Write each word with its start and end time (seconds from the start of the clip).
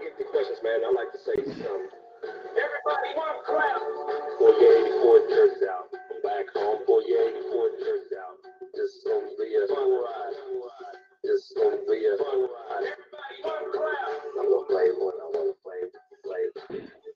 get 0.00 0.16
the 0.16 0.24
questions, 0.24 0.58
man, 0.64 0.80
I 0.80 0.90
like 0.96 1.12
to 1.12 1.20
say 1.20 1.36
something. 1.60 1.92
Everybody, 2.56 3.10
one 3.16 3.38
clap. 3.44 3.80
Four 4.40 4.52
year 4.56 4.88
84 4.96 5.28
turns 5.28 5.60
out. 5.68 5.86
I'm 5.92 6.20
back 6.24 6.48
home. 6.56 6.80
Four 6.88 7.04
year 7.04 7.28
84 7.48 7.80
turns 7.80 8.10
out. 8.16 8.36
This 8.72 8.90
is 8.96 9.02
gonna 9.04 9.32
be 9.36 9.48
a 9.56 9.64
fun 9.68 9.88
ride. 9.92 10.36
This 11.24 11.40
is 11.48 11.52
gonna 11.56 11.80
be 11.84 12.00
a 12.08 12.16
fun 12.16 12.48
ride. 12.48 12.84
Everybody, 12.88 13.36
one 13.44 13.66
clap. 13.72 14.12
I'm 14.40 14.48
gonna 14.48 14.68
play 14.68 14.88
what 14.96 15.16
I 15.20 15.26
wanna 15.36 15.56
play. 15.60 15.80
Play. 16.24 16.44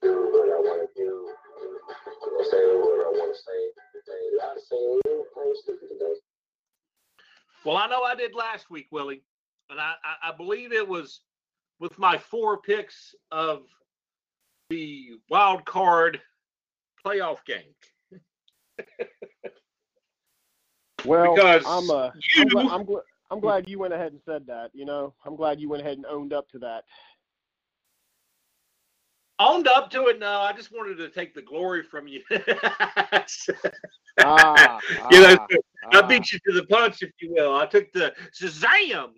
Do 0.01 0.13
what 0.33 0.49
I 0.49 0.59
wanna 0.61 0.89
do. 0.95 1.29
I'm 1.89 2.29
gonna 2.37 2.49
say 2.49 2.61
what 2.69 3.01
I 3.01 3.11
wanna 3.13 3.37
say. 3.37 3.59
Say 4.05 4.21
a 4.29 4.45
lot 4.45 4.57
of 4.57 4.63
saying. 4.69 5.01
I'm 5.05 5.55
stupid 5.61 5.89
today. 5.89 6.17
Well, 7.65 7.77
I 7.77 7.87
know 7.87 8.03
I 8.03 8.13
did 8.13 8.33
last 8.33 8.69
week, 8.69 8.87
Willie, 8.91 9.23
and 9.69 9.79
I, 9.79 9.93
I, 10.05 10.29
I 10.29 10.37
believe 10.37 10.71
it 10.71 10.87
was 10.87 11.21
with 11.85 11.99
my 11.99 12.17
four 12.17 12.57
picks 12.57 13.13
of 13.31 13.61
the 14.71 15.11
wild 15.29 15.63
card 15.65 16.19
playoff 17.05 17.37
game. 17.45 17.75
Well, 21.05 21.35
Because 21.35 21.63
I'm 21.67 21.87
uh, 21.91 22.09
you- 22.15 22.41
I'm, 22.41 22.47
glad, 22.47 22.67
I'm, 22.71 22.83
gl- 22.83 23.01
I'm 23.29 23.39
glad 23.39 23.69
you 23.69 23.77
went 23.77 23.93
ahead 23.93 24.11
and 24.13 24.19
said 24.25 24.47
that. 24.47 24.71
You 24.73 24.85
know, 24.85 25.13
I'm 25.23 25.35
glad 25.35 25.59
you 25.61 25.69
went 25.69 25.83
ahead 25.83 25.97
and 25.97 26.05
owned 26.07 26.33
up 26.33 26.49
to 26.49 26.59
that. 26.59 26.83
Owned 29.37 29.67
up 29.67 29.91
to 29.91 30.07
it. 30.07 30.17
No, 30.17 30.39
I 30.39 30.51
just 30.51 30.71
wanted 30.71 30.97
to 30.97 31.09
take 31.09 31.35
the 31.35 31.43
glory 31.43 31.83
from 31.83 32.07
you. 32.07 32.23
Ah, 34.19 34.79
You 35.11 35.21
know, 35.21 35.37
ah, 35.39 35.47
I 35.91 35.99
ah. 35.99 36.07
beat 36.07 36.31
you 36.31 36.39
to 36.47 36.53
the 36.53 36.65
punch, 36.65 37.03
if 37.03 37.11
you 37.21 37.33
will. 37.33 37.55
I 37.55 37.67
took 37.67 37.91
the 37.93 38.13
Shazam. 38.33 39.09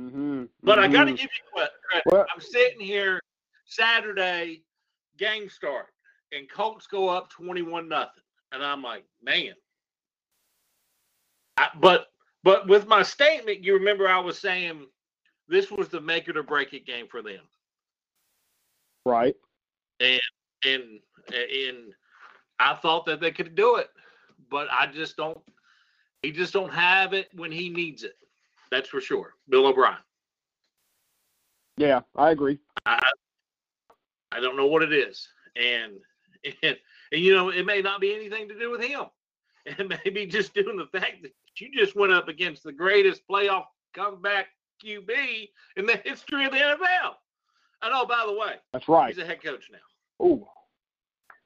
Mhm, 0.00 0.48
but 0.62 0.78
I 0.78 0.88
got 0.88 1.04
to 1.04 1.12
give 1.12 1.22
you 1.22 1.28
what 1.52 1.70
Well, 2.06 2.26
I'm 2.34 2.40
sitting 2.40 2.80
here 2.80 3.20
Saturday, 3.66 4.62
game 5.18 5.48
start, 5.50 5.86
and 6.32 6.50
Colts 6.50 6.86
go 6.86 7.08
up 7.08 7.30
21 7.30 7.88
nothing, 7.88 8.22
and 8.52 8.64
I'm 8.64 8.82
like, 8.82 9.04
man. 9.22 9.52
I, 11.58 11.68
but 11.80 12.06
but 12.42 12.66
with 12.68 12.86
my 12.86 13.02
statement, 13.02 13.62
you 13.62 13.74
remember 13.74 14.08
I 14.08 14.18
was 14.20 14.38
saying 14.38 14.86
this 15.48 15.70
was 15.70 15.88
the 15.88 16.00
make 16.00 16.28
it 16.28 16.36
or 16.36 16.42
break 16.42 16.72
it 16.72 16.86
game 16.86 17.06
for 17.08 17.22
them, 17.22 17.42
right. 19.04 19.36
and 20.00 20.20
and 20.64 21.00
and 21.30 21.94
I 22.58 22.74
thought 22.74 23.06
that 23.06 23.20
they 23.20 23.32
could 23.32 23.54
do 23.54 23.76
it, 23.76 23.90
but 24.50 24.68
I 24.70 24.86
just 24.86 25.16
don't. 25.16 25.38
He 26.22 26.32
just 26.32 26.52
don't 26.52 26.72
have 26.72 27.12
it 27.14 27.28
when 27.34 27.52
he 27.52 27.68
needs 27.68 28.04
it. 28.04 28.16
That's 28.70 28.88
for 28.88 29.00
sure. 29.00 29.34
Bill 29.48 29.66
O'Brien. 29.66 29.98
Yeah, 31.76 32.00
I 32.16 32.30
agree. 32.30 32.58
I 32.86 33.00
I 34.32 34.40
don't 34.40 34.56
know 34.56 34.66
what 34.66 34.82
it 34.82 34.92
is, 34.92 35.26
and 35.56 35.94
and, 36.62 36.76
and 37.12 37.20
you 37.20 37.34
know 37.34 37.48
it 37.50 37.64
may 37.66 37.80
not 37.80 38.00
be 38.00 38.14
anything 38.14 38.48
to 38.48 38.58
do 38.58 38.70
with 38.70 38.82
him. 38.82 39.06
It 39.66 39.86
may 39.90 40.10
be 40.10 40.24
just 40.24 40.54
doing 40.54 40.78
the 40.78 40.86
fact 40.98 41.22
that 41.22 41.32
you 41.58 41.68
just 41.70 41.94
went 41.94 42.14
up 42.14 42.28
against 42.28 42.62
the 42.64 42.72
greatest 42.72 43.20
playoff 43.30 43.66
comeback 43.94 44.46
QB 44.82 45.50
in 45.76 45.84
the 45.84 45.98
history 46.02 46.46
of 46.46 46.52
the 46.52 46.58
NFL. 46.58 47.16
And 47.82 47.92
oh, 47.94 48.06
by 48.06 48.24
the 48.26 48.32
way, 48.32 48.54
That's 48.72 48.88
right. 48.88 49.14
he's 49.14 49.22
a 49.22 49.26
head 49.26 49.42
coach 49.42 49.64
now. 49.70 49.78
Oh, 50.18 50.48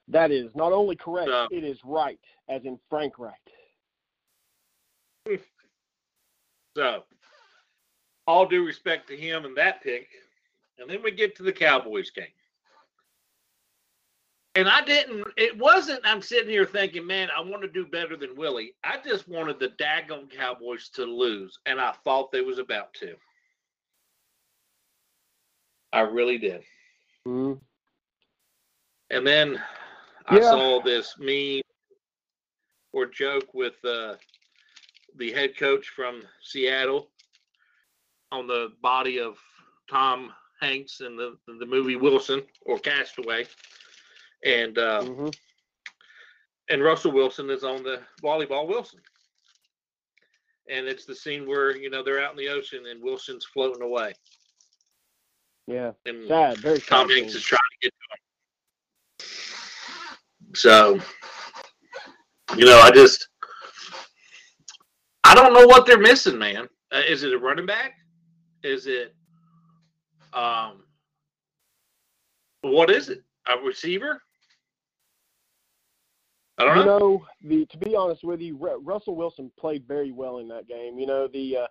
that 0.06 0.30
is 0.30 0.54
not 0.54 0.72
only 0.72 0.94
correct, 0.94 1.28
So- 1.28 1.48
it 1.50 1.64
is 1.64 1.80
right, 1.84 2.20
as 2.48 2.64
in 2.64 2.78
Frank 2.88 3.18
Reich. 3.18 3.34
So, 6.76 7.04
all 8.26 8.46
due 8.46 8.64
respect 8.64 9.08
to 9.08 9.16
him 9.16 9.44
and 9.44 9.56
that 9.56 9.82
pick. 9.82 10.08
And 10.78 10.88
then 10.88 11.02
we 11.02 11.10
get 11.10 11.36
to 11.36 11.42
the 11.42 11.52
Cowboys 11.52 12.10
game. 12.10 12.26
And 14.56 14.68
I 14.68 14.82
didn't, 14.84 15.26
it 15.36 15.58
wasn't, 15.58 16.00
I'm 16.04 16.22
sitting 16.22 16.48
here 16.48 16.64
thinking, 16.64 17.06
man, 17.06 17.28
I 17.36 17.40
want 17.40 17.62
to 17.62 17.68
do 17.68 17.86
better 17.86 18.16
than 18.16 18.36
Willie. 18.36 18.74
I 18.84 18.98
just 19.04 19.28
wanted 19.28 19.58
the 19.58 19.70
daggone 19.80 20.30
Cowboys 20.30 20.88
to 20.90 21.04
lose. 21.04 21.58
And 21.66 21.80
I 21.80 21.92
thought 22.04 22.30
they 22.30 22.40
was 22.40 22.58
about 22.58 22.94
to. 22.94 23.16
I 25.92 26.00
really 26.00 26.38
did. 26.38 26.62
Mhm. 27.26 27.60
And 29.10 29.26
then 29.26 29.62
I 30.26 30.36
Yeah. 30.36 30.50
saw 30.50 30.82
this 30.82 31.18
meme 31.18 31.62
or 32.92 33.06
joke 33.06 33.52
with 33.54 33.84
uh, 33.84 34.16
the 35.16 35.32
head 35.32 35.56
coach 35.56 35.88
from 35.88 36.22
Seattle 36.42 37.10
on 38.34 38.46
the 38.46 38.72
body 38.82 39.18
of 39.20 39.38
Tom 39.88 40.32
Hanks 40.60 41.00
in 41.00 41.16
the 41.16 41.36
the 41.46 41.66
movie 41.66 41.96
Wilson 41.96 42.42
or 42.66 42.78
Castaway, 42.78 43.46
and 44.44 44.76
uh, 44.78 45.02
Mhm. 45.02 45.34
and 46.70 46.82
Russell 46.82 47.12
Wilson 47.12 47.50
is 47.50 47.64
on 47.64 47.82
the 47.82 48.02
volleyball 48.22 48.66
Wilson. 48.66 49.00
And 50.68 50.86
it's 50.86 51.04
the 51.04 51.14
scene 51.14 51.46
where 51.46 51.76
you 51.76 51.90
know 51.90 52.02
they're 52.02 52.22
out 52.22 52.30
in 52.32 52.38
the 52.38 52.48
ocean 52.48 52.86
and 52.86 53.02
Wilson's 53.02 53.44
floating 53.44 53.82
away, 53.82 54.14
Yeah. 55.66 55.92
and 56.06 56.26
Sad. 56.26 56.58
Very 56.58 56.80
sad. 56.80 56.88
Tom 56.88 57.10
Hanks 57.10 57.34
is 57.34 57.42
trying 57.44 57.60
to 57.72 57.78
get 57.82 57.92
to 57.92 58.14
him. 58.14 58.20
So, 60.54 61.00
you 62.56 62.64
know, 62.64 62.78
I 62.78 62.90
just, 62.92 63.28
I 65.24 65.34
don't 65.34 65.52
know 65.52 65.66
what 65.66 65.84
they're 65.84 65.98
missing, 65.98 66.38
man. 66.38 66.68
Uh, 66.92 67.02
is 67.06 67.24
it 67.24 67.32
a 67.32 67.38
running 67.38 67.66
back? 67.66 67.94
Is 68.64 68.86
it, 68.86 69.14
um, 70.32 70.84
what 72.62 72.90
is 72.90 73.10
it? 73.10 73.22
A 73.46 73.58
receiver? 73.62 74.22
I 76.56 76.64
don't 76.64 76.78
you 76.78 76.84
know. 76.86 76.98
know, 76.98 77.26
the 77.42 77.66
to 77.66 77.78
be 77.78 77.94
honest 77.94 78.24
with 78.24 78.40
you, 78.40 78.56
Ru- 78.56 78.80
Russell 78.80 79.16
Wilson 79.16 79.52
played 79.58 79.86
very 79.86 80.12
well 80.12 80.38
in 80.38 80.48
that 80.48 80.66
game. 80.66 80.98
You 80.98 81.06
know, 81.06 81.28
the 81.28 81.58
uh, 81.58 81.66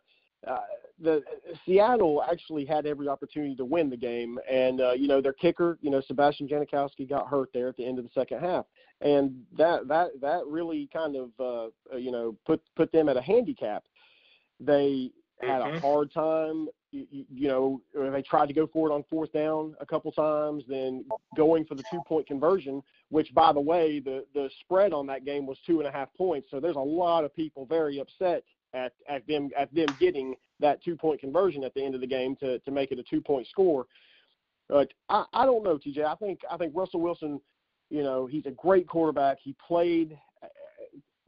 uh, 0.47 0.59
the 0.99 1.23
Seattle 1.65 2.23
actually 2.29 2.65
had 2.65 2.85
every 2.85 3.07
opportunity 3.07 3.55
to 3.55 3.65
win 3.65 3.89
the 3.89 3.97
game, 3.97 4.37
and 4.49 4.79
uh, 4.81 4.91
you 4.91 5.07
know 5.07 5.19
their 5.19 5.33
kicker, 5.33 5.79
you 5.81 5.89
know 5.89 6.01
Sebastian 6.01 6.47
Janikowski 6.47 7.09
got 7.09 7.27
hurt 7.27 7.49
there 7.53 7.69
at 7.69 7.77
the 7.77 7.85
end 7.85 7.97
of 7.97 8.03
the 8.03 8.11
second 8.13 8.39
half, 8.39 8.65
and 9.01 9.41
that 9.57 9.87
that 9.87 10.11
that 10.21 10.45
really 10.45 10.87
kind 10.93 11.15
of 11.15 11.29
uh, 11.39 11.69
uh, 11.91 11.97
you 11.97 12.11
know 12.11 12.37
put 12.45 12.61
put 12.75 12.91
them 12.91 13.09
at 13.09 13.17
a 13.17 13.21
handicap. 13.21 13.83
They 14.59 15.11
had 15.41 15.61
Mhm. 15.61 15.77
a 15.77 15.79
hard 15.79 16.13
time. 16.13 16.67
You, 16.93 17.25
you, 17.33 17.47
know, 17.47 17.81
they 17.95 18.21
tried 18.21 18.45
to 18.45 18.53
go 18.53 18.67
for 18.67 18.87
it 18.87 18.93
on 18.93 19.03
fourth 19.09 19.33
down 19.33 19.75
a 19.81 19.85
couple 19.85 20.11
times, 20.11 20.63
then 20.67 21.03
going 21.35 21.65
for 21.65 21.73
the 21.73 21.83
two 21.91 22.01
point 22.07 22.27
conversion 22.27 22.83
which 23.13 23.31
by 23.35 23.53
the 23.53 23.61
way, 23.61 23.99
the 23.99 24.25
the 24.33 24.49
spread 24.61 24.91
on 24.91 25.05
that 25.05 25.23
game 25.23 25.45
was 25.45 25.59
two 25.67 25.77
and 25.77 25.87
a 25.87 25.91
half 25.91 26.09
points. 26.17 26.47
So 26.49 26.59
there's 26.59 26.75
a 26.75 26.79
lot 26.79 27.23
of 27.23 27.35
people 27.35 27.67
very 27.67 27.99
upset 27.99 28.43
at 28.73 28.93
at 29.07 29.25
them 29.27 29.51
at 29.55 29.73
them 29.73 29.95
getting 29.99 30.33
that 30.59 30.83
two 30.83 30.95
point 30.95 31.21
conversion 31.21 31.63
at 31.63 31.75
the 31.75 31.85
end 31.85 31.93
of 31.93 32.01
the 32.01 32.07
game 32.07 32.35
to 32.37 32.57
to 32.57 32.71
make 32.71 32.91
it 32.91 32.97
a 32.97 33.03
two 33.03 33.21
point 33.21 33.47
score. 33.47 33.85
But 34.67 34.91
I, 35.09 35.25
I 35.31 35.45
don't 35.45 35.63
know, 35.63 35.77
TJ. 35.77 36.03
I 36.03 36.15
think 36.15 36.39
I 36.49 36.57
think 36.57 36.73
Russell 36.75 37.01
Wilson, 37.01 37.39
you 37.91 38.01
know, 38.01 38.25
he's 38.25 38.47
a 38.47 38.51
great 38.51 38.87
quarterback. 38.87 39.37
He 39.43 39.55
played 39.65 40.17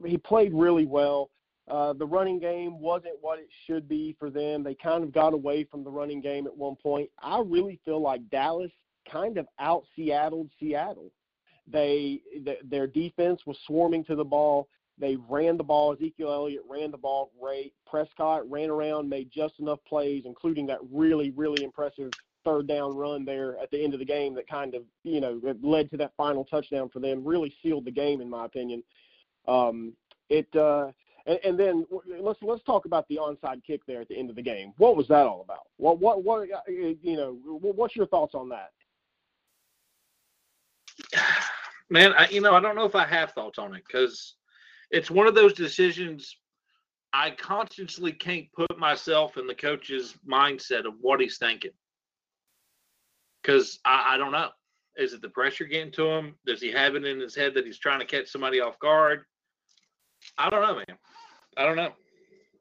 he 0.04 0.18
played 0.18 0.52
really 0.52 0.86
well. 0.86 1.30
Uh, 1.68 1.92
the 1.92 2.06
running 2.06 2.38
game 2.38 2.78
wasn't 2.78 3.14
what 3.20 3.38
it 3.38 3.48
should 3.66 3.88
be 3.88 4.14
for 4.18 4.30
them. 4.30 4.62
They 4.62 4.74
kind 4.74 5.02
of 5.02 5.12
got 5.12 5.34
away 5.34 5.64
from 5.64 5.82
the 5.82 5.90
running 5.90 6.20
game 6.20 6.46
at 6.46 6.56
one 6.56 6.76
point. 6.76 7.10
I 7.20 7.42
really 7.44 7.80
feel 7.84 8.00
like 8.00 8.28
Dallas 8.30 8.70
kind 9.10 9.36
of 9.36 9.46
out 9.58 9.84
Seattled 9.96 10.48
Seattle. 10.60 11.10
They 11.66 12.20
th- 12.44 12.60
their 12.64 12.86
defense 12.86 13.40
was 13.46 13.58
swarming 13.66 14.04
to 14.04 14.14
the 14.14 14.24
ball. 14.24 14.68
They 14.98 15.16
ran 15.28 15.56
the 15.56 15.64
ball. 15.64 15.92
Ezekiel 15.92 16.32
Elliott 16.32 16.62
ran 16.68 16.90
the 16.90 16.96
ball 16.96 17.32
great. 17.40 17.74
Prescott 17.86 18.48
ran 18.48 18.70
around, 18.70 19.08
made 19.08 19.30
just 19.34 19.58
enough 19.58 19.80
plays, 19.88 20.22
including 20.24 20.66
that 20.66 20.78
really 20.92 21.30
really 21.30 21.64
impressive 21.64 22.10
third 22.44 22.68
down 22.68 22.96
run 22.96 23.24
there 23.24 23.58
at 23.58 23.68
the 23.72 23.82
end 23.82 23.92
of 23.92 23.98
the 23.98 24.06
game 24.06 24.32
that 24.36 24.48
kind 24.48 24.76
of 24.76 24.82
you 25.02 25.20
know 25.20 25.40
led 25.62 25.90
to 25.90 25.96
that 25.96 26.12
final 26.16 26.44
touchdown 26.44 26.88
for 26.88 27.00
them. 27.00 27.24
Really 27.24 27.52
sealed 27.62 27.84
the 27.84 27.90
game 27.90 28.20
in 28.20 28.30
my 28.30 28.46
opinion. 28.46 28.84
Um, 29.48 29.94
it 30.28 30.48
uh, 30.54 30.92
and, 31.26 31.38
and 31.44 31.58
then 31.58 31.86
let's 32.20 32.40
let's 32.42 32.62
talk 32.62 32.86
about 32.86 33.06
the 33.08 33.16
onside 33.16 33.64
kick 33.64 33.84
there 33.86 34.00
at 34.00 34.08
the 34.08 34.16
end 34.16 34.30
of 34.30 34.36
the 34.36 34.42
game. 34.42 34.72
What 34.78 34.96
was 34.96 35.08
that 35.08 35.26
all 35.26 35.42
about? 35.42 35.66
What 35.76 35.98
what 35.98 36.22
what 36.24 36.48
uh, 36.50 36.60
you 36.68 37.16
know? 37.16 37.38
What's 37.42 37.96
your 37.96 38.06
thoughts 38.06 38.34
on 38.34 38.48
that? 38.50 38.70
Man, 41.90 42.12
I, 42.14 42.28
you 42.28 42.40
know, 42.40 42.54
I 42.54 42.60
don't 42.60 42.74
know 42.74 42.84
if 42.84 42.96
I 42.96 43.06
have 43.06 43.30
thoughts 43.32 43.58
on 43.58 43.74
it 43.74 43.82
because 43.86 44.34
it's 44.90 45.10
one 45.10 45.28
of 45.28 45.34
those 45.36 45.52
decisions 45.52 46.36
I 47.12 47.30
consciously 47.30 48.12
can't 48.12 48.52
put 48.52 48.76
myself 48.78 49.36
in 49.36 49.46
the 49.46 49.54
coach's 49.54 50.16
mindset 50.28 50.84
of 50.84 50.94
what 51.00 51.20
he's 51.20 51.38
thinking. 51.38 51.70
Because 53.40 53.78
I, 53.84 54.14
I 54.14 54.16
don't 54.16 54.32
know. 54.32 54.50
Is 54.96 55.12
it 55.12 55.22
the 55.22 55.28
pressure 55.28 55.64
getting 55.64 55.92
to 55.92 56.06
him? 56.08 56.34
Does 56.44 56.60
he 56.60 56.72
have 56.72 56.96
it 56.96 57.04
in 57.04 57.20
his 57.20 57.36
head 57.36 57.54
that 57.54 57.66
he's 57.66 57.78
trying 57.78 58.00
to 58.00 58.06
catch 58.06 58.28
somebody 58.28 58.60
off 58.60 58.78
guard? 58.80 59.22
I 60.38 60.50
don't 60.50 60.62
know, 60.62 60.74
man. 60.74 60.98
I 61.56 61.64
don't 61.64 61.76
know. 61.76 61.92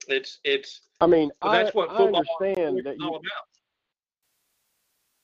It's 0.07 0.39
it's 0.43 0.81
I 1.01 1.07
mean, 1.07 1.31
But 1.41 1.47
I, 1.49 1.63
that's 1.63 1.75
what 1.75 1.89
I 1.89 1.97
football 1.97 2.23
understand 2.41 2.77
that 2.85 2.93
it's 2.93 3.03
all 3.03 3.11
you, 3.11 3.15
about. 3.17 3.45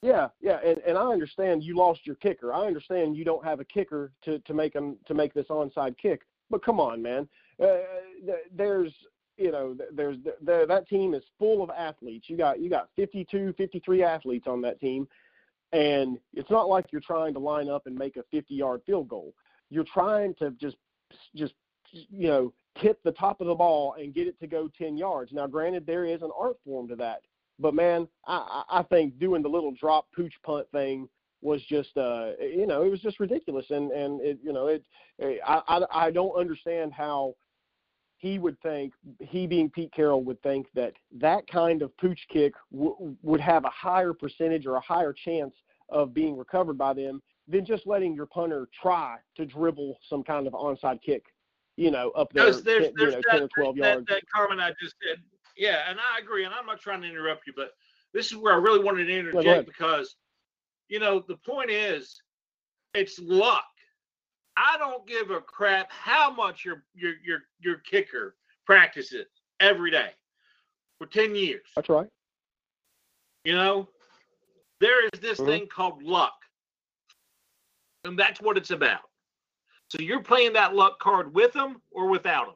Yeah, 0.01 0.29
yeah, 0.41 0.59
and, 0.67 0.79
and 0.79 0.97
I 0.97 1.05
understand 1.11 1.63
you 1.63 1.77
lost 1.77 2.05
your 2.05 2.15
kicker. 2.15 2.53
I 2.53 2.65
understand 2.65 3.15
you 3.15 3.23
don't 3.23 3.45
have 3.45 3.59
a 3.59 3.65
kicker 3.65 4.11
to 4.23 4.39
to 4.39 4.53
make 4.53 4.73
them 4.73 4.97
to 5.05 5.13
make 5.13 5.33
this 5.33 5.47
onside 5.47 5.97
kick. 5.97 6.21
But 6.49 6.65
come 6.65 6.79
on, 6.79 7.01
man. 7.01 7.29
Uh, 7.61 7.77
there's 8.53 8.91
you 9.37 9.51
know 9.51 9.77
there's 9.93 10.17
the, 10.43 10.65
that 10.67 10.89
team 10.89 11.13
is 11.13 11.23
full 11.37 11.61
of 11.61 11.69
athletes. 11.69 12.29
You 12.29 12.37
got 12.37 12.59
you 12.59 12.69
got 12.69 12.89
52, 12.95 13.53
53 13.57 14.03
athletes 14.03 14.47
on 14.47 14.61
that 14.61 14.79
team, 14.79 15.07
and 15.71 16.17
it's 16.33 16.49
not 16.49 16.67
like 16.67 16.91
you're 16.91 17.01
trying 17.01 17.33
to 17.33 17.39
line 17.39 17.69
up 17.69 17.85
and 17.85 17.95
make 17.95 18.17
a 18.17 18.23
50 18.31 18.55
yard 18.55 18.81
field 18.85 19.07
goal. 19.07 19.33
You're 19.69 19.85
trying 19.85 20.33
to 20.35 20.51
just 20.51 20.77
just 21.35 21.53
you 21.91 22.27
know 22.27 22.53
tip 22.79 23.01
the 23.03 23.11
top 23.11 23.41
of 23.41 23.47
the 23.47 23.55
ball 23.55 23.95
and 23.99 24.13
get 24.13 24.27
it 24.27 24.39
to 24.39 24.47
go 24.47 24.69
10 24.77 24.97
yards. 24.97 25.31
Now, 25.31 25.47
granted, 25.47 25.85
there 25.85 26.05
is 26.05 26.21
an 26.21 26.31
art 26.37 26.57
form 26.63 26.87
to 26.89 26.95
that 26.97 27.21
but 27.61 27.75
man, 27.75 28.07
I, 28.25 28.63
I 28.69 28.83
think 28.83 29.19
doing 29.19 29.43
the 29.43 29.49
little 29.49 29.71
drop 29.71 30.07
pooch 30.15 30.33
punt 30.43 30.67
thing 30.71 31.07
was 31.43 31.61
just 31.67 31.97
uh 31.97 32.33
you 32.39 32.67
know 32.67 32.83
it 32.83 32.89
was 32.89 33.01
just 33.01 33.19
ridiculous 33.19 33.65
and 33.71 33.91
and 33.91 34.21
it 34.21 34.37
you 34.43 34.53
know 34.53 34.67
it 34.67 34.83
I 35.43 35.61
I, 35.67 35.81
I 35.91 36.11
don't 36.11 36.39
understand 36.39 36.93
how 36.93 37.33
he 38.17 38.37
would 38.37 38.61
think 38.61 38.93
he 39.19 39.47
being 39.47 39.69
Pete 39.69 39.91
Carroll 39.91 40.23
would 40.23 40.39
think 40.43 40.67
that 40.75 40.93
that 41.19 41.47
kind 41.47 41.81
of 41.81 41.95
pooch 41.97 42.19
kick 42.31 42.53
w- 42.71 43.15
would 43.23 43.41
have 43.41 43.65
a 43.65 43.71
higher 43.71 44.13
percentage 44.13 44.67
or 44.67 44.75
a 44.75 44.81
higher 44.81 45.13
chance 45.13 45.55
of 45.89 46.13
being 46.13 46.37
recovered 46.37 46.77
by 46.77 46.93
them 46.93 47.23
than 47.47 47.65
just 47.65 47.87
letting 47.87 48.13
your 48.13 48.27
punter 48.27 48.67
try 48.79 49.17
to 49.35 49.43
dribble 49.43 49.97
some 50.07 50.23
kind 50.23 50.45
of 50.45 50.53
onside 50.53 51.01
kick, 51.01 51.23
you 51.81 51.91
know, 51.91 52.11
up 52.11 52.31
there, 52.33 52.45
there's, 52.45 52.63
there's, 52.63 52.85
10, 52.85 52.93
there's 52.95 53.13
you 53.13 53.17
know, 53.17 53.23
that, 53.31 53.37
10 53.37 53.41
or 53.43 53.47
12 53.47 53.75
that, 53.75 53.81
yards. 53.81 54.05
That 54.07 54.23
comment 54.33 54.61
I 54.61 54.73
just 54.79 54.95
said 55.03 55.17
yeah, 55.57 55.83
and 55.87 55.99
I 55.99 56.19
agree, 56.19 56.45
and 56.45 56.53
I'm 56.53 56.65
not 56.65 56.79
trying 56.79 57.01
to 57.01 57.07
interrupt 57.07 57.45
you, 57.45 57.53
but 57.55 57.73
this 58.13 58.31
is 58.31 58.37
where 58.37 58.53
I 58.53 58.57
really 58.57 58.83
wanted 58.83 59.05
to 59.05 59.17
interject 59.17 59.67
because, 59.67 60.15
you 60.89 60.99
know, 60.99 61.23
the 61.27 61.37
point 61.37 61.69
is, 61.69 62.21
it's 62.93 63.19
luck. 63.19 63.63
I 64.57 64.77
don't 64.77 65.05
give 65.07 65.29
a 65.29 65.39
crap 65.39 65.91
how 65.91 66.31
much 66.31 66.65
your 66.65 66.83
your 66.93 67.13
your 67.23 67.39
your 67.59 67.77
kicker 67.77 68.35
practices 68.65 69.27
every 69.59 69.91
day 69.91 70.09
for 70.97 71.05
ten 71.05 71.35
years. 71.35 71.67
That's 71.75 71.89
right. 71.89 72.09
You 73.45 73.55
know, 73.55 73.87
there 74.79 75.05
is 75.05 75.19
this 75.19 75.39
Mhm. 75.39 75.45
thing 75.45 75.67
called 75.67 76.03
luck, 76.03 76.33
and 78.03 78.17
that's 78.17 78.41
what 78.41 78.57
it's 78.57 78.71
about. 78.71 79.10
So 79.91 79.97
you're 79.99 80.23
playing 80.23 80.53
that 80.53 80.73
luck 80.73 80.99
card 80.99 81.35
with 81.35 81.51
them 81.51 81.81
or 81.91 82.07
without 82.07 82.45
them. 82.45 82.55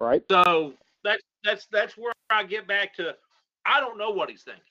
Right. 0.00 0.22
So 0.30 0.72
that's 1.04 1.22
that's 1.44 1.66
that's 1.70 1.98
where 1.98 2.14
I 2.30 2.44
get 2.44 2.66
back 2.66 2.94
to. 2.94 3.14
I 3.66 3.78
don't 3.80 3.98
know 3.98 4.08
what 4.08 4.30
he's 4.30 4.42
thinking. 4.42 4.62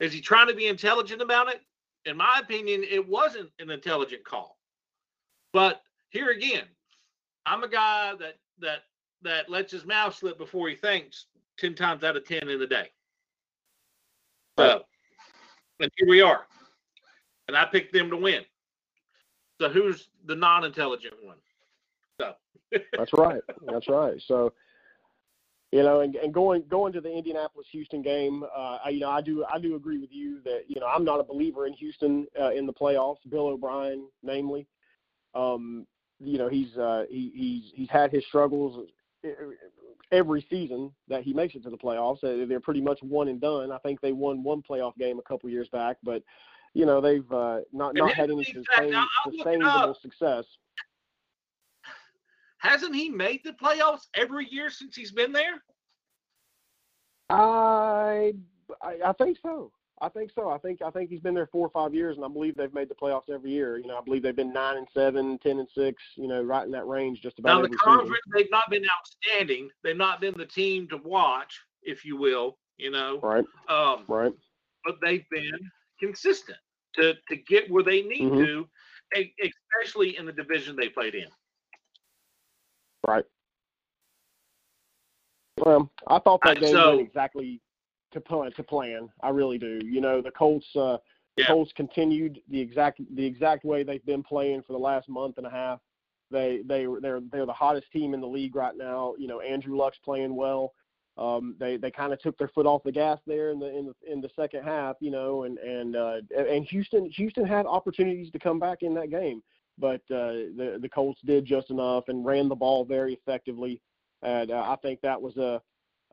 Is 0.00 0.14
he 0.14 0.22
trying 0.22 0.48
to 0.48 0.54
be 0.54 0.66
intelligent 0.66 1.20
about 1.20 1.52
it? 1.52 1.60
In 2.06 2.16
my 2.16 2.40
opinion, 2.42 2.82
it 2.88 3.06
wasn't 3.06 3.50
an 3.58 3.70
intelligent 3.70 4.24
call. 4.24 4.58
But 5.52 5.82
here 6.08 6.30
again, 6.30 6.64
I'm 7.44 7.64
a 7.64 7.68
guy 7.68 8.14
that 8.18 8.36
that 8.60 8.84
that 9.20 9.50
lets 9.50 9.70
his 9.70 9.84
mouth 9.84 10.14
slip 10.16 10.38
before 10.38 10.70
he 10.70 10.74
thinks 10.74 11.26
ten 11.58 11.74
times 11.74 12.02
out 12.02 12.16
of 12.16 12.26
ten 12.26 12.48
in 12.48 12.62
a 12.62 12.66
day. 12.66 12.88
So, 14.58 14.84
and 15.80 15.90
here 15.98 16.08
we 16.08 16.22
are, 16.22 16.46
and 17.46 17.54
I 17.54 17.66
picked 17.66 17.92
them 17.92 18.08
to 18.08 18.16
win. 18.16 18.42
So 19.60 19.68
who's 19.68 20.08
the 20.26 20.36
non-intelligent 20.36 21.14
one? 21.22 21.36
So 22.20 22.34
That's 22.96 23.12
right. 23.12 23.42
That's 23.66 23.88
right. 23.88 24.20
So, 24.26 24.52
you 25.72 25.82
know, 25.82 26.00
and, 26.00 26.14
and 26.16 26.32
going 26.32 26.64
going 26.68 26.92
to 26.94 27.00
the 27.00 27.10
Indianapolis 27.10 27.66
Houston 27.72 28.02
game, 28.02 28.42
uh, 28.42 28.78
I, 28.84 28.90
you 28.90 29.00
know, 29.00 29.10
I 29.10 29.20
do 29.20 29.44
I 29.44 29.58
do 29.58 29.76
agree 29.76 29.98
with 29.98 30.10
you 30.12 30.40
that 30.44 30.62
you 30.66 30.80
know 30.80 30.86
I'm 30.86 31.04
not 31.04 31.20
a 31.20 31.24
believer 31.24 31.66
in 31.66 31.74
Houston 31.74 32.26
uh, 32.40 32.50
in 32.50 32.66
the 32.66 32.72
playoffs. 32.72 33.18
Bill 33.28 33.48
O'Brien, 33.48 34.08
namely, 34.22 34.66
um, 35.34 35.86
you 36.20 36.38
know, 36.38 36.48
he's 36.48 36.76
uh, 36.76 37.04
he, 37.10 37.30
he's 37.34 37.72
he's 37.74 37.90
had 37.90 38.10
his 38.10 38.24
struggles 38.26 38.86
every 40.10 40.46
season 40.48 40.90
that 41.08 41.22
he 41.22 41.34
makes 41.34 41.54
it 41.54 41.62
to 41.64 41.70
the 41.70 41.76
playoffs. 41.76 42.20
They're 42.22 42.60
pretty 42.60 42.80
much 42.80 42.98
one 43.02 43.28
and 43.28 43.40
done. 43.40 43.70
I 43.70 43.78
think 43.78 44.00
they 44.00 44.12
won 44.12 44.42
one 44.42 44.62
playoff 44.62 44.96
game 44.96 45.18
a 45.18 45.28
couple 45.28 45.50
years 45.50 45.68
back, 45.68 45.98
but 46.02 46.22
you 46.78 46.86
know 46.86 47.00
they've 47.00 47.30
uh, 47.32 47.58
not 47.72 47.96
not 47.96 48.12
had 48.12 48.30
any 48.30 48.44
sustain, 48.44 48.90
Now, 48.92 49.04
I'll 49.24 49.32
look 49.32 49.34
it 49.34 49.38
sustainable 49.38 49.94
success. 50.00 50.44
hasn't 52.58 52.94
he 52.94 53.08
made 53.08 53.40
the 53.44 53.52
playoffs 53.52 54.06
every 54.14 54.46
year 54.48 54.70
since 54.70 54.94
he's 54.94 55.10
been 55.10 55.32
there? 55.32 55.60
I, 57.30 58.32
I 58.80 58.96
I 59.06 59.12
think 59.14 59.38
so. 59.42 59.72
I 60.00 60.08
think 60.08 60.30
so. 60.32 60.50
I 60.50 60.58
think 60.58 60.80
I 60.80 60.90
think 60.90 61.10
he's 61.10 61.20
been 61.20 61.34
there 61.34 61.48
four 61.50 61.66
or 61.66 61.70
five 61.70 61.92
years, 61.94 62.14
and 62.16 62.24
I 62.24 62.28
believe 62.28 62.54
they've 62.56 62.72
made 62.72 62.88
the 62.88 62.94
playoffs 62.94 63.28
every 63.28 63.50
year. 63.50 63.78
You 63.78 63.88
know, 63.88 63.98
I 63.98 64.00
believe 64.04 64.22
they've 64.22 64.36
been 64.36 64.52
nine 64.52 64.76
and 64.76 64.86
seven, 64.94 65.36
ten 65.38 65.58
and 65.58 65.68
six. 65.74 66.00
You 66.14 66.28
know, 66.28 66.42
right 66.42 66.64
in 66.64 66.70
that 66.70 66.86
range, 66.86 67.20
just 67.22 67.40
about 67.40 67.48
Now 67.48 67.58
the 67.62 67.64
every 67.64 67.78
season. 67.78 67.98
conference, 67.98 68.22
they've 68.36 68.50
not 68.52 68.70
been 68.70 68.84
outstanding. 68.96 69.68
They've 69.82 69.96
not 69.96 70.20
been 70.20 70.34
the 70.38 70.46
team 70.46 70.86
to 70.90 70.98
watch, 70.98 71.58
if 71.82 72.04
you 72.04 72.16
will. 72.16 72.56
You 72.76 72.92
know, 72.92 73.18
Right, 73.20 73.44
um, 73.68 74.04
right. 74.06 74.32
but 74.84 75.00
they've 75.02 75.28
been 75.32 75.50
consistent 75.98 76.58
to 76.94 77.14
to 77.28 77.36
get 77.36 77.70
where 77.70 77.82
they 77.82 78.02
need 78.02 78.22
Mhm. 78.32 78.44
to, 78.44 78.68
especially 79.42 80.16
in 80.16 80.26
the 80.26 80.32
division 80.32 80.76
they 80.76 80.88
played 80.88 81.14
in. 81.14 81.28
Right. 83.06 83.24
Well, 85.58 85.90
I 86.06 86.18
thought 86.20 86.40
that 86.44 86.58
Uh, 86.58 86.60
game 86.60 86.72
so- 86.74 86.96
went 86.96 87.08
exactly 87.08 87.60
to 88.12 88.20
plan. 88.20 88.52
To 88.52 88.62
plan, 88.62 89.08
I 89.22 89.30
really 89.30 89.58
do. 89.58 89.80
You 89.84 90.00
know, 90.00 90.20
the 90.20 90.30
Colts. 90.30 90.74
Uh, 90.74 90.98
the 91.36 91.42
Yeah. 91.42 91.48
Colts 91.48 91.72
continued 91.72 92.42
the 92.48 92.60
exact 92.60 93.00
the 93.14 93.24
exact 93.24 93.64
way 93.64 93.82
they've 93.82 94.04
been 94.04 94.22
playing 94.22 94.62
for 94.62 94.72
the 94.72 94.78
last 94.78 95.08
month 95.08 95.38
and 95.38 95.46
a 95.46 95.50
half. 95.50 95.80
They 96.30 96.62
they 96.62 96.86
they're 97.00 97.20
they're 97.20 97.46
the 97.46 97.52
hottest 97.52 97.90
team 97.92 98.14
in 98.14 98.20
the 98.20 98.26
league 98.26 98.54
right 98.54 98.76
now. 98.76 99.14
You 99.18 99.28
know, 99.28 99.40
Andrew 99.40 99.76
Luck's 99.76 99.98
playing 99.98 100.34
well. 100.34 100.74
Um, 101.18 101.56
they 101.58 101.76
they 101.76 101.90
kind 101.90 102.12
of 102.12 102.20
took 102.20 102.38
their 102.38 102.48
foot 102.48 102.66
off 102.66 102.84
the 102.84 102.92
gas 102.92 103.18
there 103.26 103.50
in 103.50 103.58
the 103.58 103.76
in 103.76 103.86
the 103.86 104.12
in 104.12 104.20
the 104.20 104.30
second 104.36 104.62
half. 104.62 104.96
You 105.00 105.10
know, 105.10 105.44
and 105.44 105.58
and 105.58 105.96
uh, 105.96 106.16
and 106.36 106.64
Houston 106.66 107.10
Houston 107.16 107.44
had 107.44 107.66
opportunities 107.66 108.30
to 108.30 108.38
come 108.38 108.58
back 108.58 108.82
in 108.82 108.94
that 108.94 109.10
game, 109.10 109.42
but 109.78 110.00
uh, 110.10 110.54
the 110.56 110.78
the 110.80 110.88
Colts 110.88 111.20
did 111.24 111.44
just 111.44 111.70
enough 111.70 112.04
and 112.08 112.24
ran 112.24 112.48
the 112.48 112.54
ball 112.54 112.84
very 112.84 113.14
effectively 113.14 113.80
and 114.22 114.50
uh, 114.50 114.64
I 114.66 114.76
think 114.76 115.00
that 115.02 115.20
was 115.20 115.36
a, 115.36 115.60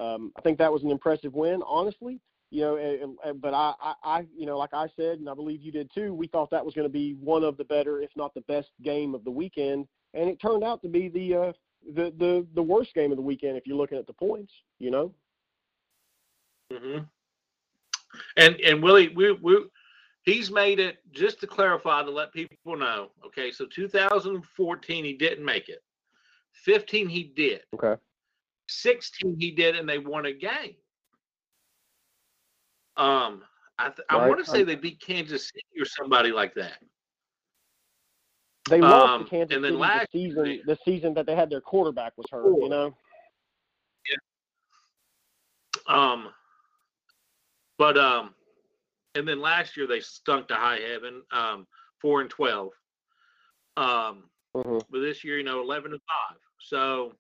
um, 0.04 0.32
I 0.38 0.42
think 0.42 0.58
that 0.58 0.72
was 0.72 0.84
an 0.84 0.92
impressive 0.92 1.34
win. 1.34 1.62
Honestly, 1.66 2.20
you 2.52 2.62
know, 2.62 2.78
and, 2.78 3.18
and, 3.24 3.42
but 3.42 3.54
I, 3.54 3.74
I, 3.82 3.94
I, 4.04 4.26
you 4.36 4.46
know, 4.46 4.58
like 4.58 4.74
I 4.74 4.88
said, 4.96 5.20
and 5.20 5.30
I 5.30 5.34
believe 5.34 5.62
you 5.62 5.72
did 5.72 5.90
too. 5.94 6.14
We 6.14 6.28
thought 6.28 6.50
that 6.52 6.66
was 6.66 6.74
going 6.74 6.88
to 6.88 6.94
be 6.94 7.16
one 7.20 7.44
of 7.44 7.58
the 7.58 7.64
better, 7.64 8.02
if 8.02 8.12
not 8.16 8.34
the 8.34 8.42
best, 8.42 8.70
game 8.84 9.16
of 9.16 9.24
the 9.24 9.32
weekend, 9.32 9.88
and 10.14 10.30
it 10.30 10.40
turned 10.42 10.64
out 10.64 10.82
to 10.84 10.90
be 10.90 11.10
the 11.10 11.36
uh, 11.36 11.54
the 11.94 12.14
the 12.18 12.46
the 12.54 12.64
worst 12.64 12.94
game 12.94 13.12
of 13.12 13.18
the 13.18 13.24
weekend 13.24 13.58
if 13.58 13.68
you're 13.68 13.78
looking 13.78 13.98
at 13.98 14.08
the 14.08 14.14
points. 14.14 14.54
You 14.80 14.92
know. 14.92 15.14
Mm-hmm. 16.72 17.04
And 18.38 18.56
and 18.62 18.82
Willie, 18.82 19.10
we 19.10 19.34
we 19.34 19.66
he's 20.24 20.52
made 20.52 20.80
it 20.80 20.98
just 21.12 21.40
to 21.42 21.48
clarify 21.48 22.04
to 22.04 22.12
let 22.12 22.34
people 22.34 22.76
know. 22.76 23.10
Okay, 23.26 23.52
so 23.52 23.66
2014 23.66 25.06
he 25.06 25.14
didn't 25.14 25.46
make 25.46 25.70
it. 25.70 25.84
15 26.64 27.08
he 27.08 27.24
did. 27.36 27.62
Okay. 27.74 27.96
16 28.68 29.38
he 29.40 29.52
did, 29.52 29.76
and 29.76 29.88
they 29.88 30.00
won 30.00 30.26
a 30.26 30.34
game. 30.34 30.76
Um, 32.98 33.44
I 33.78 33.90
th- 33.90 34.08
I 34.10 34.28
want 34.28 34.44
to 34.44 34.50
say 34.50 34.64
they 34.64 34.76
beat 34.76 35.02
Kansas 35.02 35.50
City 35.50 35.82
or 35.82 35.86
somebody 35.86 36.32
like 36.32 36.56
that. 36.56 36.78
They 38.70 38.82
lost 38.82 39.10
Um, 39.12 39.24
to 39.24 39.30
Kansas 39.30 39.56
and 39.56 39.64
then 39.64 39.74
City 39.74 39.82
last 39.82 40.12
the 40.12 40.20
season 40.20 40.46
year- 40.46 40.64
the 40.66 40.78
season 40.84 41.14
that 41.14 41.26
they 41.26 41.36
had 41.36 41.50
their 41.50 41.62
quarterback 41.62 42.18
was 42.18 42.26
hurt. 42.32 42.44
Four. 42.44 42.62
You 42.64 42.70
know. 42.70 42.98
Yeah. 44.10 44.18
Um, 45.88 46.34
but 47.78 47.98
um, 47.98 48.34
and 49.14 49.28
then 49.28 49.40
last 49.40 49.78
year 49.78 49.86
they 49.88 50.00
stunk 50.00 50.48
to 50.48 50.56
high 50.56 50.80
heaven. 50.80 51.24
Um, 51.32 51.68
four 52.02 52.22
and 52.22 52.30
12. 52.30 52.72
Um, 53.78 54.30
hmm 54.56 54.78
but 54.90 55.00
this 55.00 55.24
year, 55.24 55.38
you 55.38 55.44
know, 55.44 55.62
11 55.62 55.92
and 55.92 56.02
5. 56.30 56.38
So, 56.60 57.14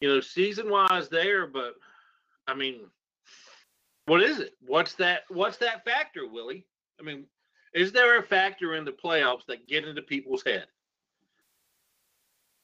you 0.00 0.08
know, 0.08 0.20
season 0.20 0.68
wise 0.70 1.08
there, 1.08 1.46
but 1.46 1.74
I 2.46 2.54
mean, 2.54 2.90
what 4.06 4.22
is 4.22 4.38
it? 4.40 4.54
What's 4.60 4.94
that? 4.96 5.22
What's 5.28 5.56
that 5.58 5.84
factor, 5.84 6.26
Willie? 6.28 6.66
I 7.00 7.02
mean, 7.02 7.26
is 7.74 7.92
there 7.92 8.18
a 8.18 8.22
factor 8.22 8.74
in 8.74 8.84
the 8.84 8.92
playoffs 8.92 9.44
that 9.48 9.66
get 9.66 9.84
into 9.84 10.02
people's 10.02 10.42
head? 10.44 10.66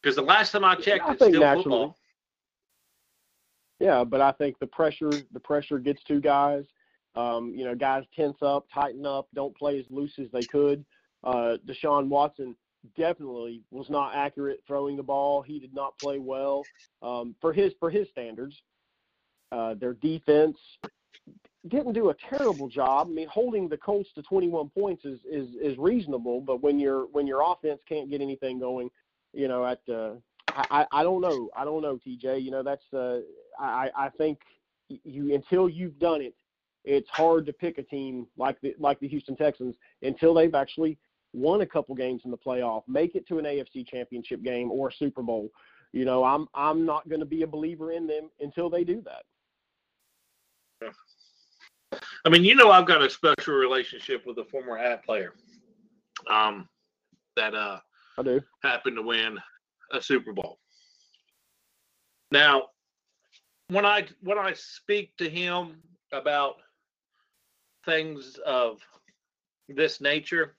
Because 0.00 0.16
the 0.16 0.22
last 0.22 0.52
time 0.52 0.64
I 0.64 0.76
checked, 0.76 1.04
I 1.04 1.12
it's 1.12 1.24
still 1.24 1.40
naturally. 1.40 1.64
football. 1.64 1.96
Yeah, 3.80 4.04
but 4.04 4.20
I 4.20 4.32
think 4.32 4.58
the 4.58 4.66
pressure 4.66 5.10
the 5.32 5.40
pressure 5.40 5.78
gets 5.78 6.02
to 6.04 6.20
guys. 6.20 6.64
Um, 7.16 7.52
you 7.56 7.64
know, 7.64 7.74
guys 7.74 8.04
tense 8.14 8.36
up, 8.40 8.66
tighten 8.72 9.04
up, 9.04 9.28
don't 9.34 9.56
play 9.56 9.78
as 9.80 9.86
loose 9.90 10.18
as 10.18 10.30
they 10.32 10.42
could. 10.42 10.84
Uh, 11.24 11.56
Deshaun 11.66 12.06
Watson 12.06 12.54
definitely 12.96 13.62
was 13.70 13.90
not 13.90 14.14
accurate 14.14 14.60
throwing 14.66 14.96
the 14.96 15.02
ball. 15.02 15.42
He 15.42 15.58
did 15.58 15.74
not 15.74 15.98
play 15.98 16.18
well 16.18 16.62
um, 17.02 17.34
for 17.40 17.52
his 17.52 17.72
for 17.80 17.90
his 17.90 18.08
standards. 18.10 18.62
Uh, 19.50 19.74
their 19.74 19.94
defense 19.94 20.56
didn't 21.68 21.92
do 21.92 22.10
a 22.10 22.14
terrible 22.30 22.68
job. 22.68 23.08
I 23.08 23.10
mean, 23.10 23.28
holding 23.28 23.68
the 23.68 23.76
Colts 23.76 24.08
to 24.14 24.22
21 24.22 24.70
points 24.70 25.04
is 25.04 25.18
is 25.30 25.48
is 25.60 25.76
reasonable, 25.78 26.40
but 26.40 26.62
when 26.62 26.78
your 26.78 27.06
when 27.12 27.26
your 27.26 27.42
offense 27.44 27.80
can't 27.88 28.10
get 28.10 28.20
anything 28.20 28.58
going, 28.58 28.90
you 29.32 29.48
know, 29.48 29.66
at 29.66 29.80
uh, 29.92 30.12
I 30.48 30.86
I 30.90 31.02
don't 31.02 31.20
know, 31.20 31.50
I 31.56 31.64
don't 31.64 31.82
know, 31.82 31.98
TJ. 32.06 32.42
You 32.42 32.50
know, 32.50 32.62
that's 32.62 32.84
uh, 32.94 33.20
I 33.58 33.90
I 33.96 34.08
think 34.16 34.38
you 34.88 35.34
until 35.34 35.68
you've 35.68 35.98
done 35.98 36.22
it, 36.22 36.34
it's 36.84 37.08
hard 37.10 37.46
to 37.46 37.52
pick 37.52 37.78
a 37.78 37.82
team 37.82 38.26
like 38.38 38.60
the 38.62 38.74
like 38.78 38.98
the 39.00 39.08
Houston 39.08 39.36
Texans 39.36 39.74
until 40.02 40.32
they've 40.32 40.54
actually 40.54 40.96
won 41.32 41.60
a 41.60 41.66
couple 41.66 41.94
games 41.94 42.22
in 42.24 42.30
the 42.30 42.38
playoff, 42.38 42.82
make 42.88 43.14
it 43.14 43.26
to 43.28 43.38
an 43.38 43.44
AFC 43.44 43.86
championship 43.86 44.42
game 44.42 44.70
or 44.70 44.88
a 44.88 44.92
Super 44.92 45.22
Bowl. 45.22 45.50
You 45.92 46.04
know, 46.04 46.24
I'm 46.24 46.48
I'm 46.54 46.86
not 46.86 47.08
going 47.08 47.20
to 47.20 47.26
be 47.26 47.42
a 47.42 47.46
believer 47.46 47.92
in 47.92 48.06
them 48.06 48.30
until 48.40 48.70
they 48.70 48.84
do 48.84 49.02
that. 49.02 49.24
I 52.24 52.28
mean, 52.28 52.44
you 52.44 52.54
know, 52.54 52.70
I've 52.70 52.86
got 52.86 53.02
a 53.02 53.08
special 53.08 53.54
relationship 53.54 54.26
with 54.26 54.38
a 54.38 54.44
former 54.44 54.76
hat 54.76 55.04
player, 55.04 55.32
um, 56.28 56.68
that 57.36 57.54
uh, 57.54 57.78
I 58.18 58.22
do 58.22 58.40
happened 58.62 58.96
to 58.96 59.02
win 59.02 59.38
a 59.92 60.02
Super 60.02 60.32
Bowl. 60.32 60.58
Now, 62.30 62.64
when 63.68 63.86
I 63.86 64.06
when 64.20 64.38
I 64.38 64.52
speak 64.52 65.16
to 65.18 65.28
him 65.28 65.82
about 66.12 66.56
things 67.86 68.38
of 68.44 68.80
this 69.68 70.00
nature, 70.00 70.56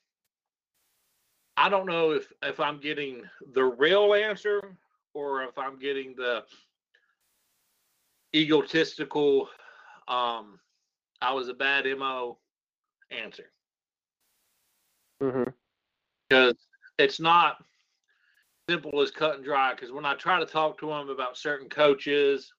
I 1.57 1.69
don't 1.69 1.85
know 1.85 2.11
if 2.11 2.31
if 2.41 2.59
I'm 2.59 2.79
getting 2.79 3.21
the 3.53 3.63
real 3.63 4.13
answer 4.13 4.75
or 5.13 5.43
if 5.43 5.57
I'm 5.57 5.77
getting 5.77 6.15
the 6.15 6.43
egotistical 8.33 9.49
um 10.07 10.59
I 11.21 11.33
was 11.33 11.49
a 11.49 11.53
bad 11.53 11.85
MO 11.97 12.37
answer. 13.11 13.51
Mm-hmm. 15.21 15.51
Because 16.29 16.55
it's 16.97 17.19
not 17.19 17.63
simple 18.69 19.01
as 19.01 19.11
cut 19.11 19.35
and 19.35 19.43
dry. 19.43 19.73
Because 19.73 19.91
when 19.91 20.05
I 20.05 20.15
try 20.15 20.39
to 20.39 20.45
talk 20.45 20.79
to 20.79 20.91
him 20.91 21.09
about 21.09 21.37
certain 21.37 21.69
coaches, 21.69 22.51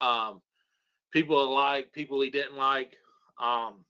um, 0.00 0.40
people 1.12 1.38
I 1.38 1.72
like, 1.72 1.92
people 1.92 2.20
he 2.20 2.30
didn't 2.30 2.56
like, 2.56 2.96
um, 3.40 3.84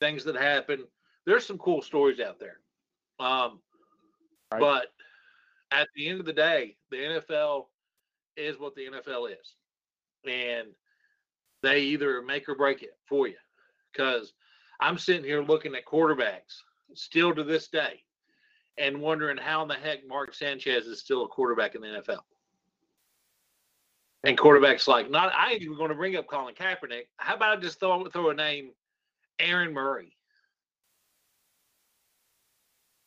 things 0.00 0.24
that 0.24 0.36
happened, 0.36 0.84
there's 1.26 1.46
some 1.46 1.58
cool 1.58 1.82
stories 1.82 2.20
out 2.20 2.38
there. 2.40 2.60
Um, 3.18 3.60
Right. 4.52 4.60
But 4.60 4.86
at 5.70 5.88
the 5.94 6.08
end 6.08 6.20
of 6.20 6.26
the 6.26 6.32
day, 6.32 6.76
the 6.90 6.96
NFL 6.96 7.66
is 8.36 8.58
what 8.58 8.74
the 8.74 8.86
NFL 8.86 9.30
is. 9.32 9.54
And 10.24 10.68
they 11.66 11.80
either 11.80 12.22
make 12.22 12.48
or 12.48 12.54
break 12.54 12.82
it 12.82 12.96
for 13.08 13.26
you. 13.26 13.36
Because 13.92 14.32
I'm 14.80 14.98
sitting 14.98 15.24
here 15.24 15.42
looking 15.42 15.74
at 15.74 15.84
quarterbacks 15.84 16.62
still 16.94 17.34
to 17.34 17.44
this 17.44 17.68
day 17.68 18.02
and 18.78 19.00
wondering 19.00 19.38
how 19.38 19.62
in 19.62 19.68
the 19.68 19.74
heck 19.74 20.06
Mark 20.06 20.34
Sanchez 20.34 20.86
is 20.86 21.00
still 21.00 21.24
a 21.24 21.28
quarterback 21.28 21.74
in 21.74 21.80
the 21.80 21.88
NFL. 21.88 22.20
And 24.24 24.36
quarterbacks 24.36 24.88
like 24.88 25.10
not 25.10 25.32
I 25.34 25.52
ain't 25.52 25.62
even 25.62 25.76
going 25.76 25.90
to 25.90 25.94
bring 25.94 26.16
up 26.16 26.26
Colin 26.26 26.54
Kaepernick. 26.54 27.04
How 27.16 27.36
about 27.36 27.58
I 27.58 27.60
just 27.60 27.78
throw 27.78 28.04
throw 28.08 28.30
a 28.30 28.34
name, 28.34 28.70
Aaron 29.38 29.72
Murray 29.72 30.16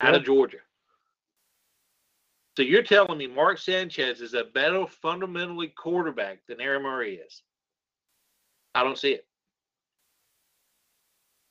out 0.01 0.15
of 0.15 0.23
Georgia. 0.23 0.59
So 2.55 2.63
you're 2.63 2.83
telling 2.83 3.17
me 3.17 3.27
Mark 3.27 3.57
Sanchez 3.57 4.21
is 4.21 4.33
a 4.33 4.45
better 4.45 4.85
fundamentally 4.87 5.67
quarterback 5.67 6.39
than 6.47 6.61
Aaron 6.61 6.83
Murray 6.83 7.15
is? 7.15 7.43
I 8.75 8.83
don't 8.83 8.97
see 8.97 9.11
it. 9.13 9.25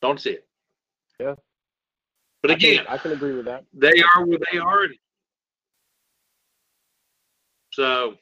Don't 0.01 0.21
see 0.21 0.31
it. 0.31 0.47
Yeah. 1.19 1.35
But 2.43 2.53
I 2.53 2.55
can- 2.55 2.71
again, 2.73 2.87
I 2.89 2.99
can 2.99 3.13
agree 3.13 3.35
with 3.35 3.47
that. 3.47 3.65
they 3.73 4.03
are 4.15 4.25
where 4.25 4.39
they 4.53 4.59
are. 4.59 4.87
So 7.73 8.15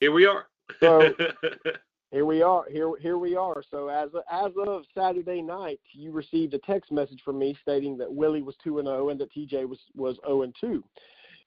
here 0.00 0.12
we 0.12 0.26
are. 0.26 0.46
So 0.80 1.14
here 2.10 2.24
we 2.26 2.42
are. 2.42 2.64
Here 2.70 2.92
here 3.00 3.18
we 3.18 3.36
are. 3.36 3.62
So 3.70 3.88
as 3.88 4.10
as 4.30 4.52
of 4.66 4.84
Saturday 4.96 5.42
night, 5.42 5.80
you 5.92 6.12
received 6.12 6.54
a 6.54 6.58
text 6.58 6.90
message 6.92 7.22
from 7.24 7.38
me 7.38 7.56
stating 7.62 7.96
that 7.98 8.12
Willie 8.12 8.42
was 8.42 8.56
two 8.62 8.78
and 8.78 8.86
zero 8.88 9.08
and 9.10 9.20
that 9.20 9.32
TJ 9.32 9.68
was 9.68 9.78
was 9.94 10.18
zero 10.26 10.42
and 10.42 10.54
two 10.60 10.84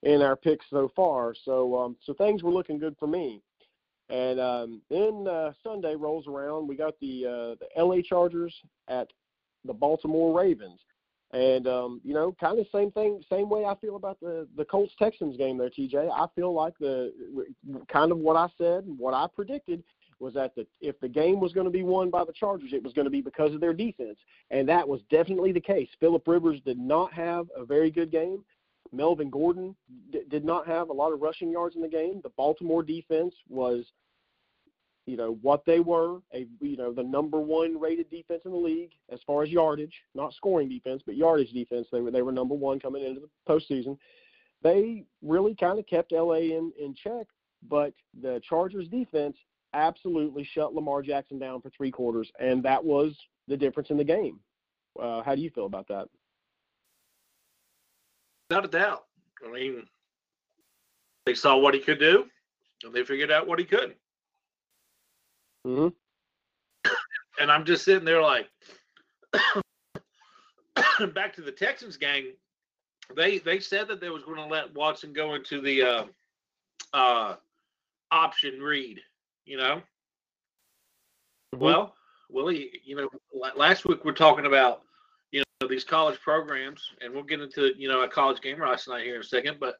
in 0.03 0.21
our 0.21 0.35
picks 0.35 0.65
so 0.69 0.89
far. 0.95 1.33
So 1.35 1.77
um 1.77 1.97
so 2.01 2.13
things 2.13 2.43
were 2.43 2.51
looking 2.51 2.79
good 2.79 2.95
for 2.97 3.07
me. 3.07 3.41
And 4.09 4.39
um, 4.39 4.81
then 4.89 5.27
uh, 5.27 5.51
Sunday 5.63 5.95
rolls 5.95 6.27
around. 6.27 6.67
We 6.67 6.75
got 6.75 6.99
the 6.99 7.25
uh, 7.25 7.55
the 7.59 7.83
LA 7.83 7.97
Chargers 8.01 8.53
at 8.87 9.07
the 9.65 9.73
Baltimore 9.73 10.37
Ravens. 10.37 10.79
And 11.31 11.67
um, 11.67 12.01
you 12.03 12.15
know, 12.15 12.35
kind 12.39 12.57
of 12.57 12.65
same 12.73 12.91
thing, 12.91 13.21
same 13.29 13.49
way 13.49 13.65
I 13.65 13.75
feel 13.75 13.95
about 13.95 14.19
the 14.19 14.47
the 14.57 14.65
Colts 14.65 14.93
Texans 14.97 15.37
game 15.37 15.59
there, 15.59 15.69
TJ. 15.69 16.09
I 16.11 16.25
feel 16.35 16.53
like 16.53 16.73
the 16.79 17.13
kind 17.87 18.11
of 18.11 18.17
what 18.17 18.35
I 18.35 18.47
said, 18.57 18.85
and 18.85 18.97
what 18.97 19.13
I 19.13 19.27
predicted 19.35 19.83
was 20.19 20.33
that 20.33 20.55
the 20.55 20.65
if 20.81 20.99
the 20.99 21.07
game 21.07 21.39
was 21.39 21.53
going 21.53 21.65
to 21.65 21.71
be 21.71 21.83
won 21.83 22.09
by 22.09 22.23
the 22.23 22.33
Chargers, 22.33 22.73
it 22.73 22.83
was 22.83 22.93
going 22.93 23.05
to 23.05 23.11
be 23.11 23.21
because 23.21 23.53
of 23.53 23.61
their 23.61 23.73
defense, 23.73 24.17
and 24.49 24.67
that 24.67 24.87
was 24.87 25.01
definitely 25.11 25.51
the 25.51 25.61
case. 25.61 25.89
Philip 25.99 26.27
Rivers 26.27 26.59
did 26.65 26.79
not 26.79 27.13
have 27.13 27.47
a 27.55 27.63
very 27.63 27.91
good 27.91 28.11
game. 28.11 28.43
Melvin 28.91 29.29
Gordon 29.29 29.75
d- 30.11 30.23
did 30.29 30.45
not 30.45 30.67
have 30.67 30.89
a 30.89 30.93
lot 30.93 31.13
of 31.13 31.21
rushing 31.21 31.51
yards 31.51 31.75
in 31.75 31.81
the 31.81 31.87
game. 31.87 32.21
The 32.23 32.29
Baltimore 32.29 32.83
defense 32.83 33.33
was, 33.47 33.85
you 35.05 35.17
know, 35.17 35.37
what 35.41 35.65
they 35.65 35.79
were, 35.79 36.19
a 36.33 36.47
you 36.61 36.77
know 36.77 36.91
the 36.93 37.03
number 37.03 37.39
one 37.39 37.79
rated 37.79 38.09
defense 38.09 38.41
in 38.45 38.51
the 38.51 38.57
league 38.57 38.91
as 39.11 39.19
far 39.25 39.43
as 39.43 39.49
yardage, 39.49 39.93
not 40.15 40.33
scoring 40.33 40.69
defense, 40.69 41.01
but 41.05 41.15
yardage 41.15 41.51
defense. 41.51 41.87
They 41.91 42.01
were 42.01 42.11
they 42.11 42.21
were 42.21 42.31
number 42.31 42.55
one 42.55 42.79
coming 42.79 43.03
into 43.03 43.21
the 43.21 43.29
postseason. 43.47 43.97
They 44.61 45.05
really 45.21 45.55
kind 45.55 45.79
of 45.79 45.87
kept 45.87 46.11
LA 46.11 46.35
in 46.35 46.71
in 46.79 46.93
check, 46.95 47.27
but 47.67 47.93
the 48.21 48.41
Chargers 48.47 48.87
defense 48.87 49.37
absolutely 49.73 50.43
shut 50.53 50.73
Lamar 50.73 51.01
Jackson 51.01 51.39
down 51.39 51.61
for 51.61 51.69
three 51.69 51.91
quarters, 51.91 52.29
and 52.39 52.63
that 52.63 52.83
was 52.83 53.15
the 53.47 53.57
difference 53.57 53.89
in 53.89 53.97
the 53.97 54.03
game. 54.03 54.39
Uh, 54.99 55.21
how 55.23 55.35
do 55.35 55.41
you 55.41 55.49
feel 55.51 55.65
about 55.65 55.87
that? 55.87 56.07
Not 58.49 58.65
a 58.65 58.67
doubt. 58.67 59.05
I 59.45 59.51
mean, 59.51 59.85
they 61.25 61.33
saw 61.33 61.57
what 61.57 61.73
he 61.73 61.79
could 61.79 61.99
do, 61.99 62.25
and 62.83 62.93
they 62.93 63.03
figured 63.03 63.31
out 63.31 63.47
what 63.47 63.59
he 63.59 63.65
couldn't. 63.65 63.97
Mm-hmm. 65.65 65.89
And 67.39 67.49
I'm 67.49 67.63
just 67.63 67.85
sitting 67.85 68.03
there 68.03 68.21
like, 68.21 68.49
back 71.13 71.33
to 71.35 71.41
the 71.41 71.53
Texans 71.53 71.95
gang. 71.95 72.33
They 73.15 73.37
they 73.39 73.61
said 73.61 73.87
that 73.87 74.01
they 74.01 74.09
was 74.09 74.23
going 74.23 74.35
to 74.35 74.45
let 74.45 74.75
Watson 74.75 75.13
go 75.13 75.35
into 75.35 75.61
the 75.61 75.81
uh, 75.81 76.03
uh, 76.93 77.35
option 78.11 78.59
read. 78.59 78.99
You 79.45 79.55
know, 79.57 79.81
Mm-hmm. 81.53 81.63
well, 81.63 81.95
Willie, 82.29 82.69
you 82.83 82.95
know, 82.95 83.09
last 83.55 83.85
week 83.85 84.05
we're 84.05 84.11
talking 84.11 84.45
about 84.45 84.83
these 85.67 85.83
college 85.83 86.19
programs, 86.21 86.81
and 87.01 87.13
we'll 87.13 87.23
get 87.23 87.41
into 87.41 87.73
you 87.77 87.89
know 87.89 88.01
a 88.01 88.07
college 88.07 88.41
game 88.41 88.59
last 88.61 88.87
night 88.87 89.03
here 89.03 89.15
in 89.15 89.21
a 89.21 89.25
second, 89.25 89.57
but 89.59 89.75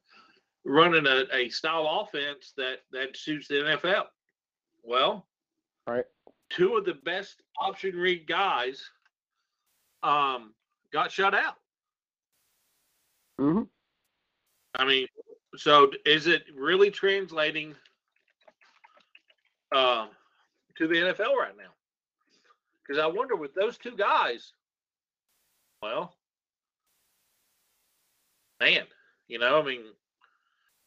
running 0.66 1.08
a, 1.08 1.24
a 1.34 1.50
style 1.50 2.02
offense 2.02 2.54
that 2.58 2.80
that 2.92 3.16
suits 3.16 3.48
the 3.48 3.56
NFL. 3.56 4.06
Well, 4.84 5.26
Right. 5.88 6.04
two 6.50 6.76
of 6.76 6.86
the 6.86 6.96
best 7.06 7.42
option 7.60 7.96
read 7.96 8.28
guys 8.28 8.84
um, 10.04 10.54
got 10.92 11.12
shut 11.12 11.34
out. 11.34 11.56
Mm-hmm. 13.40 13.64
I 14.76 14.86
mean, 14.86 15.08
so 15.56 15.90
is 16.06 16.28
it 16.28 16.44
really 16.56 16.92
translating 16.92 17.74
uh, 19.74 20.08
to 20.78 20.88
the 20.88 20.96
NFL 20.96 21.36
right 21.36 21.58
now? 21.58 21.72
Because 22.86 23.02
I 23.02 23.08
wonder 23.08 23.36
with 23.36 23.54
those 23.54 23.78
two 23.78 23.96
guys, 23.96 24.54
well, 25.82 26.16
man, 28.60 28.84
you 29.28 29.40
know, 29.40 29.60
I 29.60 29.64
mean, 29.66 29.82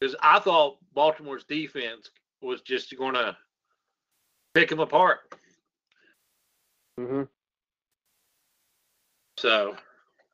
because 0.01 0.15
I 0.23 0.39
thought 0.39 0.79
Baltimore's 0.95 1.45
defense 1.45 2.11
was 2.41 2.61
just 2.63 2.97
going 2.99 3.15
to 3.15 3.37
pick 4.55 4.69
them 4.69 4.81
apart. 4.81 5.21
Mm-hmm. 6.99 7.23
So 9.39 9.77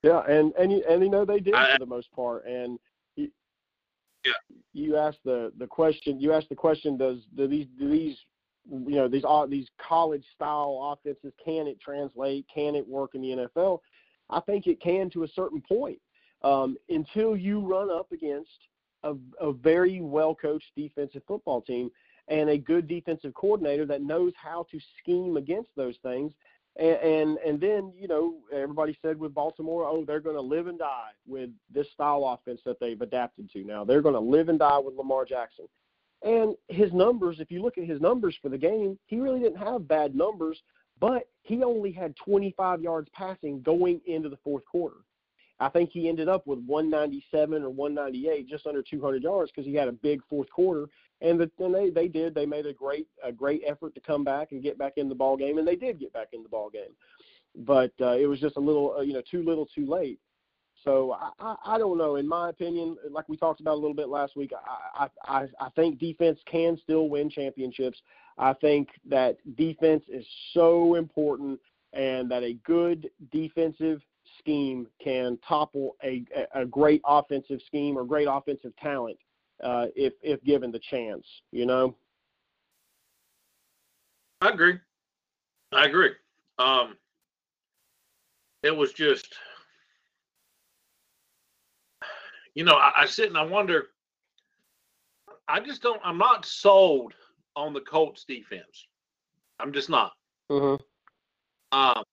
Yeah, 0.02 0.20
and 0.28 0.52
and 0.58 0.72
you 0.72 0.82
and 0.88 1.02
you 1.02 1.08
know 1.10 1.24
they 1.24 1.40
did 1.40 1.54
I- 1.54 1.72
for 1.74 1.78
the 1.78 1.86
most 1.86 2.10
part. 2.12 2.44
And 2.46 2.78
you, 3.16 3.30
Yeah. 4.24 4.32
you 4.72 4.96
asked 4.96 5.20
the 5.24 5.52
the 5.58 5.66
question. 5.66 6.20
You 6.20 6.32
asked 6.32 6.48
the 6.48 6.56
question: 6.56 6.96
Does 6.96 7.26
do 7.36 7.46
these 7.46 7.66
do 7.78 7.88
these 7.88 8.18
you 8.70 8.96
know 8.96 9.06
these 9.08 9.24
all 9.24 9.46
these 9.46 9.68
college 9.78 10.26
style 10.34 10.80
offenses 10.92 11.32
can 11.42 11.66
it 11.68 11.80
translate? 11.80 12.46
Can 12.52 12.74
it 12.74 12.86
work 12.86 13.14
in 13.14 13.22
the 13.22 13.28
NFL? 13.30 13.80
I 14.30 14.40
think 14.40 14.66
it 14.66 14.80
can 14.80 15.10
to 15.10 15.24
a 15.24 15.28
certain 15.28 15.60
point. 15.60 15.98
Um, 16.42 16.76
until 16.88 17.36
you 17.36 17.60
run 17.60 17.90
up 17.90 18.12
against 18.12 18.68
a, 19.02 19.14
a 19.40 19.52
very 19.52 20.00
well 20.00 20.34
coached 20.34 20.70
defensive 20.76 21.22
football 21.26 21.60
team, 21.60 21.90
and 22.28 22.50
a 22.50 22.58
good 22.58 22.86
defensive 22.86 23.34
coordinator 23.34 23.86
that 23.86 24.02
knows 24.02 24.32
how 24.36 24.66
to 24.70 24.78
scheme 25.00 25.36
against 25.36 25.70
those 25.76 25.96
things. 26.02 26.32
And, 26.76 26.96
and 26.96 27.38
and 27.38 27.60
then 27.60 27.92
you 27.98 28.06
know 28.06 28.36
everybody 28.54 28.96
said 29.02 29.18
with 29.18 29.34
Baltimore, 29.34 29.84
oh 29.84 30.04
they're 30.04 30.20
going 30.20 30.36
to 30.36 30.42
live 30.42 30.68
and 30.68 30.78
die 30.78 31.10
with 31.26 31.50
this 31.72 31.90
style 31.92 32.24
offense 32.24 32.60
that 32.64 32.78
they've 32.78 33.00
adapted 33.00 33.50
to. 33.52 33.64
Now 33.64 33.84
they're 33.84 34.02
going 34.02 34.14
to 34.14 34.20
live 34.20 34.48
and 34.48 34.58
die 34.58 34.78
with 34.78 34.94
Lamar 34.94 35.24
Jackson. 35.24 35.66
And 36.22 36.56
his 36.68 36.92
numbers, 36.92 37.38
if 37.38 37.50
you 37.50 37.62
look 37.62 37.78
at 37.78 37.84
his 37.84 38.00
numbers 38.00 38.36
for 38.42 38.48
the 38.48 38.58
game, 38.58 38.98
he 39.06 39.18
really 39.18 39.40
didn't 39.40 39.58
have 39.58 39.86
bad 39.86 40.14
numbers, 40.14 40.60
but 41.00 41.28
he 41.42 41.62
only 41.62 41.92
had 41.92 42.14
25 42.16 42.82
yards 42.82 43.08
passing 43.12 43.62
going 43.62 44.00
into 44.06 44.28
the 44.28 44.38
fourth 44.44 44.64
quarter. 44.64 44.96
I 45.60 45.68
think 45.68 45.90
he 45.90 46.08
ended 46.08 46.28
up 46.28 46.46
with 46.46 46.60
197 46.60 47.62
or 47.62 47.70
198, 47.70 48.48
just 48.48 48.66
under 48.66 48.82
200 48.82 49.22
yards, 49.22 49.50
because 49.50 49.66
he 49.66 49.74
had 49.74 49.88
a 49.88 49.92
big 49.92 50.20
fourth 50.28 50.48
quarter. 50.50 50.86
And, 51.20 51.40
the, 51.40 51.50
and 51.58 51.74
they 51.74 51.90
they 51.90 52.06
did 52.06 52.32
they 52.32 52.46
made 52.46 52.66
a 52.66 52.72
great 52.72 53.08
a 53.24 53.32
great 53.32 53.62
effort 53.66 53.92
to 53.94 54.00
come 54.00 54.22
back 54.22 54.52
and 54.52 54.62
get 54.62 54.78
back 54.78 54.92
in 54.96 55.08
the 55.08 55.16
ball 55.16 55.36
game, 55.36 55.58
and 55.58 55.66
they 55.66 55.74
did 55.74 55.98
get 55.98 56.12
back 56.12 56.28
in 56.32 56.44
the 56.44 56.48
ball 56.48 56.70
game. 56.70 56.94
But 57.56 57.92
uh, 58.00 58.12
it 58.12 58.26
was 58.26 58.38
just 58.38 58.56
a 58.56 58.60
little 58.60 58.94
uh, 58.96 59.00
you 59.00 59.14
know 59.14 59.22
too 59.28 59.42
little, 59.42 59.66
too 59.66 59.86
late. 59.86 60.20
So 60.84 61.12
I, 61.12 61.30
I, 61.40 61.56
I 61.74 61.78
don't 61.78 61.98
know. 61.98 62.16
In 62.16 62.28
my 62.28 62.50
opinion, 62.50 62.96
like 63.10 63.28
we 63.28 63.36
talked 63.36 63.60
about 63.60 63.74
a 63.74 63.80
little 63.80 63.94
bit 63.94 64.08
last 64.08 64.36
week, 64.36 64.52
I, 64.96 65.08
I 65.24 65.48
I 65.60 65.70
think 65.74 65.98
defense 65.98 66.38
can 66.46 66.78
still 66.80 67.08
win 67.08 67.28
championships. 67.28 68.00
I 68.38 68.52
think 68.52 68.88
that 69.08 69.36
defense 69.56 70.04
is 70.08 70.26
so 70.52 70.94
important, 70.94 71.58
and 71.92 72.30
that 72.30 72.44
a 72.44 72.54
good 72.64 73.10
defensive 73.32 74.00
scheme 74.38 74.86
can 75.02 75.38
topple 75.46 75.96
a, 76.04 76.24
a 76.54 76.64
great 76.64 77.00
offensive 77.04 77.60
scheme 77.66 77.98
or 77.98 78.04
great 78.04 78.28
offensive 78.30 78.74
talent 78.76 79.18
uh, 79.62 79.86
if 79.96 80.12
if 80.22 80.42
given 80.44 80.70
the 80.70 80.78
chance. 80.78 81.26
You 81.50 81.66
know. 81.66 81.96
I 84.40 84.50
agree. 84.50 84.78
I 85.72 85.86
agree. 85.86 86.12
Um, 86.58 86.96
it 88.62 88.74
was 88.74 88.92
just, 88.92 89.34
you 92.54 92.64
know, 92.64 92.76
I, 92.76 92.92
I 92.98 93.06
sit 93.06 93.28
and 93.28 93.36
I 93.36 93.42
wonder. 93.42 93.88
I 95.48 95.58
just 95.58 95.82
don't. 95.82 96.00
I'm 96.04 96.18
not 96.18 96.44
sold 96.44 97.14
on 97.58 97.72
the 97.72 97.80
Colts 97.80 98.24
defense. 98.24 98.86
I'm 99.58 99.72
just 99.72 99.90
not. 99.90 100.12
Mm-hmm. 100.50 101.76
Um, 101.76 102.04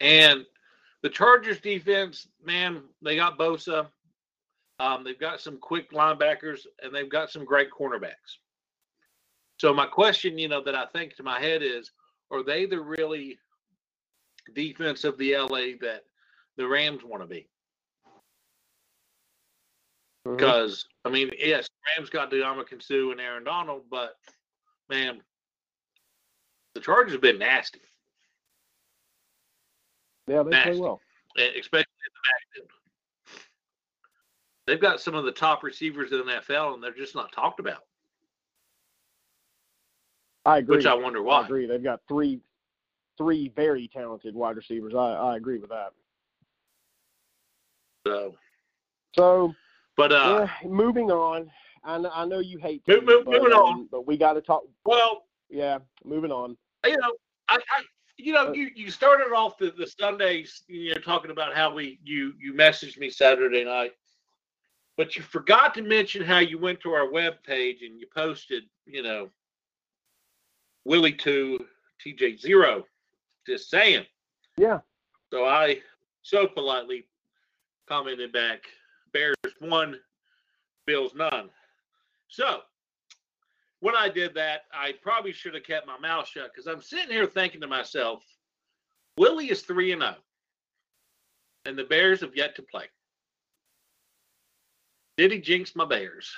and 0.00 0.44
the 1.02 1.08
Chargers 1.08 1.60
defense, 1.60 2.26
man, 2.44 2.82
they 3.02 3.14
got 3.14 3.38
Bosa. 3.38 3.86
Um, 4.80 5.04
they've 5.04 5.18
got 5.18 5.40
some 5.40 5.58
quick 5.58 5.92
linebackers 5.92 6.66
and 6.82 6.92
they've 6.92 7.08
got 7.08 7.30
some 7.30 7.44
great 7.44 7.70
cornerbacks. 7.70 8.40
So 9.58 9.72
my 9.72 9.86
question, 9.86 10.36
you 10.36 10.48
know, 10.48 10.62
that 10.64 10.74
I 10.74 10.86
think 10.86 11.14
to 11.16 11.22
my 11.22 11.40
head 11.40 11.62
is, 11.62 11.92
are 12.32 12.42
they 12.42 12.66
the 12.66 12.80
really 12.80 13.38
defense 14.54 15.04
of 15.04 15.16
the 15.16 15.36
LA 15.36 15.78
that 15.80 16.02
the 16.56 16.66
Rams 16.66 17.04
want 17.04 17.22
to 17.22 17.28
be? 17.28 17.48
Mm-hmm. 20.26 20.36
Because 20.36 20.86
I 21.04 21.10
mean, 21.10 21.30
yes, 21.38 21.68
Rams 21.96 22.10
got 22.10 22.30
Ndamukong 22.30 22.82
Suh 22.82 23.10
and 23.12 23.20
Aaron 23.20 23.44
Donald, 23.44 23.82
but 23.90 24.16
man, 24.88 25.20
the 26.74 26.80
Chargers 26.80 27.12
have 27.12 27.20
been 27.22 27.38
nasty. 27.38 27.80
Yeah, 30.26 30.42
they 30.42 30.50
Nasty. 30.50 30.70
play 30.72 30.80
well. 30.80 31.00
especially 31.36 31.78
in 31.80 32.12
the 32.12 32.22
back 32.24 32.60
end. 32.60 32.68
They've 34.66 34.80
got 34.80 35.00
some 35.00 35.14
of 35.14 35.24
the 35.24 35.30
top 35.30 35.62
receivers 35.62 36.10
in 36.10 36.18
the 36.18 36.24
NFL, 36.24 36.74
and 36.74 36.82
they're 36.82 36.90
just 36.90 37.14
not 37.14 37.30
talked 37.30 37.60
about. 37.60 37.84
I 40.44 40.58
agree. 40.58 40.78
Which 40.78 40.86
I 40.86 40.94
wonder 40.94 41.22
why. 41.22 41.42
I 41.42 41.44
agree. 41.44 41.66
They've 41.66 41.82
got 41.82 42.00
three 42.08 42.40
three 43.16 43.48
very 43.54 43.88
talented 43.88 44.34
wide 44.34 44.56
receivers. 44.56 44.94
I, 44.94 45.12
I 45.12 45.36
agree 45.36 45.58
with 45.58 45.70
that. 45.70 45.92
So, 48.06 48.34
So 49.16 49.54
but 49.96 50.12
uh, 50.12 50.46
yeah, 50.62 50.68
moving 50.68 51.10
on. 51.10 51.50
I 51.84 51.98
know, 51.98 52.10
I 52.12 52.24
know 52.26 52.38
you 52.40 52.58
hate 52.58 52.82
Move- 52.88 53.04
move- 53.04 53.24
but, 53.24 53.34
moving 53.40 53.52
on. 53.52 53.72
um, 53.74 53.88
but 53.90 54.06
we 54.06 54.16
got 54.16 54.32
to 54.34 54.40
talk. 54.40 54.64
well, 54.84 55.24
Yeah, 55.48 55.78
moving 56.04 56.32
on. 56.32 56.56
you 56.84 56.96
know, 56.96 57.12
I, 57.48 57.56
I 57.56 57.82
you 58.16 58.32
know, 58.32 58.48
Uh, 58.48 58.52
you, 58.52 58.70
you 58.74 58.90
started 58.90 59.32
off 59.32 59.56
the, 59.58 59.72
the 59.76 59.86
Sundays, 59.86 60.62
you 60.68 60.94
know, 60.94 61.00
talking 61.00 61.30
about 61.30 61.54
how 61.54 61.72
we 61.74 62.00
you 62.02 62.32
you 62.40 62.52
messaged 62.54 62.98
me 62.98 63.08
Saturday 63.10 63.62
night, 63.64 63.92
but 64.96 65.14
you 65.16 65.22
forgot 65.22 65.74
to 65.74 65.82
mention 65.82 66.22
how 66.24 66.38
you 66.38 66.58
went 66.58 66.80
to 66.80 66.90
our 66.92 67.10
web 67.10 67.34
page 67.44 67.82
and 67.82 68.00
you 68.00 68.06
posted, 68.14 68.64
you 68.86 69.02
know, 69.02 69.28
Willie 70.84 71.12
two, 71.12 71.64
TJ 72.04 72.40
zero, 72.40 72.84
just 73.46 73.70
saying. 73.70 74.04
Yeah. 74.56 74.80
So 75.32 75.44
I 75.44 75.80
so 76.22 76.46
politely 76.46 77.06
commented 77.88 78.32
back, 78.32 78.62
Bears 79.16 79.54
one, 79.60 79.98
Bills 80.86 81.12
none. 81.14 81.48
So 82.28 82.60
when 83.80 83.96
I 83.96 84.10
did 84.10 84.34
that, 84.34 84.62
I 84.74 84.92
probably 85.02 85.32
should 85.32 85.54
have 85.54 85.62
kept 85.62 85.86
my 85.86 85.98
mouth 85.98 86.28
shut 86.28 86.50
because 86.52 86.66
I'm 86.66 86.82
sitting 86.82 87.10
here 87.10 87.24
thinking 87.24 87.62
to 87.62 87.66
myself, 87.66 88.22
Willie 89.16 89.50
is 89.50 89.62
3 89.62 89.92
and 89.92 90.02
0, 90.02 90.14
and 91.64 91.78
the 91.78 91.84
Bears 91.84 92.20
have 92.20 92.36
yet 92.36 92.56
to 92.56 92.62
play. 92.62 92.84
Did 95.16 95.32
he 95.32 95.40
jinx 95.40 95.74
my 95.74 95.86
Bears? 95.86 96.30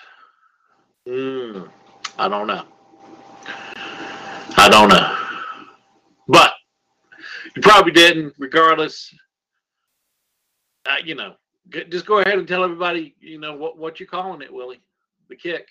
Mm, 1.08 1.68
I 2.16 2.28
don't 2.28 2.46
know. 2.46 2.64
I 4.56 4.68
don't 4.70 4.88
know. 4.88 5.16
But 6.28 6.52
you 7.56 7.62
probably 7.62 7.90
didn't, 7.90 8.34
regardless. 8.38 9.12
Uh, 10.86 10.98
you 11.04 11.16
know, 11.16 11.34
just 11.90 12.06
go 12.06 12.18
ahead 12.18 12.38
and 12.38 12.48
tell 12.48 12.64
everybody, 12.64 13.14
you 13.20 13.38
know, 13.38 13.54
what, 13.54 13.78
what 13.78 14.00
you're 14.00 14.08
calling 14.08 14.42
it, 14.42 14.52
Willie. 14.52 14.80
The 15.28 15.36
kick. 15.36 15.66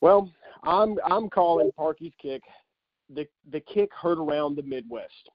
Well, 0.00 0.30
I'm 0.62 0.98
I'm 1.04 1.28
calling 1.28 1.70
Parkey's 1.78 2.14
kick. 2.20 2.42
The 3.14 3.26
the 3.50 3.60
kick 3.60 3.90
heard 4.00 4.18
around 4.18 4.56
the 4.56 4.62
Midwest. 4.62 5.30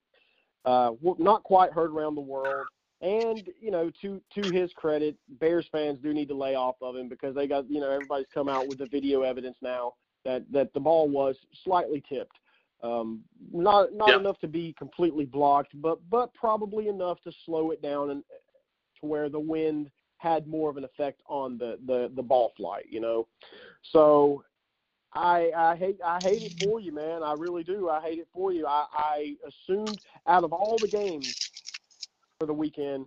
Uh, 0.65 0.92
not 1.18 1.44
quite 1.44 1.72
heard 1.72 1.92
around 1.92 2.15
the 2.15 2.22
world. 2.22 2.68
And 3.02 3.50
you 3.60 3.72
know, 3.72 3.92
to 4.02 4.22
to 4.36 4.50
his 4.50 4.72
credit, 4.76 5.15
Bears 5.39 5.68
fans 5.72 6.00
do 6.00 6.13
need 6.13 6.28
to 6.28 6.36
lay 6.36 6.56
off 6.56 6.76
of 6.82 6.96
him 6.96 7.08
because 7.08 7.34
they 7.34 7.48
got 7.48 7.70
you 7.70 7.80
know 7.80 7.89
everybody's 7.89 8.28
come 8.34 8.50
out 8.50 8.68
with 8.68 8.80
the 8.80 8.86
video 8.86 9.22
evidence 9.22 9.58
now 9.62 9.94
that 10.26 10.44
that 10.52 10.74
the 10.74 10.80
ball 10.80 11.08
was 11.08 11.38
slightly 11.63 12.04
tipped. 12.08 12.38
Um, 12.84 13.22
not 13.52 13.94
not 13.94 14.10
Yeah. 14.10 14.20
enough 14.20 14.39
to 14.39 14.48
be 14.48 14.74
completely 14.74 15.26
blocked, 15.26 15.72
but 15.82 15.98
but 16.10 16.34
probably 16.34 16.89
enough 16.89 17.22
to 17.22 17.32
slow 17.46 17.72
it 17.72 17.82
down 17.82 18.10
and 18.12 18.24
to 19.02 19.08
where 19.08 19.30
the 19.30 19.40
wind 19.40 19.90
had 20.18 20.48
more 20.48 20.70
of 20.70 20.78
an 20.78 20.84
effect 20.84 21.22
on 21.28 21.58
the 21.58 21.80
the 21.86 22.12
the 22.16 22.24
ball 22.24 22.54
flight. 22.58 22.86
You 22.90 23.02
know, 23.02 23.28
so 23.92 24.44
I 25.14 25.52
I 25.56 25.76
hate 25.76 26.00
I 26.06 26.20
hate 26.20 26.44
it 26.44 26.64
for 26.64 26.80
you, 26.80 26.92
man. 26.92 27.24
I 27.24 27.34
really 27.34 27.64
do. 27.64 27.90
I 27.90 28.02
hate 28.02 28.20
it 28.20 28.28
for 28.34 28.52
you. 28.52 28.66
I, 28.68 28.86
I 28.94 29.36
assumed 29.48 30.00
out 30.28 30.44
of 30.44 30.54
all 30.54 30.78
the 30.80 30.88
games 30.88 31.50
for 32.40 32.46
the 32.46 32.54
weekend, 32.54 33.06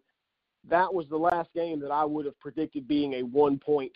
that 0.68 0.92
was 0.92 1.07
the 1.09 1.16
last 1.16 1.52
game 1.55 1.81
that 1.81 1.90
I 1.90 2.05
would 2.05 2.26
have 2.26 2.38
predicted 2.38 2.87
being 2.87 3.14
a 3.14 3.22
one 3.22 3.59
point 3.59 3.92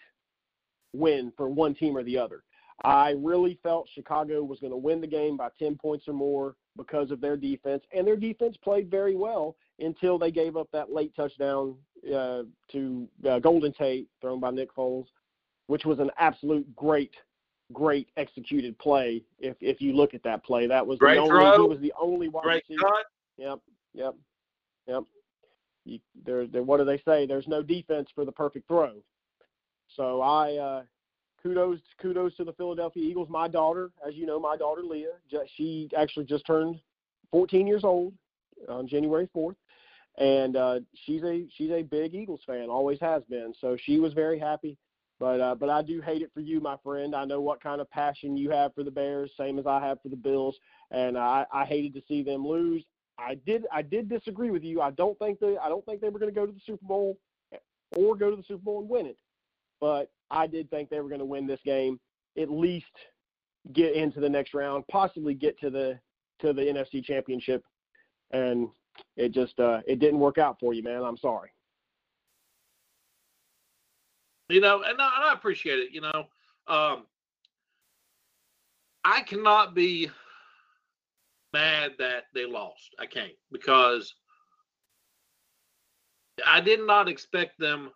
win 0.93 1.33
for 1.37 1.49
one 1.49 1.75
team 1.75 1.97
or 1.97 2.03
the 2.03 2.19
other. 2.19 2.43
I 2.85 3.11
really 3.19 3.59
felt 3.63 3.89
Chicago 3.95 4.43
was 4.43 4.61
going 4.61 4.73
to 4.73 4.77
win 4.77 5.01
the 5.01 5.07
game 5.07 5.37
by 5.37 5.49
10 5.59 5.77
points 5.77 6.09
or 6.09 6.15
more 6.15 6.57
because 6.77 7.11
of 7.11 7.21
their 7.21 7.37
defense, 7.37 7.83
and 7.95 8.07
their 8.07 8.17
defense 8.17 8.57
played 8.63 8.91
very 8.91 9.17
well 9.17 9.57
until 9.79 10.19
they 10.19 10.31
gave 10.31 10.57
up 10.57 10.69
that 10.73 10.93
late 10.93 11.15
touchdown 11.15 11.75
uh, 12.15 12.43
to 12.73 13.09
uh, 13.29 13.39
Golden 13.39 13.73
Tate 13.73 14.09
thrown 14.21 14.41
by 14.41 14.51
Nick 14.51 14.75
Foles, 14.75 15.07
which 15.67 15.85
was 15.85 15.99
an 15.99 16.11
absolute 16.19 16.67
great 16.77 17.15
great 17.73 18.09
executed 18.17 18.79
play. 18.79 19.23
If 19.39 19.57
if 19.61 19.81
you 19.81 19.93
look 19.93 20.15
at 20.15 20.23
that 20.23 20.45
play, 20.45 20.67
that 20.67 20.87
was 20.87 20.99
Great 20.99 21.17
the 21.17 21.21
only 21.23 21.31
throw. 21.31 21.63
he 21.63 21.69
was 21.69 21.81
the 21.81 21.93
only 22.01 22.29
wide 22.29 22.45
Great 22.45 22.65
receiver. 22.69 22.89
cut. 22.89 23.05
Yep, 23.39 23.59
yep, 23.95 24.15
yep. 24.87 25.03
You, 25.85 25.99
there, 26.25 26.47
there, 26.47 26.63
what 26.63 26.79
do 26.79 26.85
they 26.85 26.99
say? 27.05 27.27
There's 27.27 27.49
no 27.49 27.63
defense 27.63 28.09
for 28.15 28.25
the 28.25 28.33
perfect 28.33 28.67
throw. 28.69 28.93
So 29.97 30.21
I 30.21 30.55
uh, 30.57 30.83
kudos 31.43 31.81
kudos 32.01 32.37
to 32.37 32.45
the 32.45 32.53
Philadelphia 32.53 33.03
Eagles. 33.03 33.29
My 33.29 33.49
daughter, 33.49 33.91
as 34.07 34.15
you 34.15 34.27
know, 34.27 34.39
my 34.41 34.57
daughter 34.57 34.83
Leah, 34.83 35.09
she 35.57 35.89
actually 35.97 36.25
just 36.25 36.47
turned 36.47 36.77
14 37.31 37.67
years 37.67 37.85
old 37.85 38.15
on 38.69 38.89
January 38.89 39.29
4th, 39.37 39.57
and 40.19 40.57
uh, 40.57 40.81
she's 40.95 41.23
a 41.23 41.47
she's 41.57 41.71
a 41.71 41.83
big 41.83 42.15
Eagles 42.15 42.43
fan, 42.47 42.69
always 42.71 43.01
has 43.01 43.23
been. 43.25 43.53
So 43.61 43.77
she 43.77 43.99
was 43.99 44.13
very 44.13 44.39
happy. 44.39 44.79
But 45.19 45.41
uh, 45.41 45.55
but 45.55 45.71
I 45.71 45.83
do 45.83 46.01
hate 46.01 46.23
it 46.23 46.31
for 46.35 46.41
you, 46.41 46.61
my 46.61 46.77
friend. 46.85 47.15
I 47.15 47.25
know 47.25 47.41
what 47.41 47.63
kind 47.63 47.81
of 47.81 47.91
passion 47.91 48.37
you 48.37 48.51
have 48.51 48.75
for 48.75 48.83
the 48.83 48.91
Bears, 48.91 49.33
same 49.39 49.59
as 49.59 49.67
I 49.67 49.81
have 49.81 50.01
for 50.03 50.09
the 50.09 50.17
Bills, 50.17 50.57
and 50.91 51.17
I, 51.17 51.47
I 51.53 51.65
hated 51.65 51.95
to 51.95 52.03
see 52.07 52.23
them 52.23 52.47
lose. 52.47 52.85
I 53.19 53.37
did 53.47 53.65
I 53.73 53.81
did 53.83 54.11
disagree 54.11 54.51
with 54.51 54.63
you. 54.63 54.83
I 54.83 54.91
don't 54.91 55.19
think 55.19 55.41
they 55.41 55.57
I 55.57 55.69
don't 55.69 55.85
think 55.87 56.01
they 56.01 56.11
were 56.11 56.19
going 56.19 56.33
to 56.33 56.39
go 56.39 56.45
to 56.45 56.53
the 56.53 56.61
Super 56.67 56.85
Bowl 56.85 57.19
or 57.97 58.15
go 58.15 58.31
to 58.31 58.37
the 58.37 58.43
Super 58.43 58.63
Bowl 58.63 58.81
and 58.81 58.89
win 58.89 59.07
it. 59.07 59.17
But 59.81 60.11
I 60.31 60.47
did 60.47 60.71
think 60.71 60.91
they 60.91 61.01
were 61.01 61.09
going 61.09 61.21
to 61.21 61.25
win 61.25 61.47
this 61.47 61.61
game, 61.65 61.99
at 62.39 62.51
least 62.51 62.85
get 63.73 63.95
into 63.95 64.21
the 64.21 64.29
next 64.29 64.55
round, 64.55 64.85
possibly 64.89 65.35
get 65.35 65.59
to 65.61 65.71
the 65.71 65.99
to 66.41 66.53
the 66.53 66.63
NFC 66.63 67.03
Championship, 67.03 67.65
and 68.33 68.69
it 69.17 69.31
just 69.31 69.59
uh, 69.61 69.81
it 69.87 69.99
didn't 69.99 70.21
work 70.21 70.39
out 70.39 70.59
for 70.61 70.75
you, 70.75 70.83
man. 70.83 71.03
I'm 71.03 71.17
sorry. 71.17 71.51
You 74.49 74.61
know, 74.61 74.83
and 74.83 75.01
I, 75.01 75.11
and 75.17 75.25
I 75.25 75.33
appreciate 75.33 75.79
it. 75.79 75.91
You 75.93 76.03
know, 76.03 76.27
um, 76.69 77.07
I 79.05 79.23
cannot 79.23 79.75
be 79.75 80.11
mad 81.53 81.93
that 81.99 82.25
they 82.35 82.47
lost. 82.47 82.95
I 82.99 83.07
can't 83.07 83.33
because 83.51 84.15
I 86.45 86.61
did 86.61 86.81
not 86.87 87.09
expect 87.09 87.59
them 87.59 87.91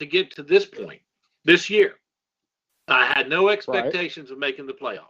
to 0.00 0.06
get 0.06 0.30
to 0.32 0.42
this 0.42 0.64
point 0.64 1.00
this 1.44 1.68
year. 1.68 1.94
I 2.88 3.06
had 3.06 3.28
no 3.28 3.48
expectations 3.48 4.30
right. 4.30 4.34
of 4.34 4.38
making 4.38 4.66
the 4.66 4.72
playoffs. 4.72 5.00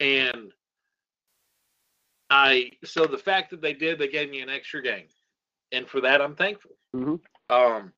And 0.00 0.52
I 2.30 2.72
so 2.84 3.06
the 3.06 3.18
fact 3.18 3.50
that 3.50 3.60
they 3.60 3.72
did, 3.72 3.98
they 3.98 4.08
gave 4.08 4.30
me 4.30 4.40
an 4.40 4.50
extra 4.50 4.82
game, 4.82 5.06
and 5.72 5.88
for 5.88 6.00
that 6.02 6.20
I'm 6.20 6.34
thankful. 6.34 6.72
Mm-hmm. 6.94 7.16
Um, 7.54 7.92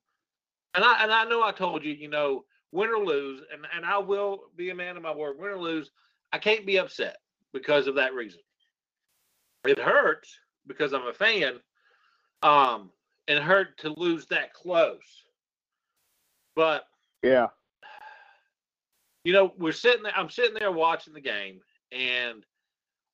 and 0.73 0.83
I 0.83 1.03
and 1.03 1.11
I 1.11 1.25
know 1.25 1.43
I 1.43 1.51
told 1.51 1.83
you, 1.83 1.93
you 1.93 2.09
know, 2.09 2.45
win 2.71 2.89
or 2.89 3.03
lose, 3.03 3.41
and 3.51 3.65
and 3.75 3.85
I 3.85 3.97
will 3.97 4.43
be 4.55 4.69
a 4.69 4.75
man 4.75 4.97
of 4.97 5.03
my 5.03 5.13
word. 5.13 5.37
Win 5.37 5.51
or 5.51 5.59
lose, 5.59 5.91
I 6.31 6.37
can't 6.37 6.65
be 6.65 6.77
upset 6.77 7.17
because 7.53 7.87
of 7.87 7.95
that 7.95 8.13
reason. 8.13 8.41
It 9.65 9.79
hurts 9.79 10.39
because 10.67 10.93
I'm 10.93 11.07
a 11.07 11.13
fan. 11.13 11.59
Um, 12.43 12.89
and 13.27 13.43
hurt 13.43 13.77
to 13.79 13.93
lose 13.97 14.25
that 14.27 14.53
close. 14.53 15.25
But 16.55 16.83
yeah, 17.23 17.47
you 19.23 19.33
know, 19.33 19.53
we're 19.57 19.71
sitting 19.71 20.03
there. 20.03 20.13
I'm 20.15 20.29
sitting 20.29 20.55
there 20.55 20.71
watching 20.71 21.13
the 21.13 21.21
game, 21.21 21.61
and 21.91 22.43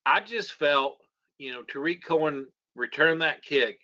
I 0.06 0.20
just 0.20 0.52
felt, 0.52 0.98
you 1.38 1.52
know, 1.52 1.62
Tarik 1.62 2.04
Cohen 2.04 2.46
return 2.74 3.18
that 3.20 3.42
kick, 3.42 3.78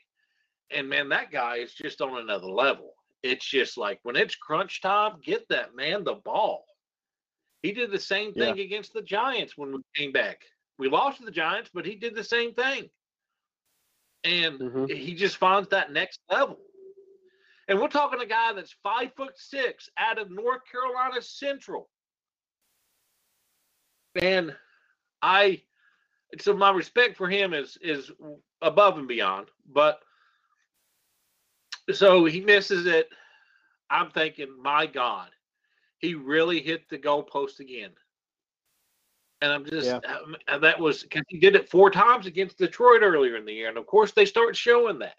and 0.71 0.89
man, 0.89 1.09
that 1.11 1.31
guy 1.31 1.57
is 1.57 1.73
just 1.73 2.01
on 2.01 2.19
another 2.19 2.47
level. 2.47 2.95
It's 3.23 3.47
just 3.47 3.79
like 3.79 4.01
when 4.03 4.17
it's 4.17 4.35
crunch 4.35 4.83
time, 4.83 5.15
get 5.25 5.49
that 5.49 5.75
man 5.75 6.05
the 6.05 6.15
ball. 6.15 6.65
He 7.63 7.73
did 7.73 7.91
the 7.91 7.99
same 7.99 8.35
thing 8.35 8.59
yeah. 8.59 8.65
against 8.65 8.93
the 8.93 9.01
Giants 9.01 9.57
when 9.57 9.73
we 9.73 9.81
came 9.97 10.13
back. 10.13 10.43
We 10.79 10.91
lost 10.91 11.19
to 11.19 11.25
the 11.25 11.31
Giants, 11.31 11.71
but 11.73 11.87
he 11.87 11.95
did 11.95 12.15
the 12.15 12.25
same 12.25 12.53
thing. 12.53 12.91
And 14.25 14.59
mm-hmm. 14.61 14.85
he 14.87 15.15
just 15.15 15.39
finds 15.39 15.71
that 15.71 15.91
next 15.91 16.21
level. 16.31 16.59
And 17.69 17.81
we're 17.81 17.89
talking 17.89 18.21
a 18.21 18.27
guy 18.27 18.53
that's 18.53 18.77
five 18.83 19.13
foot 19.17 19.33
six 19.37 19.89
out 19.99 20.19
of 20.19 20.31
North 20.31 20.61
Carolina 20.71 21.23
Central. 21.23 21.89
And 24.21 24.55
I 25.23 25.63
so 26.41 26.55
my 26.55 26.71
respect 26.71 27.17
for 27.17 27.29
him 27.29 27.55
is 27.55 27.79
is 27.81 28.11
above 28.63 28.99
and 28.99 29.09
beyond. 29.09 29.49
But 29.73 30.01
so 31.93 32.25
he 32.25 32.41
misses 32.41 32.87
it. 32.87 33.09
I'm 33.91 34.11
thinking, 34.11 34.49
my 34.61 34.87
God, 34.87 35.29
he 35.99 36.15
really 36.15 36.61
hit 36.61 36.89
the 36.89 36.99
goalpost 36.99 37.61
again. 37.61 37.91
And 39.43 39.53
I'm 39.53 39.65
just 39.65 39.87
yeah. 39.87 40.01
uh, 40.49 40.59
that 40.59 40.81
was 40.81 41.03
because 41.03 41.25
he 41.29 41.39
did 41.39 41.55
it 41.55 41.69
four 41.69 41.91
times 41.91 42.27
against 42.27 42.59
Detroit 42.59 43.03
earlier 43.03 43.37
in 43.37 43.45
the 43.45 43.53
year, 43.53 43.69
and 43.69 43.77
of 43.77 43.87
course 43.87 44.13
they 44.13 44.25
start 44.25 44.57
showing 44.57 44.99
that. 45.01 45.17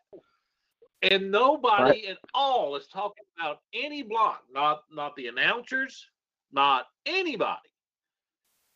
And 1.04 1.30
nobody 1.30 1.84
right. 1.84 2.06
at 2.10 2.18
all 2.34 2.76
is 2.76 2.88
talking 2.88 3.26
about 3.38 3.60
any 3.74 4.02
block, 4.02 4.44
not 4.52 4.84
not 4.92 5.16
the 5.16 5.28
announcers, 5.28 6.08
not 6.52 6.88
anybody. 7.06 7.70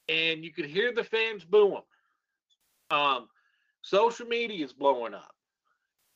And 0.08 0.44
you 0.44 0.52
could 0.52 0.65
hear 0.65 0.94
the 0.94 1.04
fans 1.04 1.44
booing. 1.44 1.82
Um, 2.91 3.28
social 3.82 4.25
media 4.25 4.65
is 4.65 4.73
blowing 4.73 5.13
up, 5.13 5.36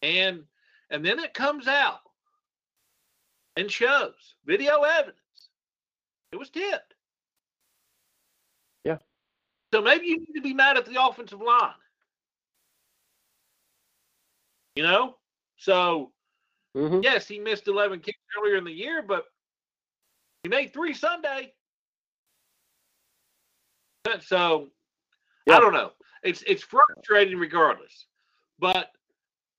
and 0.01 0.43
and 0.89 1.05
then 1.05 1.19
it 1.19 1.33
comes 1.33 1.67
out 1.67 1.99
and 3.55 3.69
shows 3.69 4.36
video 4.45 4.81
evidence. 4.81 5.17
It 6.31 6.39
was 6.39 6.49
tipped. 6.49 6.95
Yeah. 8.83 8.97
So 9.73 9.81
maybe 9.81 10.07
you 10.07 10.19
need 10.19 10.33
to 10.36 10.41
be 10.41 10.53
mad 10.53 10.77
at 10.77 10.86
the 10.86 11.03
offensive 11.03 11.41
line. 11.41 11.73
You 14.75 14.83
know? 14.83 15.17
So 15.57 16.12
mm-hmm. 16.75 17.01
yes, 17.03 17.27
he 17.27 17.39
missed 17.39 17.67
eleven 17.67 17.99
kicks 17.99 18.17
earlier 18.38 18.57
in 18.57 18.63
the 18.63 18.71
year, 18.71 19.03
but 19.07 19.25
he 20.41 20.49
made 20.49 20.73
three 20.73 20.93
Sunday. 20.93 21.53
So 24.21 24.69
yeah. 25.45 25.58
I 25.58 25.60
don't 25.60 25.73
know. 25.73 25.91
It's 26.23 26.43
it's 26.43 26.63
frustrating 26.63 27.38
regardless. 27.38 28.06
But 28.60 28.91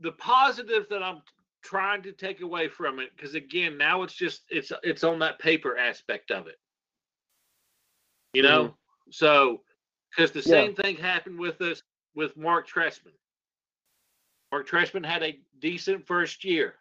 the 0.01 0.12
positive 0.12 0.87
that 0.90 1.03
I'm 1.03 1.23
trying 1.64 2.03
to 2.03 2.12
take 2.12 2.42
away 2.42 2.68
from 2.68 3.01
it 3.01 3.11
because 3.16 3.35
again 3.35 3.79
now 3.79 4.03
it's 4.03 4.12
just 4.12 4.42
it's 4.51 4.70
it's 4.83 5.03
on 5.03 5.18
that 5.18 5.38
paper 5.38 5.79
aspect 5.79 6.31
of 6.31 6.47
it 6.47 6.59
you 8.35 8.42
know 8.42 8.64
mm. 8.64 8.75
so 9.11 9.62
because 10.11 10.31
the 10.31 10.40
yeah. 10.40 10.44
same 10.44 10.75
thing 10.75 10.94
happened 10.94 11.38
with 11.38 11.59
us 11.62 11.83
with 12.14 12.37
marc 12.37 12.68
trestman 12.68 13.14
marc 14.53 14.68
trestman 14.68 15.05
had 15.05 15.23
a 15.23 15.38
decent 15.59 16.07
first 16.07 16.44
year 16.44 16.75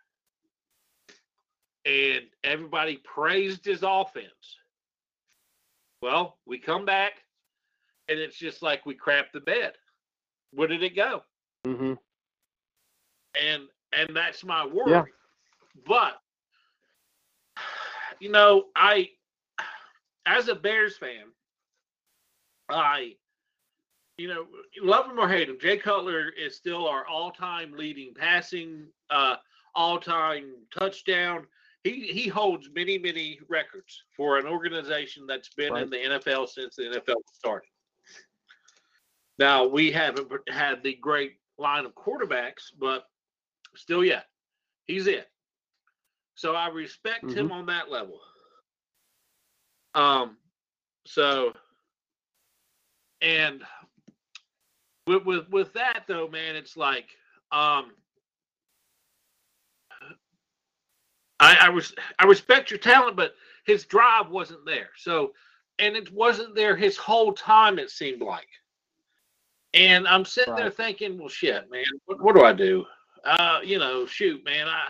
and 1.85 2.23
everybody 2.43 2.97
praised 3.05 3.63
his 3.63 3.83
offense 3.83 4.57
well 6.01 6.39
we 6.45 6.57
come 6.57 6.83
back 6.83 7.22
and 8.09 8.19
it's 8.19 8.37
just 8.37 8.61
like 8.61 8.85
we 8.85 8.95
crapped 8.95 9.31
the 9.33 9.39
bed 9.39 9.73
where 10.51 10.67
did 10.67 10.83
it 10.83 10.95
go 10.95 11.21
mm-hmm. 11.65 11.93
and 13.41 13.63
and 13.97 14.15
that's 14.15 14.43
my 14.43 14.65
worry. 14.65 14.91
Yeah. 14.91 15.03
But 15.87 16.19
you 18.19 18.29
know, 18.29 18.65
I 18.75 19.09
as 20.25 20.47
a 20.47 20.55
Bears 20.55 20.97
fan, 20.97 21.25
I 22.69 23.15
you 24.17 24.27
know, 24.27 24.45
love 24.81 25.07
him 25.07 25.19
or 25.19 25.27
hate 25.27 25.49
him, 25.49 25.57
Jay 25.59 25.77
Cutler 25.77 26.29
is 26.29 26.55
still 26.55 26.87
our 26.87 27.05
all-time 27.07 27.73
leading 27.75 28.13
passing, 28.13 28.85
uh, 29.09 29.37
all-time 29.73 30.53
touchdown. 30.77 31.47
He 31.83 32.07
he 32.07 32.29
holds 32.29 32.69
many 32.73 32.97
many 32.97 33.39
records 33.49 34.03
for 34.15 34.37
an 34.37 34.45
organization 34.45 35.25
that's 35.27 35.49
been 35.49 35.73
right. 35.73 35.83
in 35.83 35.89
the 35.89 35.97
NFL 35.97 36.47
since 36.47 36.75
the 36.75 36.83
NFL 36.83 37.21
started. 37.33 37.67
Now 39.39 39.65
we 39.65 39.91
haven't 39.91 40.29
had 40.49 40.83
the 40.83 40.95
great 40.95 41.33
line 41.57 41.85
of 41.85 41.95
quarterbacks, 41.95 42.71
but 42.79 43.05
still 43.75 44.03
yet. 44.03 44.25
He's 44.85 45.07
it. 45.07 45.27
So 46.35 46.55
I 46.55 46.67
respect 46.69 47.25
mm-hmm. 47.25 47.37
him 47.37 47.51
on 47.51 47.65
that 47.67 47.89
level. 47.89 48.19
Um, 49.95 50.37
so 51.05 51.53
and 53.21 53.61
with 55.07 55.25
with 55.25 55.49
with 55.49 55.73
that 55.73 56.03
though, 56.07 56.27
man, 56.27 56.55
it's 56.55 56.77
like 56.77 57.05
um 57.51 57.91
I, 61.39 61.57
I 61.61 61.69
was 61.69 61.93
I 62.19 62.25
respect 62.25 62.71
your 62.71 62.79
talent, 62.79 63.15
but 63.15 63.33
his 63.65 63.85
drive 63.85 64.29
wasn't 64.29 64.65
there. 64.65 64.89
So 64.97 65.33
and 65.79 65.95
it 65.95 66.11
wasn't 66.13 66.55
there 66.55 66.75
his 66.75 66.97
whole 66.97 67.33
time, 67.33 67.79
it 67.79 67.89
seemed 67.89 68.21
like. 68.21 68.47
And 69.73 70.07
I'm 70.07 70.25
sitting 70.25 70.53
right. 70.53 70.63
there 70.63 70.71
thinking, 70.71 71.17
well, 71.17 71.29
shit, 71.29 71.69
man, 71.71 71.85
what, 72.05 72.21
what 72.21 72.35
do 72.35 72.43
I 72.43 72.53
do? 72.53 72.85
uh, 73.25 73.59
you 73.63 73.79
know, 73.79 74.05
shoot, 74.05 74.43
man, 74.43 74.67
I, 74.67 74.89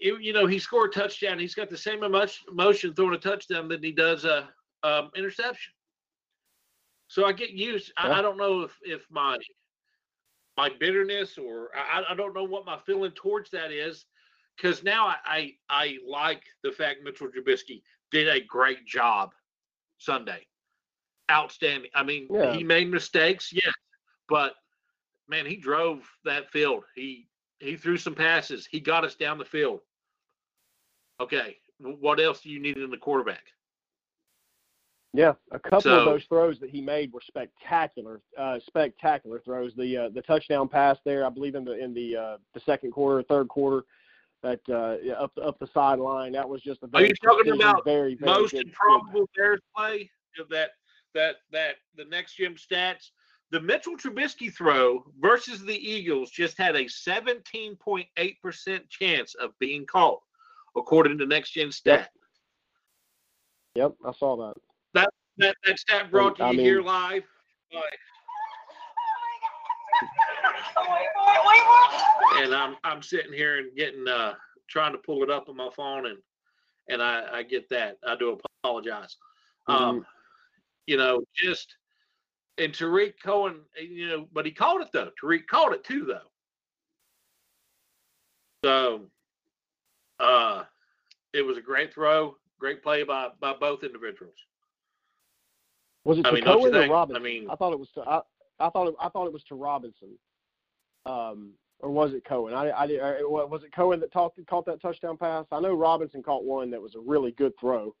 it, 0.00 0.20
you 0.20 0.32
know, 0.32 0.46
he 0.46 0.58
scored 0.58 0.90
a 0.90 1.00
touchdown. 1.00 1.38
He's 1.38 1.54
got 1.54 1.70
the 1.70 1.76
same 1.76 2.02
emotion 2.02 2.94
throwing 2.94 3.14
a 3.14 3.18
touchdown 3.18 3.68
that 3.68 3.82
he 3.82 3.92
does 3.92 4.24
a 4.24 4.48
um, 4.82 5.10
interception. 5.16 5.72
So 7.08 7.24
I 7.24 7.32
get 7.32 7.50
used. 7.50 7.92
Yeah. 8.02 8.10
I, 8.10 8.18
I, 8.18 8.22
don't 8.22 8.36
know 8.36 8.62
if 8.62 8.76
if 8.82 9.02
my 9.10 9.36
my 10.56 10.70
bitterness 10.80 11.38
or 11.38 11.70
I, 11.76 12.02
I 12.10 12.14
don't 12.14 12.34
know 12.34 12.44
what 12.44 12.66
my 12.66 12.78
feeling 12.84 13.12
towards 13.12 13.50
that 13.50 13.70
is, 13.70 14.06
because 14.56 14.82
now 14.82 15.06
I, 15.06 15.16
I 15.24 15.52
I 15.70 15.98
like 16.06 16.42
the 16.64 16.72
fact 16.72 17.04
Mitchell 17.04 17.28
Trubisky 17.28 17.82
did 18.10 18.28
a 18.28 18.44
great 18.44 18.84
job 18.86 19.30
Sunday. 19.98 20.46
Outstanding. 21.30 21.90
I 21.94 22.02
mean, 22.02 22.28
yeah. 22.30 22.54
he 22.54 22.62
made 22.62 22.90
mistakes, 22.90 23.52
yes, 23.52 23.72
but 24.28 24.54
man, 25.28 25.46
he 25.46 25.56
drove 25.56 26.08
that 26.24 26.50
field. 26.50 26.84
He 26.94 27.28
he 27.58 27.76
threw 27.76 27.96
some 27.96 28.14
passes. 28.14 28.66
He 28.66 28.80
got 28.80 29.04
us 29.04 29.14
down 29.14 29.38
the 29.38 29.44
field. 29.44 29.80
Okay, 31.20 31.56
what 31.80 32.20
else 32.20 32.42
do 32.42 32.50
you 32.50 32.60
need 32.60 32.76
in 32.76 32.90
the 32.90 32.96
quarterback? 32.96 33.42
Yeah, 35.12 35.32
a 35.50 35.58
couple 35.58 35.80
so, 35.80 35.98
of 35.98 36.04
those 36.04 36.24
throws 36.24 36.60
that 36.60 36.68
he 36.68 36.80
made 36.82 37.10
were 37.10 37.22
spectacular, 37.26 38.20
uh, 38.36 38.58
spectacular 38.66 39.40
throws. 39.40 39.72
The 39.74 39.96
uh, 39.96 40.08
the 40.10 40.22
touchdown 40.22 40.68
pass 40.68 40.98
there, 41.04 41.24
I 41.24 41.30
believe 41.30 41.54
in 41.54 41.64
the 41.64 41.72
in 41.72 41.94
the 41.94 42.16
uh, 42.16 42.36
the 42.54 42.60
second 42.60 42.92
quarter, 42.92 43.22
third 43.22 43.48
quarter, 43.48 43.84
that 44.42 44.60
uh, 44.68 45.12
up 45.14 45.34
the, 45.34 45.42
up 45.42 45.58
the 45.58 45.68
sideline. 45.72 46.32
That 46.32 46.48
was 46.48 46.62
just 46.62 46.82
a 46.82 46.86
Are 46.86 47.00
very 47.00 47.08
you 47.08 47.14
talking 47.14 47.52
about 47.54 47.84
very, 47.84 48.14
very 48.14 48.30
Most 48.30 48.54
improbable 48.54 49.28
Bears 49.34 49.60
play 49.74 50.10
of 50.38 50.48
that 50.50 50.70
that 51.16 51.36
that 51.50 51.76
the 51.96 52.04
next 52.04 52.36
gen 52.36 52.54
stats. 52.54 53.10
The 53.52 53.60
Mitchell 53.60 53.96
Trubisky 53.96 54.52
throw 54.52 55.04
versus 55.20 55.64
the 55.64 55.74
Eagles 55.76 56.30
just 56.30 56.58
had 56.58 56.74
a 56.74 56.84
17.8% 56.86 58.80
chance 58.90 59.34
of 59.36 59.50
being 59.60 59.86
caught, 59.86 60.20
according 60.76 61.16
to 61.18 61.26
next 61.26 61.52
gen 61.52 61.70
stat. 61.70 62.10
Yep, 63.76 63.92
I 64.04 64.12
saw 64.12 64.36
that. 64.36 64.54
That, 64.94 65.10
that 65.38 65.54
that 65.64 65.78
stat 65.78 66.10
brought 66.10 66.36
to 66.38 66.44
I 66.44 66.50
you 66.50 66.56
mean- 66.56 66.66
here 66.66 66.82
live. 66.82 67.22
and 72.42 72.54
I'm 72.54 72.76
I'm 72.84 73.02
sitting 73.02 73.32
here 73.32 73.58
and 73.58 73.74
getting 73.76 74.06
uh 74.08 74.34
trying 74.68 74.92
to 74.92 74.98
pull 74.98 75.22
it 75.22 75.30
up 75.30 75.48
on 75.48 75.56
my 75.56 75.70
phone 75.74 76.06
and 76.06 76.18
and 76.88 77.02
I 77.02 77.24
I 77.32 77.42
get 77.42 77.68
that. 77.70 77.98
I 78.06 78.16
do 78.16 78.38
apologize. 78.64 79.16
Um 79.68 80.04
you 80.86 80.96
know, 80.96 81.22
just 81.34 81.74
and 82.58 82.72
Tarik 82.72 83.20
Cohen, 83.22 83.60
you 83.80 84.08
know, 84.08 84.28
but 84.32 84.46
he 84.46 84.52
called 84.52 84.80
it 84.82 84.88
though. 84.92 85.10
Tariq 85.22 85.46
called 85.46 85.72
it 85.72 85.84
too 85.84 86.04
though. 86.04 86.30
So 88.64 89.02
uh 90.20 90.64
it 91.32 91.42
was 91.42 91.58
a 91.58 91.60
great 91.60 91.92
throw, 91.92 92.36
great 92.58 92.82
play 92.82 93.02
by 93.02 93.28
by 93.40 93.52
both 93.52 93.82
individuals. 93.84 94.36
Was 96.04 96.18
it 96.18 96.26
I 96.26 96.30
to 96.30 96.34
mean, 96.36 96.44
Cohen 96.44 96.74
or? 96.74 96.88
Robinson? 96.88 97.22
I 97.22 97.24
mean- 97.24 97.50
I 97.50 97.56
thought 97.56 97.72
it 97.72 97.78
was 97.78 97.90
to 97.92 98.00
I, 98.02 98.20
I 98.58 98.70
thought 98.70 98.88
it, 98.88 98.94
I 99.00 99.08
thought 99.08 99.26
it 99.26 99.32
was 99.32 99.44
to 99.44 99.54
Robinson. 99.54 100.16
Um, 101.04 101.52
or 101.80 101.90
was 101.90 102.14
it 102.14 102.24
Cohen? 102.24 102.54
I, 102.54 102.70
I 102.70 102.86
was 103.22 103.62
it 103.62 103.72
Cohen 103.72 104.00
that 104.00 104.12
talked, 104.12 104.44
caught 104.48 104.64
that 104.66 104.80
touchdown 104.80 105.16
pass? 105.16 105.44
I 105.52 105.60
know 105.60 105.74
Robinson 105.74 106.22
caught 106.22 106.42
one 106.44 106.70
that 106.70 106.80
was 106.80 106.94
a 106.94 107.00
really 107.00 107.32
good 107.32 107.52
throw. 107.60 107.94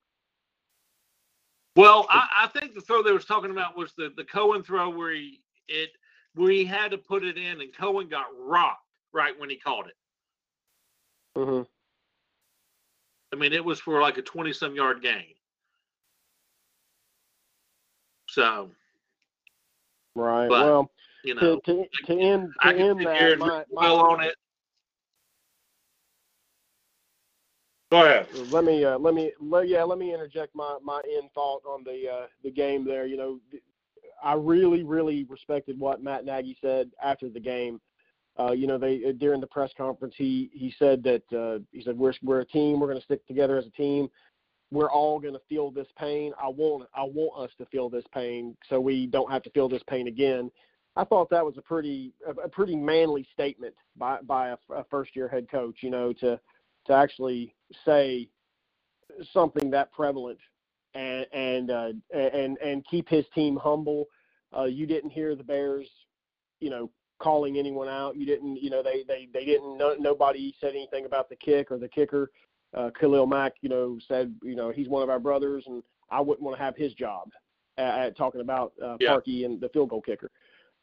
Well, 1.76 2.06
I, 2.08 2.44
I 2.44 2.58
think 2.58 2.74
the 2.74 2.80
throw 2.80 3.02
they 3.02 3.12
was 3.12 3.26
talking 3.26 3.50
about 3.50 3.76
was 3.76 3.92
the, 3.96 4.12
the 4.16 4.24
Cohen 4.24 4.62
throw 4.62 4.90
where 4.90 5.12
he 5.12 5.42
it 5.68 5.90
where 6.34 6.50
he 6.50 6.64
had 6.64 6.90
to 6.90 6.98
put 6.98 7.22
it 7.22 7.36
in 7.36 7.60
and 7.60 7.76
Cohen 7.76 8.08
got 8.08 8.26
rocked 8.38 8.82
right 9.12 9.38
when 9.38 9.50
he 9.50 9.56
caught 9.56 9.86
it. 9.86 9.96
Mm-hmm. 11.36 11.62
I 13.32 13.36
mean, 13.36 13.52
it 13.52 13.64
was 13.64 13.78
for 13.78 14.00
like 14.00 14.18
a 14.18 14.22
twenty 14.22 14.52
some 14.52 14.74
yard 14.74 15.02
gain. 15.02 15.34
So 18.28 18.70
Right. 20.16 20.48
But, 20.48 20.64
well, 20.64 20.90
you 21.24 21.34
know, 21.34 21.60
to, 21.60 21.84
to 22.06 22.18
end 22.18 22.48
to 22.62 22.68
I 22.68 22.72
end 22.72 23.00
that, 23.06 23.38
my, 23.38 23.64
my, 23.70 23.88
on 23.88 24.22
it. 24.24 24.34
Go 27.90 28.04
ahead. 28.04 28.26
let 28.50 28.64
me 28.64 28.84
uh, 28.84 28.98
let 28.98 29.14
me 29.14 29.32
let, 29.40 29.68
yeah 29.68 29.84
let 29.84 29.98
me 29.98 30.12
interject 30.12 30.54
my 30.56 30.76
my 30.82 31.00
end 31.16 31.30
thought 31.34 31.62
on 31.64 31.84
the 31.84 32.10
uh, 32.10 32.26
the 32.42 32.50
game 32.50 32.84
there. 32.84 33.06
You 33.06 33.16
know, 33.16 33.40
I 34.22 34.34
really 34.34 34.82
really 34.82 35.24
respected 35.24 35.78
what 35.78 36.02
Matt 36.02 36.24
Nagy 36.24 36.56
said 36.60 36.90
after 37.02 37.28
the 37.28 37.40
game. 37.40 37.80
Uh, 38.38 38.52
you 38.52 38.66
know, 38.66 38.76
they 38.76 39.12
during 39.12 39.40
the 39.40 39.46
press 39.46 39.70
conference 39.76 40.14
he 40.16 40.50
he 40.52 40.74
said 40.78 41.02
that 41.04 41.22
uh, 41.32 41.60
he 41.72 41.82
said 41.82 41.96
we're 41.96 42.12
we're 42.22 42.40
a 42.40 42.46
team. 42.46 42.80
We're 42.80 42.88
going 42.88 42.98
to 42.98 43.04
stick 43.04 43.24
together 43.26 43.56
as 43.56 43.66
a 43.66 43.70
team. 43.70 44.08
We're 44.72 44.90
all 44.90 45.20
going 45.20 45.34
to 45.34 45.40
feel 45.48 45.70
this 45.70 45.86
pain. 45.96 46.32
I 46.42 46.48
want 46.48 46.88
I 46.92 47.04
want 47.04 47.40
us 47.40 47.54
to 47.58 47.66
feel 47.66 47.88
this 47.88 48.04
pain 48.12 48.56
so 48.68 48.80
we 48.80 49.06
don't 49.06 49.30
have 49.30 49.44
to 49.44 49.50
feel 49.50 49.68
this 49.68 49.82
pain 49.88 50.08
again. 50.08 50.50
I 50.96 51.04
thought 51.04 51.30
that 51.30 51.44
was 51.44 51.56
a 51.56 51.62
pretty 51.62 52.14
a, 52.26 52.32
a 52.32 52.48
pretty 52.48 52.74
manly 52.74 53.26
statement 53.32 53.74
by 53.96 54.18
by 54.22 54.48
a, 54.48 54.56
a 54.74 54.84
first 54.90 55.14
year 55.14 55.28
head 55.28 55.48
coach. 55.48 55.76
You 55.82 55.90
know, 55.90 56.12
to 56.14 56.40
to 56.86 56.92
actually 56.92 57.54
say 57.84 58.28
something 59.32 59.70
that 59.70 59.92
prevalent 59.92 60.38
and 60.94 61.26
and 61.32 61.70
uh, 61.70 61.92
and 62.14 62.58
and 62.58 62.84
keep 62.90 63.08
his 63.08 63.24
team 63.34 63.56
humble. 63.56 64.06
Uh, 64.56 64.64
you 64.64 64.86
didn't 64.86 65.10
hear 65.10 65.34
the 65.34 65.44
Bears, 65.44 65.88
you 66.60 66.70
know, 66.70 66.90
calling 67.18 67.58
anyone 67.58 67.88
out. 67.88 68.16
You 68.16 68.26
didn't, 68.26 68.56
you 68.62 68.70
know, 68.70 68.82
they 68.82 69.04
they 69.06 69.28
they 69.32 69.44
didn't. 69.44 69.76
No, 69.76 69.94
nobody 69.98 70.54
said 70.60 70.70
anything 70.70 71.04
about 71.04 71.28
the 71.28 71.36
kick 71.36 71.70
or 71.70 71.78
the 71.78 71.88
kicker. 71.88 72.30
Uh, 72.74 72.90
Khalil 72.98 73.26
Mack, 73.26 73.54
you 73.60 73.68
know, 73.68 73.98
said, 74.06 74.34
you 74.42 74.56
know, 74.56 74.70
he's 74.70 74.88
one 74.88 75.02
of 75.02 75.08
our 75.08 75.20
brothers, 75.20 75.64
and 75.66 75.82
I 76.10 76.20
wouldn't 76.20 76.44
want 76.44 76.56
to 76.58 76.62
have 76.62 76.76
his 76.76 76.92
job. 76.94 77.30
At, 77.78 77.98
at 77.98 78.16
talking 78.16 78.40
about 78.40 78.72
uh, 78.82 78.96
Yeah. 79.00 79.10
Parkey 79.16 79.44
and 79.44 79.60
the 79.60 79.68
field 79.68 79.90
goal 79.90 80.00
kicker. 80.00 80.30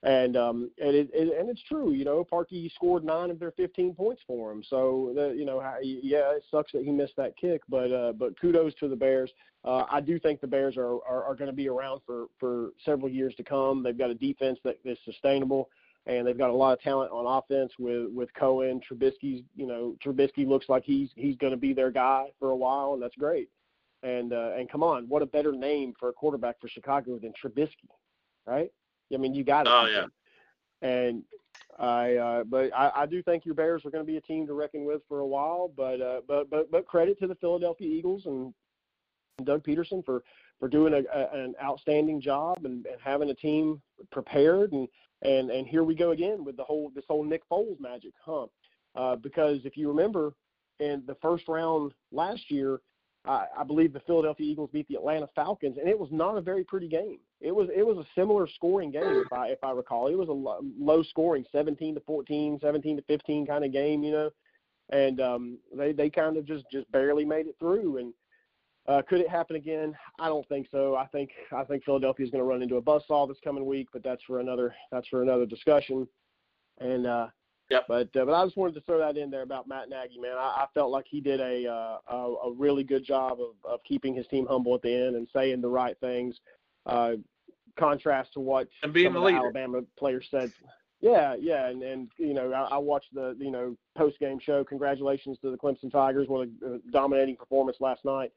And 0.04 0.36
um, 0.36 0.70
and 0.80 0.94
it, 0.94 1.10
it 1.14 1.40
and 1.40 1.50
it's 1.50 1.64
true, 1.64 1.94
you 1.94 2.04
know. 2.04 2.28
Parkey 2.30 2.70
scored 2.74 3.06
nine 3.06 3.30
of 3.30 3.40
their 3.40 3.52
15 3.52 3.96
points 3.96 4.22
for 4.28 4.52
him. 4.52 4.62
So 4.70 5.14
the, 5.16 5.30
you 5.30 5.46
know, 5.46 5.62
yeah, 5.82 6.36
it 6.36 6.44
sucks 6.52 6.74
that 6.74 6.84
he 6.84 6.92
missed 6.92 7.16
that 7.16 7.38
kick, 7.38 7.62
but 7.70 7.90
uh, 7.90 8.12
but 8.12 8.40
kudos 8.40 8.74
to 8.82 8.90
the 8.90 8.98
Bears. 8.98 9.32
Uh, 9.64 9.86
I 9.90 10.02
do 10.02 10.20
think 10.20 10.42
the 10.42 10.48
Bears 10.48 10.76
are 10.76 10.96
are, 11.08 11.24
are 11.24 11.36
going 11.36 11.50
to 11.50 11.56
be 11.56 11.70
around 11.70 12.02
for 12.06 12.26
for 12.38 12.72
several 12.84 13.10
years 13.10 13.34
to 13.36 13.44
come. 13.44 13.82
They've 13.82 13.98
got 13.98 14.10
a 14.10 14.16
defense 14.16 14.60
that 14.66 14.78
is 14.84 14.98
sustainable, 15.06 15.70
and 16.06 16.28
they've 16.28 16.38
got 16.38 16.50
a 16.50 16.54
lot 16.54 16.74
of 16.74 16.82
talent 16.82 17.14
on 17.14 17.26
offense 17.26 17.72
with 17.80 18.10
with 18.12 18.28
Cohen, 18.34 18.82
Trubisky's. 18.82 19.42
You 19.56 19.68
know, 19.68 19.96
Trubisky 20.06 20.46
looks 20.46 20.68
like 20.68 20.84
he's 20.84 21.12
he's 21.16 21.38
going 21.38 21.52
to 21.52 21.58
be 21.58 21.72
their 21.72 21.92
guy 21.92 22.26
for 22.40 22.50
a 22.50 22.58
while, 22.58 22.94
and 22.94 23.02
that's 23.02 23.16
great. 23.16 23.48
And 24.04 24.34
uh, 24.34 24.52
and 24.58 24.70
come 24.70 24.84
on, 24.84 25.08
what 25.08 25.22
a 25.22 25.26
better 25.26 25.54
name 25.54 25.94
for 25.98 26.10
a 26.10 26.14
quarterback 26.14 26.60
for 26.60 26.68
Chicago 26.68 27.20
than 27.20 27.32
Trubisky, 27.42 27.88
right? 28.46 28.70
I 29.14 29.18
mean, 29.18 29.34
you 29.34 29.44
got 29.44 29.68
it. 29.68 29.72
Oh, 29.72 29.86
yeah. 29.86 30.88
And 30.88 31.24
I, 31.80 32.16
uh, 32.16 32.44
but 32.44 32.72
I, 32.74 32.92
I 32.96 33.06
do 33.06 33.24
think 33.24 33.46
your 33.46 33.56
Bears 33.56 33.86
are 33.86 33.90
going 33.90 34.06
to 34.06 34.12
be 34.12 34.18
a 34.18 34.22
team 34.22 34.46
to 34.48 34.54
reckon 34.54 34.86
with 34.86 35.02
for 35.08 35.20
a 35.20 35.28
while. 35.28 35.72
But, 35.76 36.02
uh, 36.02 36.22
but, 36.28 36.50
but, 36.50 36.70
but 36.72 36.86
credit 36.86 37.20
to 37.20 37.28
the 37.28 37.36
Philadelphia 37.36 37.88
Eagles 37.88 38.26
and 38.26 38.54
Doug 39.44 39.64
Pederson 39.64 40.06
for 40.06 40.24
for 40.60 40.70
doing 40.70 40.94
a, 40.94 41.04
a, 41.14 41.44
an 41.44 41.56
outstanding 41.62 42.22
job 42.22 42.60
and, 42.64 42.86
and 42.86 43.02
having 43.04 43.30
a 43.32 43.34
team 43.34 43.82
prepared. 44.12 44.72
And, 44.72 44.88
and 45.22 45.50
and 45.50 45.68
here 45.68 45.84
we 45.84 45.96
go 45.96 46.12
again 46.12 46.46
with 46.46 46.56
the 46.56 46.64
whole 46.64 46.92
this 46.96 47.06
whole 47.08 47.24
Nick 47.24 47.42
Foles 47.50 47.80
magic, 47.80 48.14
huh? 48.24 48.46
Uh, 48.96 49.16
because 49.16 49.60
if 49.66 49.76
you 49.76 49.88
remember, 49.88 50.34
in 50.80 51.04
the 51.08 51.16
first 51.16 51.48
round 51.48 51.94
last 52.12 52.52
year, 52.52 52.80
I, 53.26 53.46
I 53.60 53.64
believe 53.64 53.94
the 53.94 54.02
Philadelphia 54.02 54.46
Eagles 54.46 54.70
beat 54.74 54.88
the 54.88 54.96
Atlanta 54.96 55.30
Falcons, 55.34 55.78
and 55.78 55.88
it 55.88 55.98
was 55.98 56.10
not 56.12 56.38
a 56.38 56.42
very 56.42 56.64
pretty 56.64 56.88
game. 56.88 57.20
It 57.40 57.56
was 57.56 57.70
it 57.76 57.86
was 57.86 57.98
a 57.98 58.20
similar 58.20 58.48
scoring 58.48 58.92
game, 58.92 59.24
if 59.26 59.32
I 59.32 59.48
if 59.48 59.64
I 59.64 59.72
recall. 59.72 60.08
It 60.08 60.18
was 60.18 60.30
a 60.30 60.34
lo- 60.34 60.62
low 60.78 61.04
scoring, 61.04 61.46
17 61.52 61.96
to 61.96 62.02
14, 62.02 62.60
17 62.62 62.98
to 62.98 63.04
15 63.04 63.46
kind 63.46 63.66
of 63.66 63.72
game, 63.72 64.04
you 64.04 64.12
know. 64.12 64.30
And 64.90 65.22
um, 65.22 65.58
they 65.76 65.94
they 65.94 66.10
kind 66.10 66.38
of 66.38 66.46
just 66.46 66.66
just 66.72 66.92
barely 66.92 67.24
made 67.24 67.48
it 67.48 67.56
through. 67.60 67.98
And 67.98 68.14
uh, 68.88 69.02
could 69.08 69.22
it 69.22 69.30
happen 69.30 69.56
again? 69.56 69.96
I 70.20 70.28
don't 70.28 70.48
think 70.50 70.68
so. 70.70 70.96
I 70.96 71.06
think 71.08 71.30
I 71.54 71.64
think 71.64 71.86
Philadelphia 71.86 72.26
is 72.26 72.32
going 72.32 72.44
to 72.44 72.50
run 72.50 72.62
into 72.62 72.76
a 72.76 72.82
buzzsaw 72.82 73.28
this 73.28 73.38
coming 73.42 73.66
week, 73.66 73.88
but 73.94 74.04
that's 74.04 74.24
for 74.24 74.42
another 74.42 74.76
that's 74.92 75.08
for 75.08 75.22
another 75.22 75.46
discussion. 75.46 76.08
And 76.80 77.08
uh, 77.08 77.28
Yep. 77.70 77.86
but 77.88 78.16
uh, 78.16 78.26
but 78.26 78.34
I 78.34 78.44
just 78.46 78.58
wanted 78.58 78.76
to 78.76 78.82
throw 78.82 79.00
that 79.00 79.18
in 79.18 79.32
there 79.32 79.42
about 79.42 79.68
Matt 79.68 79.90
Nagy, 79.90 80.20
man. 80.20 80.38
I, 80.38 80.64
I 80.64 80.66
felt 80.74 80.92
like 80.92 81.06
he 81.10 81.22
did 81.22 81.40
a, 81.40 81.68
uh, 81.68 81.98
a 82.16 82.36
a 82.48 82.52
really 82.54 82.84
good 82.84 83.04
job 83.06 83.40
of 83.40 83.56
of 83.64 83.80
keeping 83.84 84.14
his 84.14 84.28
team 84.28 84.46
humble 84.46 84.76
at 84.76 84.82
the 84.82 84.94
end 84.94 85.16
and 85.16 85.28
saying 85.34 85.62
the 85.62 85.70
right 85.70 85.98
things. 86.00 86.36
Uh, 86.86 87.14
contrast 87.80 88.34
to 88.34 88.40
what 88.40 88.68
And 88.84 88.94
being 88.94 89.08
some 89.08 89.14
the 89.14 89.20
of 89.20 89.24
the 89.24 89.28
leader. 89.28 89.40
Alabama 89.40 89.82
players 89.98 90.28
said. 90.30 90.52
Yeah, 91.02 91.36
yeah, 91.38 91.68
and 91.68 91.84
and 91.84 92.10
you 92.18 92.34
know 92.34 92.52
I, 92.54 92.76
I 92.76 92.78
watched 92.78 93.14
the 93.14 93.36
you 93.40 93.52
know 93.52 93.76
post 93.98 94.20
game 94.20 94.40
show. 94.40 94.64
Congratulations 94.64 95.38
to 95.42 95.52
the 95.52 95.58
Clemson 95.58 95.92
Tigers, 95.92 96.28
what 96.30 96.48
a, 96.48 96.76
a 96.76 96.80
dominating 96.92 97.36
performance 97.36 97.78
last 97.82 98.06
night, 98.06 98.32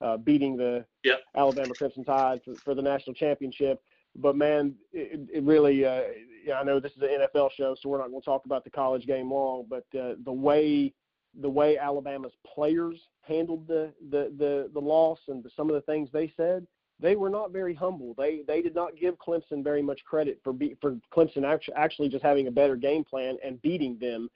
uh, 0.00 0.16
beating 0.16 0.56
the 0.56 0.86
Yep. 1.04 1.20
Alabama 1.36 1.74
Crimson 1.74 2.04
Tide 2.04 2.40
for, 2.42 2.54
for 2.64 2.74
the 2.74 2.80
national 2.80 3.12
championship. 3.14 3.82
But 4.18 4.34
man, 4.34 4.76
it, 4.94 5.28
it 5.30 5.42
really, 5.42 5.84
uh, 5.84 6.04
I 6.54 6.62
know 6.62 6.80
this 6.80 6.92
is 6.92 7.02
an 7.02 7.26
NFL 7.34 7.50
show, 7.56 7.76
so 7.80 7.88
we're 7.88 7.98
not 7.98 8.10
going 8.10 8.20
to 8.20 8.24
talk 8.24 8.44
about 8.44 8.64
the 8.64 8.70
college 8.70 9.06
game 9.06 9.30
long. 9.30 9.66
But 9.68 9.84
uh, 9.98 10.14
the 10.24 10.32
way 10.32 10.92
the 11.40 11.48
way 11.48 11.76
Alabama's 11.78 12.32
players 12.46 12.98
handled 13.22 13.66
the 13.66 13.92
the 14.10 14.32
the, 14.38 14.70
the 14.72 14.80
loss 14.80 15.18
and 15.28 15.44
some 15.56 15.68
of 15.68 15.74
the 15.74 15.82
things 15.82 16.08
they 16.12 16.32
said, 16.36 16.66
they 17.00 17.16
were 17.16 17.30
not 17.30 17.52
very 17.52 17.74
humble. 17.74 18.14
They 18.16 18.42
they 18.46 18.62
did 18.62 18.74
not 18.74 18.96
give 18.96 19.16
Clemson 19.18 19.62
very 19.62 19.82
much 19.82 20.04
credit 20.04 20.40
for 20.42 20.52
be, 20.52 20.76
for 20.80 20.96
Clemson 21.14 21.44
actually, 21.44 21.74
actually 21.74 22.08
just 22.08 22.24
having 22.24 22.46
a 22.46 22.52
better 22.52 22.76
game 22.76 23.04
plan 23.04 23.36
and 23.44 23.60
beating 23.62 23.98
them. 24.00 24.28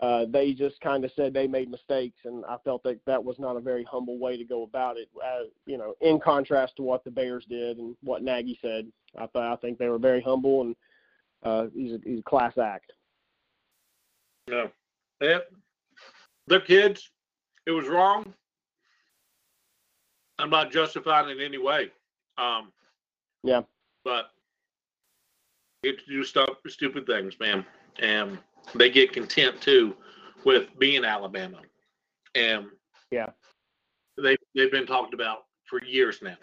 Uh, 0.00 0.24
they 0.30 0.54
just 0.54 0.80
kind 0.80 1.04
of 1.04 1.10
said 1.14 1.34
they 1.34 1.46
made 1.46 1.70
mistakes, 1.70 2.16
and 2.24 2.42
I 2.46 2.56
felt 2.64 2.82
that 2.84 2.98
that 3.04 3.22
was 3.22 3.38
not 3.38 3.58
a 3.58 3.60
very 3.60 3.84
humble 3.84 4.18
way 4.18 4.38
to 4.38 4.44
go 4.44 4.62
about 4.62 4.96
it. 4.96 5.08
Uh, 5.22 5.44
you 5.66 5.76
know, 5.76 5.94
in 6.00 6.18
contrast 6.18 6.76
to 6.76 6.82
what 6.82 7.04
the 7.04 7.10
Bears 7.10 7.44
did 7.50 7.76
and 7.76 7.94
what 8.02 8.22
Nagy 8.22 8.58
said, 8.62 8.90
I 9.16 9.26
th- 9.26 9.36
I 9.36 9.56
think 9.56 9.76
they 9.76 9.88
were 9.88 9.98
very 9.98 10.22
humble, 10.22 10.62
and 10.62 10.74
uh, 11.42 11.66
he's 11.74 11.92
a, 11.92 11.98
he's 12.04 12.20
a 12.20 12.22
class 12.22 12.58
act. 12.58 12.92
Yeah. 14.48 14.66
Yep. 15.20 15.50
They're 16.46 16.60
kids. 16.60 17.10
It 17.66 17.70
was 17.72 17.86
wrong. 17.88 18.32
I'm 20.38 20.50
not 20.50 20.72
justifying 20.72 21.28
it 21.28 21.38
in 21.38 21.44
any 21.44 21.58
way. 21.58 21.90
Um, 22.38 22.72
Yeah. 23.42 23.62
But 24.04 24.30
get 25.82 25.98
to 25.98 26.06
do 26.06 26.24
stuff, 26.24 26.48
stupid 26.68 27.06
things, 27.06 27.38
man. 27.38 27.64
And 27.98 28.38
they 28.74 28.90
get 28.90 29.12
content 29.12 29.60
too 29.60 29.96
with 30.44 30.68
being 30.78 31.04
Alabama. 31.04 31.60
and 32.34 32.66
Yeah. 33.10 33.30
they 34.16 34.36
they've 34.54 34.70
been 34.70 34.86
talked 34.86 35.14
about 35.14 35.46
for 35.64 35.82
years 35.84 36.22
now, 36.22 36.36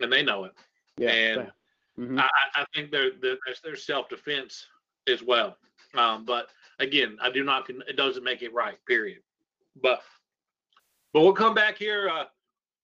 and 0.00 0.12
they 0.12 0.22
know 0.22 0.44
it. 0.44 0.52
Yeah. 0.96 1.10
And 1.10 1.52
Mhm. 1.98 2.18
I, 2.18 2.28
I 2.54 2.64
think 2.74 2.90
there's 2.90 3.12
there's 3.62 3.84
self 3.84 4.08
defense 4.08 4.66
as 5.08 5.22
well. 5.22 5.56
Um, 5.94 6.24
but 6.24 6.48
again, 6.78 7.18
I 7.20 7.30
do 7.30 7.44
not. 7.44 7.68
It 7.68 7.96
doesn't 7.96 8.24
make 8.24 8.42
it 8.42 8.52
right. 8.54 8.78
Period. 8.86 9.20
But 9.82 10.02
but 11.12 11.20
we'll 11.20 11.34
come 11.34 11.54
back 11.54 11.76
here. 11.76 12.08
Uh, 12.08 12.24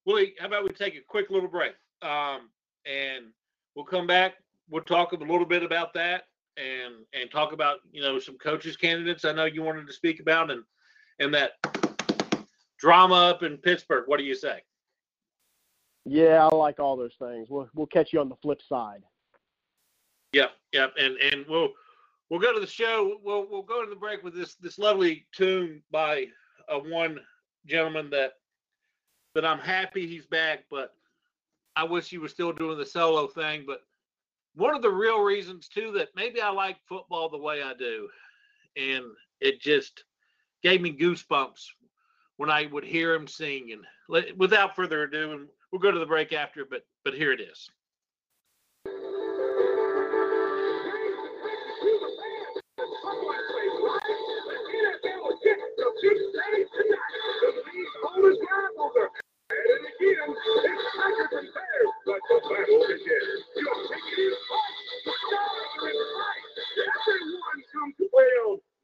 Willie, 0.05 0.35
how 0.39 0.47
about 0.47 0.65
we 0.65 0.71
take 0.71 0.97
a 0.97 1.01
quick 1.07 1.31
little 1.31 1.49
break? 1.49 1.75
Um, 2.03 2.51
and 2.87 3.27
we'll 3.75 3.85
come 3.85 4.07
back. 4.07 4.35
We'll 4.71 4.83
talk 4.83 5.13
a 5.13 5.17
little 5.17 5.47
bit 5.47 5.63
about 5.63 5.95
that 5.95 6.25
and 6.57 6.95
and 7.15 7.31
talk 7.31 7.53
about 7.53 7.79
you 7.91 8.03
know 8.03 8.19
some 8.19 8.37
coaches 8.39 8.77
candidates. 8.77 9.25
I 9.25 9.33
know 9.33 9.47
you 9.47 9.63
wanted 9.63 9.87
to 9.87 9.93
speak 9.93 10.21
about 10.21 10.51
and 10.51 10.63
and 11.19 11.33
that 11.35 11.53
drama 12.79 13.15
up 13.15 13.43
in 13.43 13.57
Pittsburgh. 13.57 14.05
What 14.07 14.19
do 14.19 14.25
you 14.25 14.35
say? 14.35 14.63
Yeah, 16.11 16.49
I 16.51 16.55
like 16.55 16.81
all 16.81 16.97
those 16.97 17.15
things. 17.19 17.49
We'll 17.51 17.69
we'll 17.75 17.87
catch 17.87 18.13
you 18.13 18.21
on 18.21 18.29
the 18.29 18.37
flip 18.37 18.61
side. 18.67 19.03
Yep, 20.33 20.51
yep, 20.73 20.93
and 20.99 21.17
and 21.19 21.45
we'll 21.49 21.71
we'll 22.31 22.41
go 22.41 22.53
to 22.53 22.61
the 22.61 22.67
show. 22.67 23.19
We'll 23.23 23.47
we'll 23.51 23.63
go 23.63 23.85
to 23.85 23.91
the 23.91 23.97
break 23.97 24.23
with 24.23 24.35
this 24.35 24.55
this 24.57 24.79
lovely 24.79 25.27
tune 25.35 25.83
by 25.91 26.27
uh, 26.69 26.79
one 26.79 27.21
gentleman 27.67 28.11
that 28.11 28.33
that 29.35 29.45
I'm 29.45 29.59
happy 29.59 30.07
he's 30.07 30.27
back, 30.27 30.65
but 30.71 30.95
I 31.77 31.85
wish 31.85 32.09
he 32.09 32.19
was 32.19 32.33
still 32.33 32.53
doing 32.53 32.79
the 32.79 32.87
solo 32.87 33.27
thing. 33.27 33.65
But 33.67 33.81
one 34.55 34.75
of 34.75 34.83
the 34.83 34.91
real 34.91 35.21
reasons 35.21 35.69
too 35.69 35.93
that 35.93 36.09
maybe 36.17 36.41
I 36.41 36.51
like 36.51 36.77
football 36.89 37.29
the 37.29 37.39
way 37.39 37.63
I 37.63 37.75
do, 37.75 38.09
and 38.77 39.05
it 39.41 39.61
just 39.61 40.05
gave 40.63 40.81
me 40.81 40.97
goosebumps 40.97 41.67
when 42.37 42.51
I 42.51 42.67
would 42.67 42.85
hear 42.85 43.15
him 43.15 43.29
sing. 43.29 43.73
And 43.73 44.39
without 44.39 44.75
further 44.75 45.05
ado, 45.05 45.49
we'll 45.73 45.81
go 45.81 45.91
to 45.91 45.99
the 45.99 46.07
break 46.07 46.33
after, 46.33 46.65
but 46.65 46.83
but 47.05 47.15
here 47.15 47.33
it 47.33 47.41
is. 47.41 47.69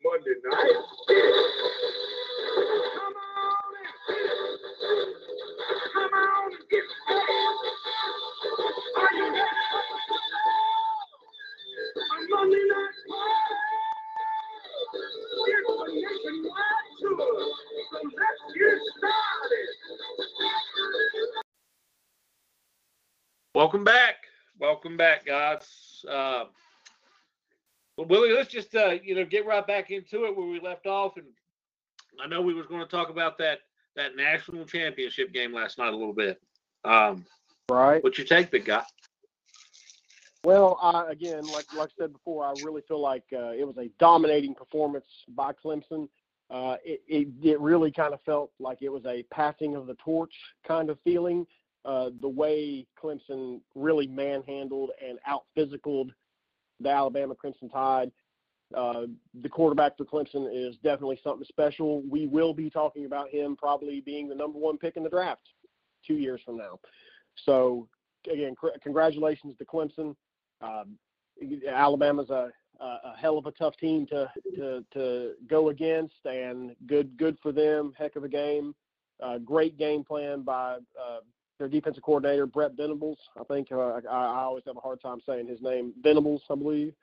Monday 0.05 0.35
night. 0.45 0.85
Welcome 23.55 23.85
back. 23.85 24.17
Welcome 24.59 24.97
back, 24.97 25.25
guys. 25.27 26.05
Uh, 26.09 26.45
well, 27.97 28.07
Willie, 28.09 28.33
let's 28.33 28.51
just 28.51 28.75
uh, 28.75 28.97
you 29.03 29.15
know 29.15 29.25
get 29.25 29.47
right 29.47 29.67
back 29.67 29.91
into 29.91 30.25
it 30.25 30.37
where 30.37 30.47
we 30.47 30.59
left 30.61 30.87
off, 30.87 31.17
and 31.17 31.27
I 32.23 32.27
know 32.27 32.43
we 32.43 32.55
was 32.55 32.67
going 32.67 32.81
to 32.81 32.89
talk 32.89 33.11
about 33.11 33.39
that 33.39 33.61
that 33.95 34.17
national 34.17 34.65
championship 34.65 35.33
game 35.33 35.53
last 35.53 35.79
night 35.79 35.93
a 35.93 35.97
little 35.97 36.13
bit. 36.13 36.41
Um, 36.85 37.25
Right. 37.71 38.03
what's 38.05 38.19
your 38.19 38.27
take, 38.27 38.51
big 38.51 38.67
guy? 38.67 38.85
Well, 40.45 40.79
I, 40.83 41.11
again, 41.11 41.47
like 41.47 41.65
like 41.75 41.89
I 41.89 42.03
said 42.03 42.13
before, 42.13 42.45
I 42.45 42.53
really 42.63 42.83
feel 42.87 43.01
like 43.01 43.25
uh, 43.33 43.53
it 43.53 43.67
was 43.67 43.79
a 43.79 43.89
dominating 43.99 44.55
performance 44.55 45.07
by 45.35 45.53
Clemson. 45.53 46.07
Uh, 46.51 46.77
it, 46.85 47.01
it 47.09 47.29
it 47.43 47.59
really 47.61 47.91
kind 47.91 48.13
of 48.13 48.21
felt 48.27 48.51
like 48.61 48.83
it 48.83 48.91
was 48.91 49.05
a 49.07 49.23
passing 49.33 49.75
of 49.75 49.87
the 49.87 49.95
torch 49.95 50.35
kind 50.67 50.91
of 50.91 50.99
feeling. 51.03 51.47
Uh, 51.87 52.11
the 52.21 52.29
way 52.29 52.87
Clemson 53.03 53.61
really 53.75 54.07
manhandled 54.07 54.91
and 55.07 55.19
out 55.27 55.45
physicaled 55.57 56.11
the 56.79 56.91
Alabama 56.91 57.35
Crimson 57.35 57.71
Tide. 57.71 58.13
Uh, 58.77 59.07
the 59.43 59.49
quarterback 59.49 59.97
for 59.97 60.05
Clemson 60.05 60.49
is 60.53 60.77
definitely 60.83 61.21
something 61.25 61.47
special. 61.47 62.03
We 62.03 62.27
will 62.27 62.53
be 62.53 62.69
talking 62.69 63.07
about 63.07 63.31
him 63.31 63.57
probably 63.57 64.03
being 64.03 64.29
the 64.29 64.35
number 64.35 64.59
one 64.59 64.77
pick 64.77 64.97
in 64.97 65.05
the 65.05 65.11
draft 65.11 65.49
two 66.07 66.17
years 66.17 66.41
from 66.45 66.59
now. 66.59 66.81
So 67.45 67.89
again, 68.31 68.55
cr- 68.55 68.79
congratulations 68.83 69.57
to 69.59 69.65
Clemson. 69.65 70.15
Um, 70.65 70.99
Alabama's 71.69 72.31
a, 72.31 72.51
a 72.81 73.15
hell 73.19 73.39
of 73.39 73.47
a 73.47 73.53
tough 73.53 73.77
team 73.77 74.07
to 74.07 74.31
to 74.57 74.85
to 74.93 75.33
go 75.49 75.69
against, 75.69 76.15
and 76.25 76.75
good 76.87 77.17
good 77.17 77.37
for 77.43 77.53
them. 77.53 77.93
Heck 77.99 78.17
of 78.17 78.25
a 78.25 78.29
game. 78.29 78.75
Uh, 79.23 79.39
great 79.39 79.79
game 79.79 80.05
plan 80.05 80.43
by 80.43 80.75
uh, 80.75 81.21
their 81.59 81.69
defensive 81.69 82.03
coordinator 82.03 82.47
Brent 82.47 82.77
Venables. 82.77 83.19
I 83.39 83.45
think 83.45 83.69
uh, 83.71 83.79
I, 83.79 84.01
I 84.11 84.43
always 84.43 84.65
have 84.67 84.77
a 84.77 84.81
hard 84.81 85.01
time 85.01 85.21
saying 85.27 85.47
his 85.47 85.63
name. 85.63 85.93
Venables, 86.03 86.43
I 86.51 86.55
believe. 86.55 86.95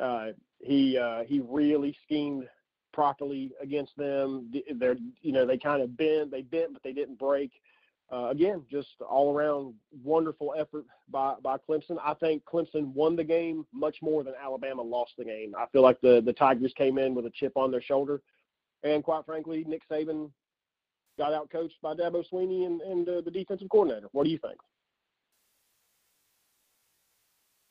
Uh, 0.00 0.28
he 0.60 0.98
uh, 0.98 1.24
he 1.24 1.40
really 1.40 1.96
schemed 2.04 2.48
properly 2.92 3.52
against 3.60 3.96
them. 3.96 4.52
They're 4.76 4.96
you 5.20 5.32
know 5.32 5.46
they 5.46 5.58
kind 5.58 5.82
of 5.82 5.96
bent, 5.96 6.30
they 6.30 6.42
bent, 6.42 6.72
but 6.72 6.82
they 6.82 6.92
didn't 6.92 7.18
break 7.18 7.50
uh, 8.12 8.28
again, 8.28 8.62
just 8.70 9.00
all 9.08 9.32
around 9.34 9.74
wonderful 10.04 10.54
effort 10.58 10.84
by, 11.08 11.34
by 11.42 11.56
Clemson. 11.56 11.96
I 12.04 12.12
think 12.14 12.42
Clemson 12.44 12.92
won 12.92 13.16
the 13.16 13.24
game 13.24 13.64
much 13.72 13.96
more 14.02 14.22
than 14.22 14.34
Alabama 14.42 14.82
lost 14.82 15.12
the 15.16 15.24
game. 15.24 15.54
I 15.58 15.66
feel 15.72 15.82
like 15.82 16.00
the, 16.02 16.20
the 16.20 16.32
Tigers 16.32 16.74
came 16.76 16.98
in 16.98 17.14
with 17.14 17.24
a 17.24 17.30
chip 17.30 17.52
on 17.56 17.70
their 17.70 17.80
shoulder. 17.80 18.20
And 18.82 19.02
quite 19.02 19.24
frankly, 19.24 19.64
Nick 19.66 19.82
Saban 19.90 20.30
got 21.18 21.32
out 21.32 21.50
coached 21.50 21.80
by 21.82 21.94
Dabo 21.94 22.22
Swinney 22.30 22.66
and, 22.66 22.80
and 22.82 23.08
uh, 23.08 23.20
the 23.22 23.30
defensive 23.30 23.68
coordinator. 23.70 24.08
What 24.12 24.24
do 24.24 24.30
you 24.30 24.38
think? 24.38 24.58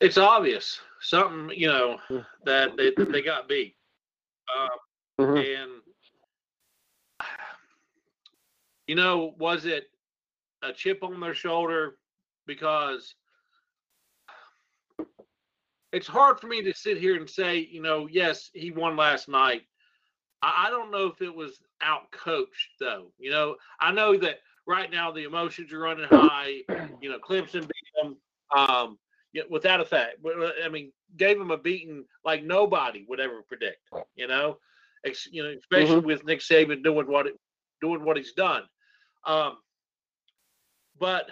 It's 0.00 0.18
obvious 0.18 0.80
something 1.00 1.56
you 1.56 1.68
know 1.68 1.96
Hmm. 2.08 2.18
that 2.44 2.76
they 2.76 2.90
that 2.96 3.12
they 3.12 3.22
got 3.22 3.48
beat, 3.48 3.76
um, 4.52 5.36
and 5.36 5.70
you 8.88 8.96
know 8.96 9.34
was 9.38 9.64
it 9.64 9.91
a 10.62 10.72
chip 10.72 11.02
on 11.02 11.20
their 11.20 11.34
shoulder 11.34 11.96
because 12.46 13.14
it's 15.92 16.06
hard 16.06 16.40
for 16.40 16.46
me 16.46 16.62
to 16.62 16.72
sit 16.74 16.96
here 16.98 17.16
and 17.16 17.28
say, 17.28 17.58
you 17.58 17.82
know, 17.82 18.08
yes, 18.10 18.50
he 18.54 18.70
won 18.70 18.96
last 18.96 19.28
night. 19.28 19.62
I, 20.42 20.66
I 20.66 20.70
don't 20.70 20.90
know 20.90 21.06
if 21.06 21.20
it 21.20 21.34
was 21.34 21.60
out 21.82 22.10
coached 22.12 22.70
though. 22.80 23.12
You 23.18 23.30
know, 23.30 23.56
I 23.80 23.92
know 23.92 24.16
that 24.18 24.38
right 24.66 24.90
now 24.90 25.10
the 25.10 25.24
emotions 25.24 25.72
are 25.72 25.78
running 25.80 26.06
high. 26.10 26.62
You 27.00 27.10
know, 27.10 27.18
Clemson 27.18 27.62
beat 27.62 27.92
them 28.00 28.16
um, 28.56 28.98
without 29.50 29.80
a 29.80 29.84
fact. 29.84 30.18
Uh, 30.24 30.50
I 30.64 30.68
mean, 30.68 30.92
gave 31.16 31.36
them 31.36 31.50
a 31.50 31.58
beating 31.58 32.04
like 32.24 32.44
nobody 32.44 33.04
would 33.08 33.18
ever 33.18 33.42
predict. 33.42 33.80
You 34.14 34.28
know, 34.28 34.58
Ex- 35.04 35.28
you 35.32 35.42
know, 35.42 35.52
especially 35.58 35.98
with 36.00 36.24
Nick 36.24 36.40
Saban 36.40 36.84
doing 36.84 37.08
what 37.08 37.26
it, 37.26 37.34
doing 37.80 38.04
what 38.04 38.16
he's 38.16 38.34
done. 38.34 38.62
Um, 39.26 39.58
but 41.02 41.28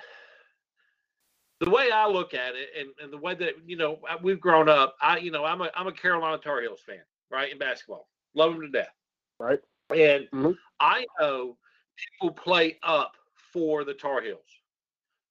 the 1.61 1.71
way 1.71 1.93
I 1.93 2.09
look 2.09 2.35
at 2.35 2.57
it, 2.57 2.71
and, 2.77 2.89
and 3.01 3.13
the 3.13 3.19
way 3.19 3.37
that 3.37 3.53
you 3.65 3.77
know 3.77 4.01
we've 4.21 4.41
grown 4.41 4.69
up, 4.69 4.97
I 5.01 5.19
you 5.19 5.31
know 5.31 5.45
I'm 5.45 5.61
a 5.61 5.71
I'm 5.77 5.87
a 5.87 5.93
Carolina 5.93 6.39
Tar 6.39 6.61
Heels 6.61 6.81
fan, 6.85 7.05
right? 7.31 7.53
In 7.53 7.57
basketball, 7.59 8.09
love 8.35 8.53
them 8.53 8.63
to 8.63 8.69
death, 8.69 8.93
Right. 9.39 9.61
and 9.91 10.29
Mhm. 10.33 10.59
I 10.81 11.07
know 11.21 11.57
people 11.97 12.35
play 12.35 12.81
up 12.83 13.13
for 13.53 13.85
the 13.85 13.95
Tar 13.95 14.23
Heels, 14.23 14.51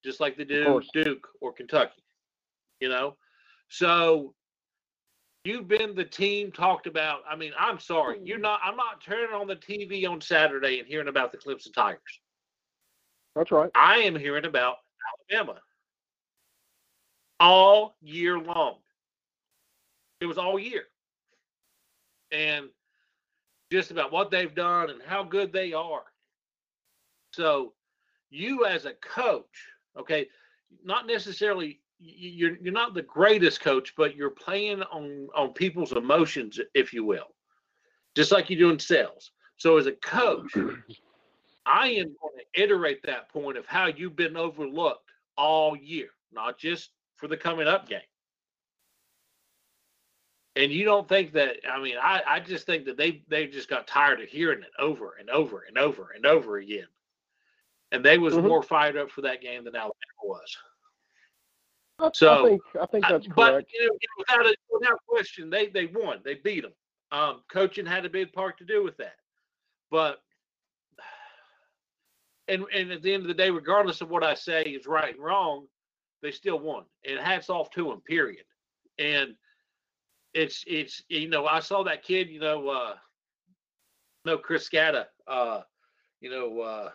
just 0.05 0.21
like 0.21 0.37
they 0.37 0.45
do. 0.45 0.81
Duke 0.93 1.27
or 1.41 1.51
Kentucky, 1.51 2.01
you 2.79 2.87
know. 2.87 3.17
So 3.67 4.35
you've 5.43 5.67
been 5.67 5.95
the 5.95 6.05
team 6.05 6.53
talked 6.53 6.87
about. 6.87 7.23
I 7.29 7.35
mean, 7.35 7.51
I'm 7.59 7.77
sorry, 7.77 8.21
you're 8.23 8.37
not. 8.37 8.61
I'm 8.63 8.77
not 8.77 9.03
turning 9.03 9.35
on 9.35 9.47
the 9.47 9.57
TV 9.57 10.07
on 10.09 10.21
Saturday 10.21 10.79
and 10.79 10.87
hearing 10.87 11.09
about 11.09 11.33
the 11.33 11.37
Clemson 11.37 11.73
Tigers. 11.73 12.21
That's 13.39 13.51
right. 13.51 13.71
I 13.73 13.99
am 13.99 14.17
hearing 14.17 14.43
about 14.43 14.75
Alabama 15.31 15.61
all 17.39 17.95
year 18.01 18.37
long. 18.37 18.79
It 20.19 20.25
was 20.25 20.37
all 20.37 20.59
year. 20.59 20.83
And 22.33 22.65
just 23.71 23.91
about 23.91 24.11
what 24.11 24.29
they've 24.29 24.53
done 24.53 24.89
and 24.89 25.01
how 25.01 25.23
good 25.23 25.53
they 25.53 25.71
are. 25.71 26.03
So, 27.31 27.71
you 28.29 28.65
as 28.65 28.83
a 28.83 28.93
coach, 28.95 29.45
okay, 29.97 30.27
not 30.83 31.07
necessarily 31.07 31.79
you're 31.97 32.57
you're 32.57 32.73
not 32.73 32.93
the 32.93 33.03
greatest 33.03 33.61
coach, 33.61 33.93
but 33.95 34.17
you're 34.17 34.31
playing 34.31 34.83
on 34.83 35.29
on 35.33 35.53
people's 35.53 35.93
emotions, 35.93 36.59
if 36.75 36.91
you 36.91 37.05
will, 37.05 37.35
just 38.17 38.33
like 38.33 38.49
you 38.49 38.57
do 38.57 38.69
in 38.69 38.79
sales. 38.79 39.31
So, 39.55 39.77
as 39.77 39.87
a 39.87 39.93
coach, 39.93 40.53
I 41.69 41.89
am 41.89 42.15
going 42.19 42.33
to 42.39 42.61
iterate 42.61 43.03
that 43.03 43.29
point 43.29 43.57
of 43.57 43.65
how 43.67 43.85
you've 43.85 44.15
been 44.15 44.35
overlooked 44.35 45.11
all 45.37 45.77
year, 45.77 46.09
not 46.31 46.57
just 46.57 46.89
for 47.15 47.27
the 47.27 47.37
coming 47.37 47.67
up 47.67 47.87
game. 47.87 48.01
And 50.55 50.71
you 50.71 50.83
don't 50.83 51.07
think 51.07 51.31
that? 51.33 51.57
I 51.71 51.79
mean, 51.79 51.95
I, 52.01 52.21
I 52.25 52.39
just 52.39 52.65
think 52.65 52.85
that 52.85 52.97
they 52.97 53.23
they 53.27 53.45
just 53.47 53.69
got 53.69 53.87
tired 53.87 54.19
of 54.19 54.27
hearing 54.27 54.63
it 54.63 54.71
over 54.79 55.15
and 55.19 55.29
over 55.29 55.63
and 55.67 55.77
over 55.77 56.11
and 56.15 56.25
over 56.25 56.57
again, 56.57 56.87
and 57.91 58.03
they 58.03 58.17
was 58.17 58.33
Mhm. 58.33 58.47
more 58.47 58.63
fired 58.63 58.97
up 58.97 59.11
for 59.11 59.21
that 59.21 59.41
game 59.41 59.63
than 59.63 59.75
Alabama 59.75 59.93
was. 60.23 60.57
I, 61.99 62.09
So, 62.13 62.45
I 62.45 62.47
think 62.49 62.61
I 62.81 62.85
think 62.87 63.05
I- 63.05 63.11
that's 63.11 63.27
but 63.27 63.51
correct. 63.51 63.71
you 63.73 63.87
know, 63.87 63.97
without 64.17 64.45
a, 64.47 64.55
without 64.71 64.99
question, 65.05 65.49
they 65.51 65.67
they 65.67 65.85
won. 65.85 66.19
They 66.25 66.33
beat 66.35 66.63
them. 66.63 66.73
Um, 67.11 67.43
coaching 67.47 67.85
had 67.85 68.05
a 68.05 68.09
big 68.09 68.33
part 68.33 68.57
to 68.57 68.65
do 68.65 68.83
with 68.83 68.97
that. 68.97 69.17
But 69.91 70.21
and 72.49 72.65
and 72.73 72.91
at 72.91 73.01
the 73.01 73.13
end 73.13 73.23
of 73.23 73.27
the 73.27 73.33
day, 73.33 73.49
regardless 73.49 74.01
of 74.01 74.09
what 74.09 74.23
I 74.23 74.33
say 74.33 74.63
is 74.63 74.87
right 74.87 75.13
and 75.13 75.23
wrong, 75.23 75.67
they 76.21 76.31
still 76.31 76.59
won. 76.59 76.83
And 77.07 77.19
hats 77.19 77.49
off 77.49 77.69
to 77.71 77.85
them. 77.85 78.01
Period. 78.01 78.45
And 78.97 79.35
it's 80.33 80.63
it's 80.67 81.03
you 81.09 81.29
know 81.29 81.45
I 81.45 81.59
saw 81.59 81.83
that 81.83 82.03
kid. 82.03 82.29
You 82.29 82.39
know, 82.39 82.67
uh, 82.69 82.95
no 84.25 84.37
Chris 84.37 84.67
Scatta. 84.69 85.05
Uh, 85.27 85.61
you 86.21 86.29
know 86.29 86.59
uh, 86.61 86.89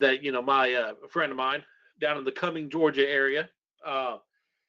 that 0.00 0.22
you 0.22 0.32
know 0.32 0.42
my 0.42 0.72
uh, 0.72 0.92
friend 1.10 1.30
of 1.30 1.36
mine 1.36 1.62
down 2.00 2.18
in 2.18 2.24
the 2.24 2.32
Cumming, 2.32 2.70
Georgia 2.70 3.08
area. 3.08 3.48
Uh, 3.84 4.18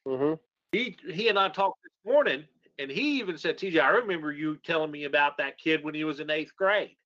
hmm 0.07 0.34
he 0.72 0.97
he 1.07 1.30
and 1.30 1.38
I 1.38 1.49
talked 1.49 1.80
this 1.84 2.11
morning, 2.11 2.43
and 2.80 2.89
he 2.91 3.20
even 3.20 3.38
said, 3.38 3.57
"TJ, 3.57 3.80
I 3.80 3.89
remember 3.89 4.32
you 4.32 4.57
telling 4.57 4.91
me 4.91 5.05
about 5.05 5.38
that 5.38 5.57
kid 5.57 5.84
when 5.84 5.93
he 5.93 6.03
was 6.03 6.20
in 6.20 6.30
eighth 6.30 6.55
grade. 6.57 6.97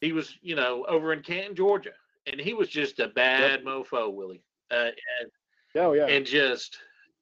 He 0.00 0.12
was, 0.12 0.36
you 0.42 0.54
know, 0.54 0.84
over 0.88 1.12
in 1.12 1.22
Canton, 1.22 1.56
Georgia, 1.56 1.92
and 2.26 2.40
he 2.40 2.54
was 2.54 2.68
just 2.68 3.00
a 3.00 3.08
bad 3.08 3.64
mofo, 3.64 4.12
Willie, 4.12 4.42
uh, 4.70 4.90
and 5.20 5.30
Oh 5.74 5.92
yeah. 5.92 6.06
and 6.06 6.24
just, 6.24 6.78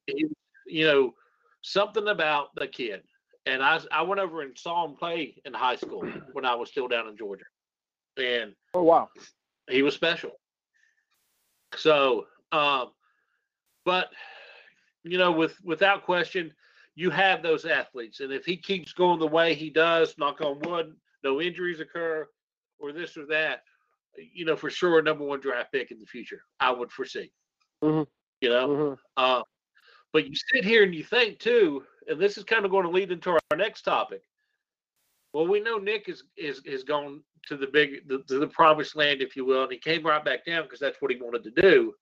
you 0.06 0.84
know, 0.84 1.14
something 1.62 2.08
about 2.08 2.54
the 2.54 2.66
kid." 2.66 3.02
And 3.46 3.62
I 3.62 3.80
I 3.92 4.02
went 4.02 4.20
over 4.20 4.42
and 4.42 4.56
saw 4.58 4.84
him 4.84 4.96
play 4.96 5.40
in 5.44 5.52
high 5.52 5.76
school 5.76 6.06
when 6.32 6.44
I 6.44 6.54
was 6.54 6.70
still 6.70 6.88
down 6.88 7.08
in 7.08 7.16
Georgia, 7.16 7.44
and 8.16 8.54
oh 8.74 8.82
wow. 8.82 9.08
he 9.68 9.82
was 9.82 9.94
special. 9.94 10.32
So, 11.76 12.26
um, 12.52 12.92
but 13.84 14.10
you 15.02 15.18
know, 15.18 15.32
with 15.32 15.60
without 15.62 16.04
question, 16.04 16.52
you 16.94 17.10
have 17.10 17.42
those 17.42 17.66
athletes, 17.66 18.20
and 18.20 18.32
if 18.32 18.44
he 18.44 18.56
keeps 18.56 18.92
going 18.92 19.18
the 19.18 19.26
way 19.26 19.54
he 19.54 19.68
does, 19.68 20.16
knock 20.16 20.40
on 20.40 20.60
wood, 20.60 20.94
no 21.22 21.40
injuries 21.40 21.80
occur, 21.80 22.26
or 22.78 22.92
this 22.92 23.16
or 23.16 23.26
that, 23.26 23.62
you 24.16 24.44
know, 24.44 24.56
for 24.56 24.70
sure, 24.70 24.98
a 24.98 25.02
number 25.02 25.24
one 25.24 25.40
draft 25.40 25.72
pick 25.72 25.90
in 25.90 25.98
the 25.98 26.06
future, 26.06 26.42
I 26.60 26.70
would 26.70 26.92
foresee. 26.92 27.32
Mhm. 27.82 28.06
You 28.40 28.48
know, 28.48 28.76
hmm 28.76 28.94
uh, 29.16 29.42
but 30.12 30.26
you 30.28 30.34
sit 30.52 30.64
here 30.64 30.84
and 30.84 30.94
you 30.94 31.02
think 31.02 31.38
too, 31.40 31.84
and 32.08 32.20
this 32.20 32.38
is 32.38 32.44
kind 32.44 32.64
of 32.64 32.70
going 32.70 32.84
to 32.84 32.90
lead 32.90 33.10
into 33.10 33.30
our 33.30 33.56
next 33.56 33.82
topic. 33.82 34.22
Well, 35.32 35.48
we 35.48 35.60
know 35.60 35.78
Nick 35.78 36.08
is 36.08 36.22
is 36.36 36.62
is 36.64 36.84
gone 36.84 37.22
to 37.48 37.56
the 37.56 37.66
big 37.66 38.06
the, 38.08 38.22
to 38.28 38.38
the 38.38 38.46
promised 38.46 38.94
land, 38.94 39.20
if 39.20 39.34
you 39.34 39.44
will, 39.44 39.64
and 39.64 39.72
he 39.72 39.78
came 39.78 40.06
right 40.06 40.24
back 40.24 40.44
down 40.44 40.62
because 40.62 40.78
that's 40.78 41.02
what 41.02 41.10
he 41.10 41.20
wanted 41.20 41.42
to 41.44 41.50
do. 41.50 41.94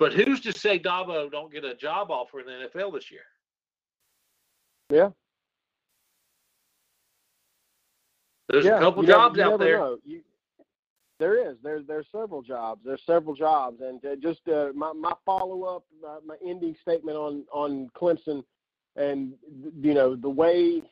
But 0.00 0.12
who's 0.12 0.40
to 0.40 0.52
say 0.52 0.78
Dabo 0.78 1.30
don't 1.30 1.52
get 1.52 1.64
a 1.64 1.74
job 1.74 2.10
offer 2.10 2.40
in 2.40 2.46
the 2.46 2.68
NFL 2.68 2.94
this 2.94 3.10
year? 3.12 3.20
Yeah. 4.90 5.10
There's 8.54 8.64
yeah, 8.64 8.76
a 8.76 8.80
couple 8.80 9.02
never- 9.02 9.12
jobs 9.12 9.38
out 9.40 9.58
there. 9.58 9.94
You, 10.04 10.20
there 11.20 11.50
is. 11.50 11.56
There's 11.62 11.86
there's 11.86 12.06
several 12.10 12.42
jobs. 12.42 12.82
There's 12.84 13.02
several 13.06 13.34
jobs, 13.34 13.80
and 13.80 14.04
uh, 14.04 14.16
just 14.16 14.40
uh, 14.48 14.68
my 14.74 14.92
my 14.92 15.12
follow 15.24 15.62
up, 15.64 15.84
uh, 16.06 16.16
my 16.26 16.36
ending 16.44 16.74
statement 16.82 17.16
on 17.16 17.44
on 17.52 17.88
Clemson, 17.96 18.42
and 18.96 19.32
you 19.80 19.94
know 19.94 20.16
the 20.16 20.28
way 20.28 20.82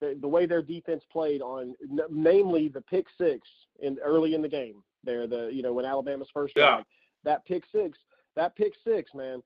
the, 0.00 0.16
the 0.20 0.28
way 0.28 0.44
their 0.46 0.60
defense 0.62 1.02
played 1.10 1.40
on, 1.40 1.74
n- 1.82 2.00
namely 2.10 2.68
the 2.68 2.80
pick 2.82 3.06
six 3.18 3.48
in 3.80 3.98
early 4.04 4.34
in 4.34 4.42
the 4.42 4.48
game. 4.48 4.82
There, 5.02 5.26
the 5.26 5.50
you 5.52 5.62
know 5.62 5.72
when 5.72 5.84
Alabama's 5.86 6.28
first 6.32 6.54
Yeah. 6.56 6.66
drive, 6.76 6.84
that 7.24 7.44
pick 7.46 7.64
six, 7.72 7.98
that 8.36 8.54
pick 8.56 8.72
six, 8.86 9.14
man, 9.14 9.42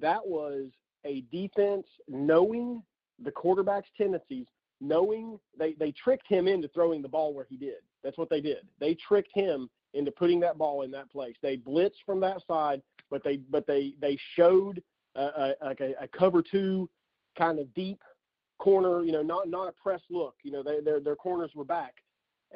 that 0.00 0.24
was 0.24 0.66
a 1.04 1.22
defense 1.32 1.86
knowing 2.08 2.82
the 3.22 3.30
quarterback's 3.32 3.88
tendencies 3.96 4.46
knowing 4.80 5.38
they 5.58 5.74
they 5.74 5.92
tricked 5.92 6.28
him 6.28 6.48
into 6.48 6.68
throwing 6.68 7.02
the 7.02 7.08
ball 7.08 7.34
where 7.34 7.46
he 7.48 7.56
did. 7.56 7.76
That's 8.02 8.18
what 8.18 8.30
they 8.30 8.40
did. 8.40 8.58
They 8.78 8.94
tricked 8.94 9.30
him 9.34 9.68
into 9.94 10.10
putting 10.10 10.40
that 10.40 10.58
ball 10.58 10.82
in 10.82 10.90
that 10.92 11.10
place. 11.10 11.36
They 11.42 11.56
blitzed 11.56 12.04
from 12.04 12.20
that 12.20 12.42
side, 12.46 12.82
but 13.10 13.24
they 13.24 13.38
but 13.38 13.66
they 13.66 13.94
they 14.00 14.18
showed 14.34 14.82
a, 15.14 15.22
a, 15.22 15.54
like 15.64 15.80
a, 15.80 15.94
a 16.00 16.08
cover 16.08 16.42
two 16.42 16.88
kind 17.38 17.58
of 17.58 17.72
deep 17.74 18.02
corner. 18.58 19.02
You 19.02 19.12
know, 19.12 19.22
not 19.22 19.48
not 19.48 19.68
a 19.68 19.72
press 19.72 20.02
look. 20.10 20.34
You 20.42 20.52
know, 20.52 20.62
they, 20.62 20.80
their 20.80 21.00
their 21.00 21.16
corners 21.16 21.52
were 21.54 21.64
back, 21.64 21.94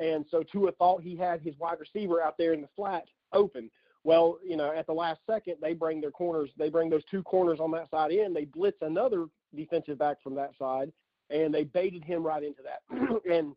and 0.00 0.24
so 0.30 0.42
Tua 0.42 0.72
thought 0.72 1.02
he 1.02 1.16
had 1.16 1.40
his 1.40 1.54
wide 1.58 1.78
receiver 1.80 2.22
out 2.22 2.36
there 2.38 2.52
in 2.52 2.60
the 2.60 2.68
flat 2.76 3.04
open. 3.32 3.70
Well, 4.02 4.38
you 4.42 4.56
know, 4.56 4.72
at 4.72 4.86
the 4.86 4.94
last 4.94 5.20
second, 5.28 5.56
they 5.60 5.74
bring 5.74 6.00
their 6.00 6.10
corners. 6.10 6.50
They 6.56 6.70
bring 6.70 6.88
those 6.88 7.04
two 7.10 7.22
corners 7.22 7.58
on 7.60 7.70
that 7.72 7.90
side 7.90 8.12
in. 8.12 8.32
They 8.32 8.46
blitz 8.46 8.78
another 8.80 9.26
defensive 9.54 9.98
back 9.98 10.22
from 10.22 10.34
that 10.36 10.52
side, 10.58 10.90
and 11.30 11.52
they 11.54 11.64
baited 11.64 12.04
him 12.04 12.22
right 12.22 12.42
into 12.42 12.62
that. 12.62 13.22
and 13.30 13.54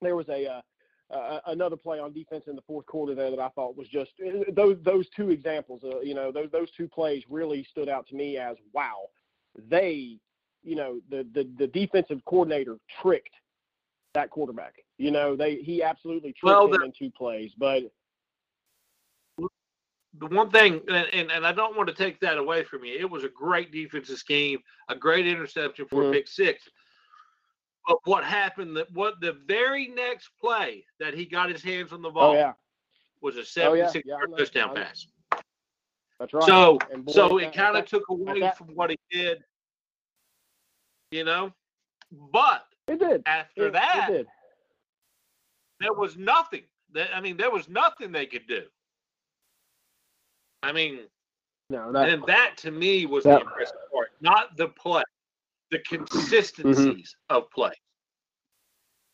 there 0.00 0.16
was 0.16 0.28
a 0.28 0.46
uh, 0.46 0.60
uh, 1.14 1.40
another 1.46 1.76
play 1.76 1.98
on 1.98 2.12
defense 2.12 2.44
in 2.46 2.56
the 2.56 2.62
fourth 2.62 2.86
quarter 2.86 3.14
there 3.14 3.30
that 3.30 3.38
I 3.38 3.48
thought 3.50 3.76
was 3.76 3.88
just 3.88 4.12
those 4.52 4.76
those 4.82 5.08
two 5.10 5.30
examples. 5.30 5.82
Uh, 5.84 6.00
you 6.00 6.14
know, 6.14 6.32
those 6.32 6.50
those 6.50 6.70
two 6.72 6.88
plays 6.88 7.22
really 7.28 7.64
stood 7.64 7.88
out 7.88 8.06
to 8.08 8.14
me 8.14 8.36
as 8.38 8.56
wow. 8.72 9.06
They, 9.68 10.18
you 10.62 10.76
know, 10.76 11.00
the 11.10 11.26
the 11.34 11.48
the 11.58 11.66
defensive 11.66 12.24
coordinator 12.24 12.78
tricked 13.00 13.34
that 14.14 14.30
quarterback. 14.30 14.74
You 14.98 15.10
know, 15.10 15.36
they 15.36 15.56
he 15.56 15.82
absolutely 15.82 16.32
tricked 16.32 16.44
Well, 16.44 16.64
him 16.66 16.72
the- 16.72 16.84
in 16.86 16.92
two 16.98 17.10
plays, 17.10 17.52
but 17.56 17.82
the 20.18 20.26
one 20.26 20.50
thing, 20.50 20.80
and, 20.88 21.06
and, 21.12 21.32
and 21.32 21.46
I 21.46 21.52
don't 21.52 21.74
want 21.76 21.88
to 21.88 21.94
take 21.94 22.20
that 22.20 22.36
away 22.36 22.64
from 22.64 22.84
you, 22.84 22.98
it 22.98 23.08
was 23.10 23.24
a 23.24 23.30
great 23.30 23.72
defensive 23.72 24.18
scheme, 24.18 24.58
a 24.90 24.94
great 24.94 25.26
interception 25.26 25.86
for 25.88 26.02
Mhm. 26.02 26.08
a 26.10 26.12
pick 26.12 26.28
six. 26.28 26.68
But 27.86 27.98
what 28.04 28.24
happened? 28.24 28.76
That 28.76 28.90
what 28.92 29.20
the 29.20 29.32
very 29.46 29.88
next 29.88 30.30
play 30.40 30.84
that 31.00 31.14
he 31.14 31.24
got 31.24 31.50
his 31.50 31.62
hands 31.62 31.92
on 31.92 32.02
the 32.02 32.08
oh, 32.10 32.12
ball 32.12 32.30
oh 32.30 32.34
yeah, 32.34 32.52
was 33.20 33.36
a 33.36 33.40
Oh, 33.64 33.74
yeah. 33.74 33.86
76 33.88 34.04
Yeah, 34.06 34.14
yard 34.14 34.30
touchdown 34.38 34.70
I 34.70 34.82
pass. 34.84 35.06
that's 36.20 36.32
right. 36.32 36.44
So 36.44 36.78
boy, 36.96 37.12
so 37.12 37.38
it 37.38 37.52
kind 37.52 37.76
of 37.76 37.86
took 37.86 38.08
away 38.08 38.40
that- 38.40 38.56
from 38.56 38.68
what 38.68 38.90
he 38.90 38.98
did, 39.10 39.42
you 41.10 41.24
know. 41.24 41.52
But 42.32 42.66
it 42.88 43.00
did. 43.00 43.22
after 43.26 43.68
It, 43.68 43.72
that, 43.72 44.08
it 44.10 44.12
did. 44.12 44.26
there 45.80 45.94
was 45.94 46.16
nothing. 46.16 46.62
That 46.92 47.08
I 47.16 47.20
mean, 47.20 47.36
there 47.36 47.50
was 47.50 47.68
nothing 47.68 48.12
they 48.12 48.26
could 48.26 48.46
do. 48.46 48.62
I 50.62 50.70
mean, 50.72 51.00
No, 51.70 51.90
that, 51.90 52.08
and 52.10 52.22
that 52.26 52.56
to 52.58 52.70
me 52.70 53.06
was 53.06 53.24
That- 53.24 53.40
the 53.40 53.46
impressive 53.46 53.76
part, 53.92 54.12
not 54.20 54.56
the 54.56 54.68
play, 54.68 55.02
the 55.72 55.78
consistencies 55.80 57.16
of 57.30 57.50
play 57.50 57.72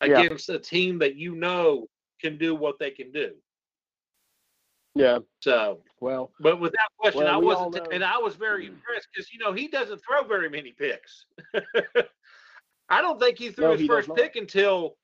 Yeah. 0.05 0.21
against 0.21 0.49
a 0.51 0.59
team 0.59 0.99
that 0.99 1.15
you 1.17 1.35
know 1.35 1.87
can 2.21 2.37
do 2.37 2.55
what 2.55 2.79
they 2.79 2.91
can 2.91 3.11
do. 3.13 3.35
yeah. 4.95 5.21
So, 5.41 5.81
Well, 6.01 6.33
but 6.41 6.59
without 6.61 6.91
question, 6.99 7.23
Well, 7.25 7.33
I 7.35 7.37
wasn't, 7.37 7.75
know- 7.77 7.91
and 7.93 8.03
I 8.05 8.19
was 8.19 8.35
very 8.35 8.67
impressed 8.67 9.07
because 9.15 9.33
you 9.33 9.39
know 9.39 9.53
he 9.53 9.69
doesn't 9.69 10.03
throw 10.05 10.25
very 10.25 10.51
many 10.51 10.73
picks. 10.73 11.25
I 12.91 13.01
don't 13.03 13.21
think 13.21 13.39
he 13.39 13.51
threw 13.51 13.67
No, 13.67 13.73
his 13.73 13.83
he 13.83 13.87
first 13.87 14.11
pick 14.17 14.35
until 14.37 14.97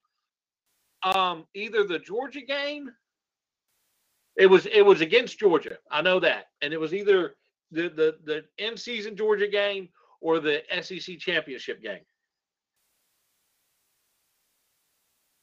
um, 1.05 1.47
either 1.55 1.85
the 1.85 1.99
Georgia 2.01 2.41
game. 2.41 2.91
It 4.37 4.47
was 4.47 4.67
it 4.67 4.83
was 4.83 5.01
against 5.01 5.39
Georgia. 5.39 5.79
I 5.93 6.03
know 6.03 6.19
that, 6.19 6.47
and 6.63 6.73
it 6.73 6.81
was 6.81 6.93
either 6.93 7.37
the 7.71 7.89
the 7.89 8.19
the 8.25 8.45
in 8.59 8.77
season 8.77 9.17
Georgia 9.17 9.47
game 9.47 9.89
or 10.25 10.41
the 10.41 10.63
SEC 10.81 11.19
championship 11.19 11.83
game. 11.83 12.01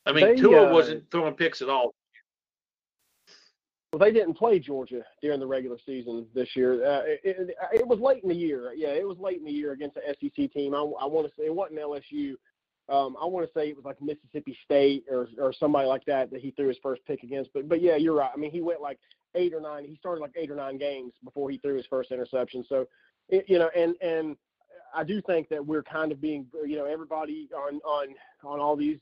I 0.07 0.11
mean, 0.11 0.25
They, 0.25 0.35
Tua 0.35 0.69
uh, 0.69 0.73
wasn't 0.73 1.03
throwing 1.11 1.35
picks 1.35 1.61
at 1.61 1.69
all. 1.69 1.93
Well, 3.93 3.99
they 3.99 4.11
didn't 4.11 4.33
play 4.33 4.57
Georgia 4.57 5.03
during 5.21 5.39
the 5.39 5.45
regular 5.45 5.77
season 5.85 6.25
this 6.33 6.55
year. 6.55 6.83
Uh, 6.83 7.01
it, 7.05 7.21
it, 7.23 7.55
it 7.73 7.87
was 7.87 7.99
late 7.99 8.23
in 8.23 8.29
the 8.29 8.35
year. 8.35 8.73
Yeah, 8.75 8.87
it 8.87 9.07
was 9.07 9.19
late 9.19 9.37
in 9.37 9.45
the 9.45 9.51
year 9.51 9.73
against 9.73 9.95
the 9.95 10.01
SEC 10.19 10.51
team. 10.51 10.73
I, 10.73 10.79
I 10.79 11.05
want 11.05 11.27
to 11.27 11.33
say 11.37 11.45
it 11.45 11.53
wasn't 11.53 11.79
LSU. 11.79 12.33
Um, 12.89 13.15
I 13.21 13.25
want 13.25 13.45
to 13.45 13.51
say 13.55 13.69
it 13.69 13.75
was 13.75 13.85
like 13.85 14.01
Mississippi 14.01 14.57
State 14.65 15.05
or 15.11 15.27
or 15.37 15.53
somebody 15.53 15.87
like 15.87 16.03
that 16.05 16.31
that 16.31 16.41
he 16.41 16.51
threw 16.51 16.69
his 16.69 16.79
first 16.81 17.05
pick 17.05 17.21
against. 17.21 17.51
But 17.53 17.69
but 17.69 17.81
yeah, 17.81 17.97
you're 17.97 18.15
right. 18.15 18.31
I 18.33 18.37
mean, 18.37 18.51
he 18.51 18.61
went 18.61 18.81
like 18.81 18.97
eight 19.35 19.53
or 19.53 19.61
nine. 19.61 19.85
He 19.85 19.95
started 19.95 20.21
like 20.21 20.33
eight 20.35 20.49
or 20.49 20.55
nine 20.55 20.79
games 20.79 21.13
before 21.23 21.51
he 21.51 21.59
threw 21.59 21.75
his 21.75 21.85
first 21.85 22.11
interception. 22.11 22.65
So, 22.67 22.87
it, 23.29 23.45
you 23.47 23.59
know, 23.59 23.69
and 23.75 23.95
and 24.01 24.35
I 24.95 25.03
do 25.03 25.21
think 25.21 25.49
that 25.49 25.65
we're 25.65 25.83
kind 25.83 26.11
of 26.11 26.19
being, 26.21 26.45
you 26.65 26.77
know, 26.77 26.85
everybody 26.85 27.49
on 27.55 27.75
on 27.85 28.07
on 28.43 28.59
all 28.59 28.75
these 28.75 28.97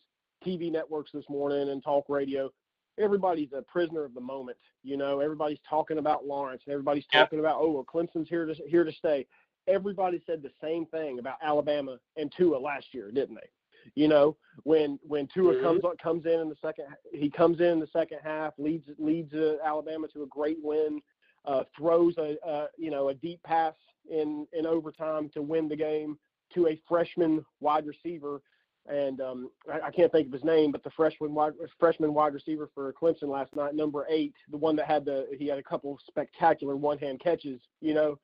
TV 0.46 0.72
networks 0.72 1.12
this 1.14 1.26
morning 1.30 1.70
and 1.70 1.84
talk 1.84 2.06
radio, 2.10 2.50
everybody's 2.98 3.52
a 3.54 3.62
prisoner 3.64 4.04
of 4.06 4.14
the 4.14 4.22
moment. 4.22 4.58
You 4.84 4.98
know, 4.98 5.20
everybody's 5.20 5.60
talking 5.70 5.98
about 5.98 6.26
Lawrence 6.26 6.62
and 6.66 6.74
everybody's 6.74 7.06
talking 7.12 7.40
about 7.40 7.58
oh, 7.60 7.72
well, 7.72 7.86
Clemson's 7.86 8.30
here 8.30 8.46
to 8.46 8.54
here 8.68 8.84
to 8.84 8.92
stay. 8.92 9.26
Everybody 9.68 10.22
said 10.26 10.42
the 10.42 10.52
same 10.62 10.86
thing 10.88 11.20
about 11.20 11.36
Alabama 11.44 11.98
and 12.18 12.32
Tua 12.36 12.58
last 12.58 12.88
year, 12.94 13.12
didn't 13.12 13.36
they? 13.36 13.50
You 13.96 14.08
know, 14.08 14.36
when 14.64 15.00
when 15.08 15.28
Tua 15.34 15.54
Mhm. 15.56 15.62
comes 15.62 15.82
comes 16.02 16.26
in 16.26 16.40
in 16.40 16.50
the 16.50 16.56
second, 16.62 16.86
he 17.12 17.30
comes 17.30 17.60
in 17.60 17.68
in 17.68 17.80
the 17.80 17.88
second 17.88 18.20
half, 18.24 18.54
leads 18.58 18.88
leads 18.98 19.34
uh, 19.34 19.58
Alabama 19.64 20.08
to 20.10 20.24
a 20.24 20.28
great 20.28 20.58
win, 20.62 21.02
uh, 21.46 21.64
throws 21.78 22.16
a, 22.18 22.36
a 22.46 22.68
you 22.78 22.92
know 22.92 23.10
a 23.10 23.14
deep 23.14 23.42
pass 23.44 23.74
in 24.10 24.46
in 24.54 24.66
overtime 24.66 25.30
to 25.34 25.42
win 25.42 25.68
the 25.68 25.76
game 25.76 26.18
to 26.54 26.68
a 26.68 26.82
freshman 26.88 27.46
wide 27.60 27.86
receiver, 27.86 28.42
and 28.88 29.22
um, 29.22 29.52
I, 29.72 29.88
I 29.88 29.92
can't 29.92 30.12
think 30.12 30.28
of 30.28 30.34
his 30.34 30.44
name, 30.44 30.72
but 30.72 30.84
the 30.84 30.92
freshman 30.92 31.34
wide 31.34 31.54
freshman 31.80 32.14
wide 32.14 32.34
receiver 32.34 32.70
for 32.74 32.94
Clemson 32.94 33.30
last 33.30 33.56
night, 33.56 33.76
number 33.76 34.06
eight, 34.10 34.34
the 34.52 34.58
one 34.58 34.76
that 34.78 34.88
had 34.88 35.06
the 35.06 35.28
he 35.38 35.48
had 35.48 35.60
a 35.60 35.64
couple 35.64 35.94
of 35.94 36.00
spectacular 36.08 36.76
one 36.76 36.98
hand 36.98 37.20
catches. 37.20 37.62
You 37.82 37.94
know, 37.94 38.20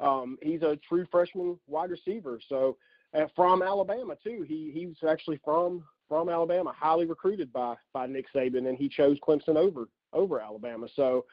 um, 0.00 0.38
he's 0.42 0.62
a 0.62 0.78
true 0.88 1.06
freshman 1.10 1.58
wide 1.66 1.90
receiver. 1.90 2.40
So 2.48 2.76
uh, 3.14 3.26
from 3.34 3.62
Alabama 3.62 4.16
too. 4.22 4.44
He 4.46 4.70
he 4.72 4.86
was 4.86 4.96
actually 5.08 5.40
from 5.44 5.84
from 6.08 6.28
Alabama, 6.28 6.72
highly 6.76 7.06
recruited 7.06 7.52
by 7.52 7.74
by 7.92 8.06
Nick 8.06 8.26
Saban, 8.34 8.68
and 8.68 8.76
he 8.76 8.88
chose 8.88 9.18
Clemson 9.26 9.56
over 9.56 9.88
over 10.12 10.40
Alabama. 10.40 10.88
So, 10.94 11.24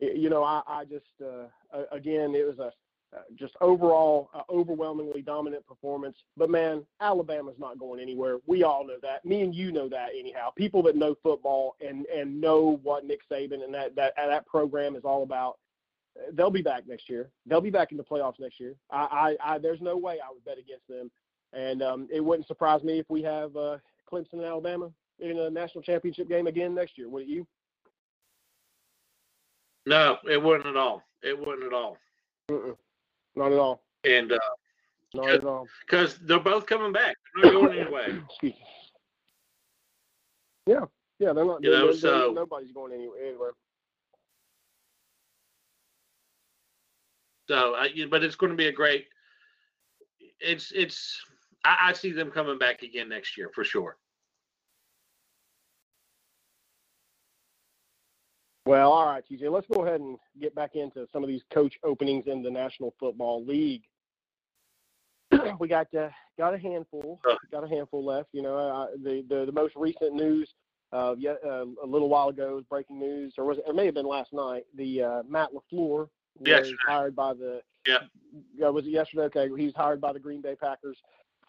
you 0.00 0.30
know, 0.30 0.42
I, 0.44 0.62
I 0.66 0.84
just 0.84 1.06
uh, 1.22 1.46
again, 1.92 2.34
it 2.34 2.46
was 2.46 2.58
a 2.58 2.72
uh, 3.16 3.22
just 3.36 3.54
overall 3.62 4.28
uh, 4.34 4.42
overwhelmingly 4.50 5.22
dominant 5.22 5.66
performance. 5.66 6.16
But 6.36 6.50
man, 6.50 6.84
Alabama's 7.00 7.54
not 7.58 7.78
going 7.78 8.00
anywhere. 8.00 8.36
We 8.46 8.64
all 8.64 8.86
know 8.86 8.98
that. 9.02 9.24
Me 9.24 9.40
and 9.40 9.54
you 9.54 9.72
know 9.72 9.88
that 9.88 10.10
anyhow. 10.18 10.50
People 10.54 10.82
that 10.82 10.94
know 10.96 11.14
football 11.22 11.74
and 11.80 12.04
and 12.06 12.38
know 12.40 12.78
what 12.82 13.06
Nick 13.06 13.20
Saban 13.30 13.64
and 13.64 13.72
that 13.72 13.96
that 13.96 14.12
that 14.16 14.46
program 14.46 14.94
is 14.94 15.04
all 15.04 15.22
about. 15.22 15.58
uh, 16.18 16.30
They'll 16.34 16.50
be 16.50 16.62
back 16.62 16.86
next 16.86 17.08
year. 17.08 17.30
They'll 17.46 17.62
be 17.62 17.70
back 17.70 17.92
in 17.92 17.96
the 17.96 18.04
playoffs 18.04 18.38
next 18.40 18.60
year. 18.60 18.74
I, 18.90 19.36
I, 19.42 19.54
I 19.54 19.58
there's 19.58 19.80
no 19.80 19.96
way 19.96 20.18
I 20.22 20.30
would 20.30 20.44
bet 20.44 20.58
against 20.58 20.86
them. 20.86 21.10
And 21.54 21.82
um, 21.82 22.08
it 22.12 22.20
wouldn't 22.22 22.46
surprise 22.46 22.82
me 22.82 22.98
if 22.98 23.06
we 23.08 23.22
have 23.22 23.56
uh, 23.56 23.78
Clemson 24.12 24.34
and 24.34 24.44
Alabama 24.44 24.90
in 25.18 25.38
a 25.38 25.48
national 25.48 25.82
championship 25.82 26.28
game 26.28 26.46
again 26.46 26.74
next 26.74 26.98
year. 26.98 27.08
Would 27.08 27.26
you? 27.26 27.46
No, 29.88 30.18
it 30.30 30.42
wouldn't 30.42 30.66
at 30.66 30.76
all. 30.76 31.02
It 31.22 31.38
wouldn't 31.38 31.64
at 31.64 31.72
all. 31.72 31.96
Mm-mm. 32.50 32.76
Not 33.36 33.52
at 33.52 33.58
all. 33.58 33.82
And 34.04 34.30
uh, 34.32 34.38
Not 35.14 35.30
at 35.30 35.44
all. 35.44 35.66
because 35.86 36.18
they're 36.18 36.38
both 36.38 36.66
coming 36.66 36.92
back, 36.92 37.16
they're 37.42 37.52
not 37.52 37.62
going 37.62 37.78
anywhere. 37.80 38.20
Yeah, 40.66 40.84
yeah, 41.18 41.32
they're 41.32 41.46
not. 41.46 41.64
You 41.64 41.70
know, 41.70 41.76
they're- 41.78 41.86
they're- 41.86 41.94
so- 42.26 42.32
nobody's 42.34 42.72
going 42.72 42.92
anywhere. 42.92 43.24
anywhere. 43.24 43.52
So, 47.48 47.74
uh, 47.74 47.78
I, 47.78 48.04
but 48.10 48.22
it's 48.22 48.36
going 48.36 48.50
to 48.52 48.56
be 48.56 48.66
a 48.66 48.72
great. 48.72 49.06
It's 50.40 50.70
it's. 50.72 51.18
I, 51.64 51.78
I 51.84 51.92
see 51.94 52.12
them 52.12 52.30
coming 52.30 52.58
back 52.58 52.82
again 52.82 53.08
next 53.08 53.38
year 53.38 53.50
for 53.54 53.64
sure. 53.64 53.96
Well, 58.68 58.92
all 58.92 59.06
right, 59.06 59.24
TJ. 59.26 59.50
Let's 59.50 59.66
go 59.72 59.86
ahead 59.86 60.02
and 60.02 60.18
get 60.38 60.54
back 60.54 60.74
into 60.74 61.06
some 61.10 61.22
of 61.24 61.28
these 61.30 61.40
coach 61.50 61.78
openings 61.84 62.24
in 62.26 62.42
the 62.42 62.50
National 62.50 62.92
Football 63.00 63.42
League. 63.46 63.80
we 65.58 65.68
got 65.68 65.86
uh, 65.94 66.10
got 66.36 66.52
a 66.52 66.58
handful, 66.58 67.18
Uh. 67.26 67.36
got 67.50 67.64
a 67.64 67.68
handful 67.68 68.04
left. 68.04 68.28
You 68.32 68.42
know, 68.42 68.58
uh, 68.58 68.88
the, 69.02 69.24
the 69.26 69.46
the 69.46 69.52
most 69.52 69.74
recent 69.74 70.12
news, 70.14 70.52
uh, 70.92 71.14
yet 71.16 71.38
uh, 71.46 71.64
a 71.82 71.86
little 71.86 72.10
while 72.10 72.28
ago, 72.28 72.56
was 72.56 72.64
breaking 72.68 72.98
news, 72.98 73.32
or 73.38 73.46
was 73.46 73.56
it, 73.56 73.64
it 73.66 73.74
may 73.74 73.86
have 73.86 73.94
been 73.94 74.06
last 74.06 74.34
night. 74.34 74.64
The 74.76 75.02
uh, 75.02 75.22
Matt 75.26 75.48
Lafleur 75.54 76.00
was 76.38 76.44
Yesterday. 76.44 76.76
hired 76.86 77.16
by 77.16 77.32
the. 77.32 77.62
Yeah. 77.86 78.00
Yeah, 78.54 78.68
was 78.68 78.84
it 78.84 78.90
yesterday? 78.90 79.22
Okay, 79.34 79.48
he 79.56 79.64
was 79.64 79.74
hired 79.74 79.98
by 80.02 80.12
the 80.12 80.20
Green 80.20 80.42
Bay 80.42 80.56
Packers 80.56 80.98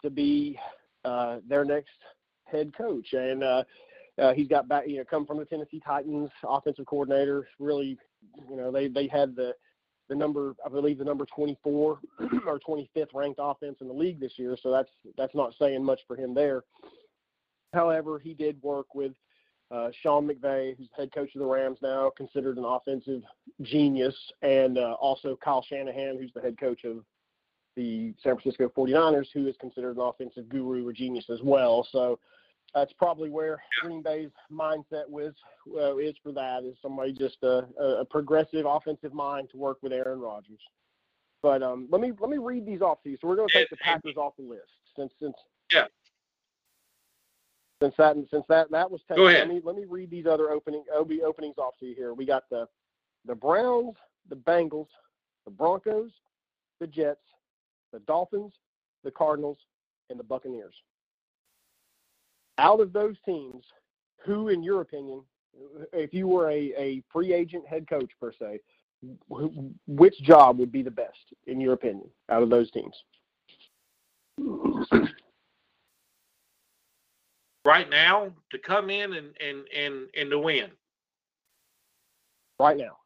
to 0.00 0.08
be 0.08 0.58
uh, 1.04 1.40
their 1.46 1.66
next 1.66 1.90
head 2.46 2.72
coach, 2.74 3.12
and 3.12 3.44
uh, 3.44 3.62
uh, 4.20 4.32
he's 4.32 4.48
got 4.48 4.68
back, 4.68 4.86
you 4.86 4.98
know, 4.98 5.04
come 5.04 5.26
from 5.26 5.38
the 5.38 5.44
Tennessee 5.44 5.80
Titans, 5.84 6.30
offensive 6.44 6.86
coordinator. 6.86 7.48
Really, 7.58 7.98
you 8.48 8.56
know, 8.56 8.70
they 8.70 8.88
they 8.88 9.06
had 9.06 9.34
the 9.34 9.54
the 10.08 10.14
number, 10.14 10.54
I 10.66 10.68
believe, 10.68 10.98
the 10.98 11.04
number 11.04 11.24
24 11.34 12.00
or 12.46 12.60
25th 12.68 13.14
ranked 13.14 13.38
offense 13.40 13.76
in 13.80 13.86
the 13.86 13.94
league 13.94 14.20
this 14.20 14.32
year. 14.36 14.56
So 14.60 14.70
that's 14.70 14.90
that's 15.16 15.34
not 15.34 15.54
saying 15.58 15.84
much 15.84 16.00
for 16.06 16.16
him 16.16 16.34
there. 16.34 16.64
However, 17.72 18.18
he 18.18 18.34
did 18.34 18.60
work 18.62 18.94
with 18.94 19.12
uh, 19.70 19.90
Sean 20.02 20.28
McVay, 20.28 20.76
who's 20.76 20.88
head 20.96 21.14
coach 21.14 21.30
of 21.34 21.40
the 21.40 21.46
Rams 21.46 21.78
now, 21.80 22.10
considered 22.16 22.58
an 22.58 22.64
offensive 22.64 23.22
genius, 23.62 24.16
and 24.42 24.78
uh, 24.78 24.96
also 25.00 25.38
Kyle 25.42 25.64
Shanahan, 25.68 26.18
who's 26.18 26.32
the 26.34 26.40
head 26.40 26.58
coach 26.58 26.84
of 26.84 27.04
the 27.76 28.12
San 28.20 28.36
Francisco 28.36 28.68
49ers, 28.76 29.28
who 29.32 29.46
is 29.46 29.54
considered 29.60 29.96
an 29.96 30.02
offensive 30.02 30.48
guru 30.48 30.86
or 30.86 30.92
genius 30.92 31.26
as 31.30 31.40
well. 31.42 31.86
So 31.92 32.18
that's 32.74 32.92
probably 32.94 33.30
where 33.30 33.60
Green 33.82 34.02
Bay's 34.02 34.30
mindset 34.52 35.08
was 35.08 35.32
uh, 35.76 35.96
is 35.96 36.14
for 36.22 36.32
that 36.32 36.64
is 36.64 36.76
somebody 36.80 37.12
just 37.12 37.38
a, 37.42 37.66
a 37.80 38.04
progressive 38.04 38.64
offensive 38.66 39.12
mind 39.12 39.48
to 39.50 39.56
work 39.56 39.78
with 39.82 39.92
Aaron 39.92 40.20
Rodgers. 40.20 40.60
But 41.42 41.62
um, 41.62 41.88
let 41.90 42.00
me 42.00 42.12
let 42.20 42.30
me 42.30 42.38
read 42.38 42.66
these 42.66 42.80
off 42.82 43.02
to 43.02 43.10
you. 43.10 43.18
So 43.20 43.26
we're 43.28 43.36
going 43.36 43.48
to 43.48 43.54
take 43.54 43.70
the 43.70 43.76
Packers 43.76 44.16
off 44.16 44.34
the 44.38 44.44
list 44.44 44.70
since 44.96 45.12
since 45.20 45.34
Yeah. 45.72 45.86
since 47.82 47.94
that 47.96 48.16
since 48.30 48.44
that 48.48 48.70
that 48.70 48.90
was 48.90 49.00
taken. 49.02 49.16
Go 49.16 49.28
ahead. 49.28 49.48
Let 49.48 49.54
me 49.54 49.60
let 49.64 49.76
me 49.76 49.84
read 49.88 50.10
these 50.10 50.26
other 50.26 50.50
opening 50.50 50.84
OB 50.94 51.12
openings 51.24 51.56
off 51.58 51.74
to 51.80 51.86
you 51.86 51.94
here. 51.94 52.14
We 52.14 52.26
got 52.26 52.44
the 52.50 52.66
the 53.26 53.34
Browns, 53.34 53.96
the 54.28 54.36
Bengals, 54.36 54.88
the 55.44 55.50
Broncos, 55.50 56.10
the 56.78 56.86
Jets, 56.86 57.20
the 57.92 58.00
Dolphins, 58.00 58.52
the 59.02 59.10
Cardinals, 59.10 59.58
and 60.10 60.18
the 60.18 60.24
Buccaneers. 60.24 60.74
Out 62.60 62.78
of 62.80 62.92
those 62.92 63.16
teams, 63.24 63.64
who, 64.22 64.48
in 64.48 64.62
your 64.62 64.82
opinion, 64.82 65.22
if 65.94 66.12
you 66.12 66.28
were 66.28 66.50
a, 66.50 66.74
a 66.76 67.02
free 67.10 67.32
agent 67.32 67.66
head 67.66 67.88
coach 67.88 68.10
per 68.20 68.32
se, 68.32 68.60
wh- 69.32 69.48
which 69.88 70.20
job 70.20 70.58
would 70.58 70.70
be 70.70 70.82
the 70.82 70.90
best 70.90 71.32
in 71.46 71.58
your 71.58 71.72
opinion 71.72 72.10
out 72.28 72.42
of 72.42 72.50
those 72.50 72.70
teams? 72.70 72.94
Right 77.64 77.88
now, 77.88 78.30
to 78.50 78.58
come 78.58 78.90
in 78.90 79.14
and 79.14 79.28
and 79.40 79.64
and 79.74 80.08
and 80.14 80.30
to 80.30 80.38
win. 80.38 80.70
Right 82.58 82.76
now. 82.76 82.96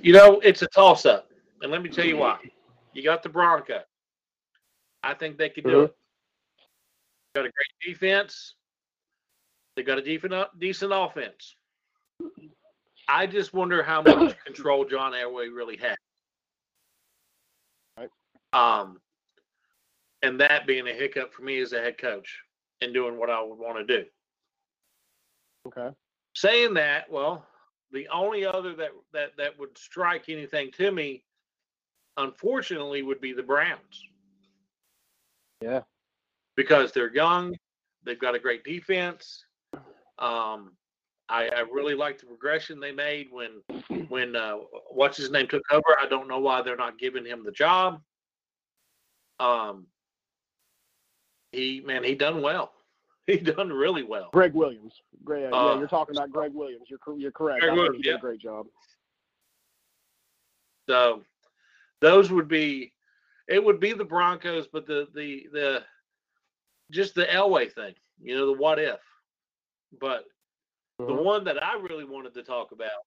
You 0.00 0.12
know, 0.12 0.38
it's 0.40 0.62
a 0.62 0.68
toss 0.68 1.04
up, 1.04 1.32
and 1.62 1.72
let 1.72 1.82
me 1.82 1.88
tell 1.88 2.04
you 2.04 2.16
why. 2.16 2.38
You 2.96 3.02
got 3.02 3.22
the 3.22 3.28
Bronco. 3.28 3.82
I 5.02 5.12
think 5.12 5.36
they 5.36 5.50
could 5.50 5.64
do 5.64 5.70
Mhm. 5.70 5.84
it. 5.84 5.96
Got 7.34 7.44
a 7.44 7.50
great 7.50 7.78
defense. 7.82 8.54
They 9.74 9.82
got 9.82 9.98
a 9.98 10.02
decent 10.02 10.58
decent 10.58 10.92
offense. 10.94 11.56
I 13.06 13.26
just 13.26 13.52
wonder 13.52 13.82
how 13.82 14.00
much 14.00 14.38
control 14.46 14.86
John 14.86 15.12
Elway 15.12 15.54
really 15.54 15.76
had. 15.76 15.98
Right. 17.98 18.10
Um, 18.54 19.02
and 20.22 20.40
that 20.40 20.66
being 20.66 20.88
a 20.88 20.94
hiccup 20.94 21.34
for 21.34 21.42
me 21.42 21.58
as 21.58 21.74
a 21.74 21.80
head 21.82 21.98
coach 21.98 22.42
and 22.80 22.94
doing 22.94 23.18
what 23.18 23.28
I 23.28 23.42
would 23.42 23.58
want 23.58 23.76
to 23.76 23.84
do. 23.84 24.10
Okay. 25.66 25.94
Saying 26.34 26.72
that, 26.74 27.10
well, 27.10 27.46
the 27.90 28.08
only 28.08 28.46
other 28.46 28.74
that 28.76 28.92
that 29.12 29.36
that 29.36 29.58
would 29.58 29.76
strike 29.76 30.30
anything 30.30 30.72
to 30.72 30.90
me, 30.90 31.25
unfortunately, 32.16 33.02
would 33.02 33.20
be 33.20 33.32
the 33.32 33.42
Browns 33.42 34.08
Yeah. 35.62 35.82
because 36.56 36.92
they're 36.92 37.14
young, 37.14 37.56
they've 38.04 38.18
got 38.18 38.34
a 38.34 38.38
great 38.38 38.64
defense. 38.64 39.44
Um, 40.18 40.72
I, 41.28 41.48
I 41.48 41.60
really 41.72 41.94
like 41.94 42.18
the 42.18 42.26
progression 42.26 42.78
they 42.80 42.92
made 42.92 43.28
when 43.30 43.60
when 44.08 44.36
uh, 44.36 44.54
what's 44.90 45.16
his 45.16 45.30
name 45.30 45.48
took 45.48 45.62
over. 45.72 45.96
I 46.00 46.06
don't 46.08 46.28
know 46.28 46.38
why 46.38 46.62
they're 46.62 46.76
not 46.76 46.98
giving 46.98 47.24
him 47.26 47.42
the 47.44 47.50
job. 47.50 48.00
Um, 49.40 49.86
he 51.52 51.82
man, 51.84 52.04
he 52.04 52.14
done 52.14 52.42
well. 52.42 52.72
He 53.26 53.38
done 53.38 53.72
really 53.72 54.04
well. 54.04 54.28
Gregg 54.32 54.54
Williams. 54.54 54.94
Greg, 55.24 55.48
yeah, 55.50 55.56
Uh, 55.56 55.76
you're 55.78 55.88
talking 55.88 56.16
about 56.16 56.30
Gregg 56.30 56.54
Williams. 56.54 56.84
You're 56.88 57.00
you're 57.18 57.32
correct. 57.32 57.60
Gregg 57.60 57.74
Williams, 57.74 57.96
he 57.96 58.02
did 58.04 58.14
a 58.14 58.18
great 58.20 58.38
job. 58.38 58.66
So 60.88 61.24
those 62.00 62.30
would 62.30 62.48
be 62.48 62.92
it 63.48 63.62
would 63.64 63.80
be 63.80 63.92
the 63.92 64.04
Broncos, 64.04 64.66
but 64.68 64.86
the 64.86 65.08
the 65.14 65.46
the 65.52 65.84
just 66.90 67.14
the 67.14 67.24
Elway 67.24 67.70
thing, 67.72 67.94
you 68.20 68.34
know, 68.36 68.46
the 68.46 68.52
what 68.58 68.78
if. 68.78 69.00
But 70.00 70.24
the 71.06 71.14
Mhm. 71.14 71.22
one 71.22 71.44
that 71.44 71.62
I 71.62 71.74
really 71.76 72.04
wanted 72.04 72.34
to 72.34 72.42
talk 72.42 72.72
about, 72.72 73.04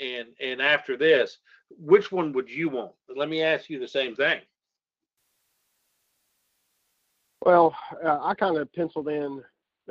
and 0.00 0.28
and 0.40 0.60
after 0.60 0.96
this, 0.96 1.38
which 1.70 2.10
one 2.12 2.32
would 2.32 2.50
you 2.50 2.68
want? 2.68 2.92
Let 3.14 3.28
me 3.28 3.42
ask 3.42 3.68
you 3.68 3.78
the 3.78 3.88
same 3.88 4.14
thing. 4.14 4.40
Well, 7.44 7.74
uh, 8.04 8.18
I 8.22 8.34
kind 8.34 8.56
of 8.56 8.72
penciled 8.72 9.08
in, 9.08 9.42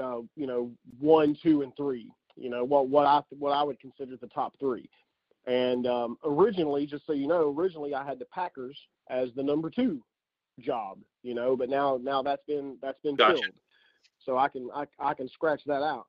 uh, 0.01 0.19
you 0.35 0.47
know, 0.47 0.71
one, 0.99 1.35
two, 1.35 1.61
and 1.61 1.75
three. 1.75 2.11
You 2.35 2.49
know 2.49 2.63
what 2.63 2.87
what 2.87 3.05
I 3.05 3.21
what 3.31 3.51
I 3.51 3.63
would 3.63 3.79
consider 3.79 4.15
the 4.17 4.27
top 4.27 4.53
three. 4.59 4.89
And 5.45 5.87
um, 5.87 6.17
originally, 6.23 6.85
just 6.85 7.05
so 7.07 7.13
you 7.13 7.27
know, 7.27 7.55
originally 7.57 7.93
I 7.93 8.05
had 8.05 8.19
the 8.19 8.25
Packers 8.25 8.77
as 9.09 9.29
the 9.35 9.43
number 9.43 9.69
two 9.69 10.03
job. 10.59 10.99
You 11.23 11.33
know, 11.33 11.55
but 11.55 11.69
now 11.69 11.99
now 12.01 12.21
that's 12.21 12.43
been 12.47 12.77
that's 12.81 13.01
been 13.01 13.15
Gotcha. 13.15 13.33
filled, 13.33 13.55
so 14.25 14.37
I 14.37 14.47
can 14.47 14.69
I, 14.73 14.85
I 14.99 15.13
can 15.13 15.29
scratch 15.29 15.61
that 15.65 15.81
out. 15.83 16.07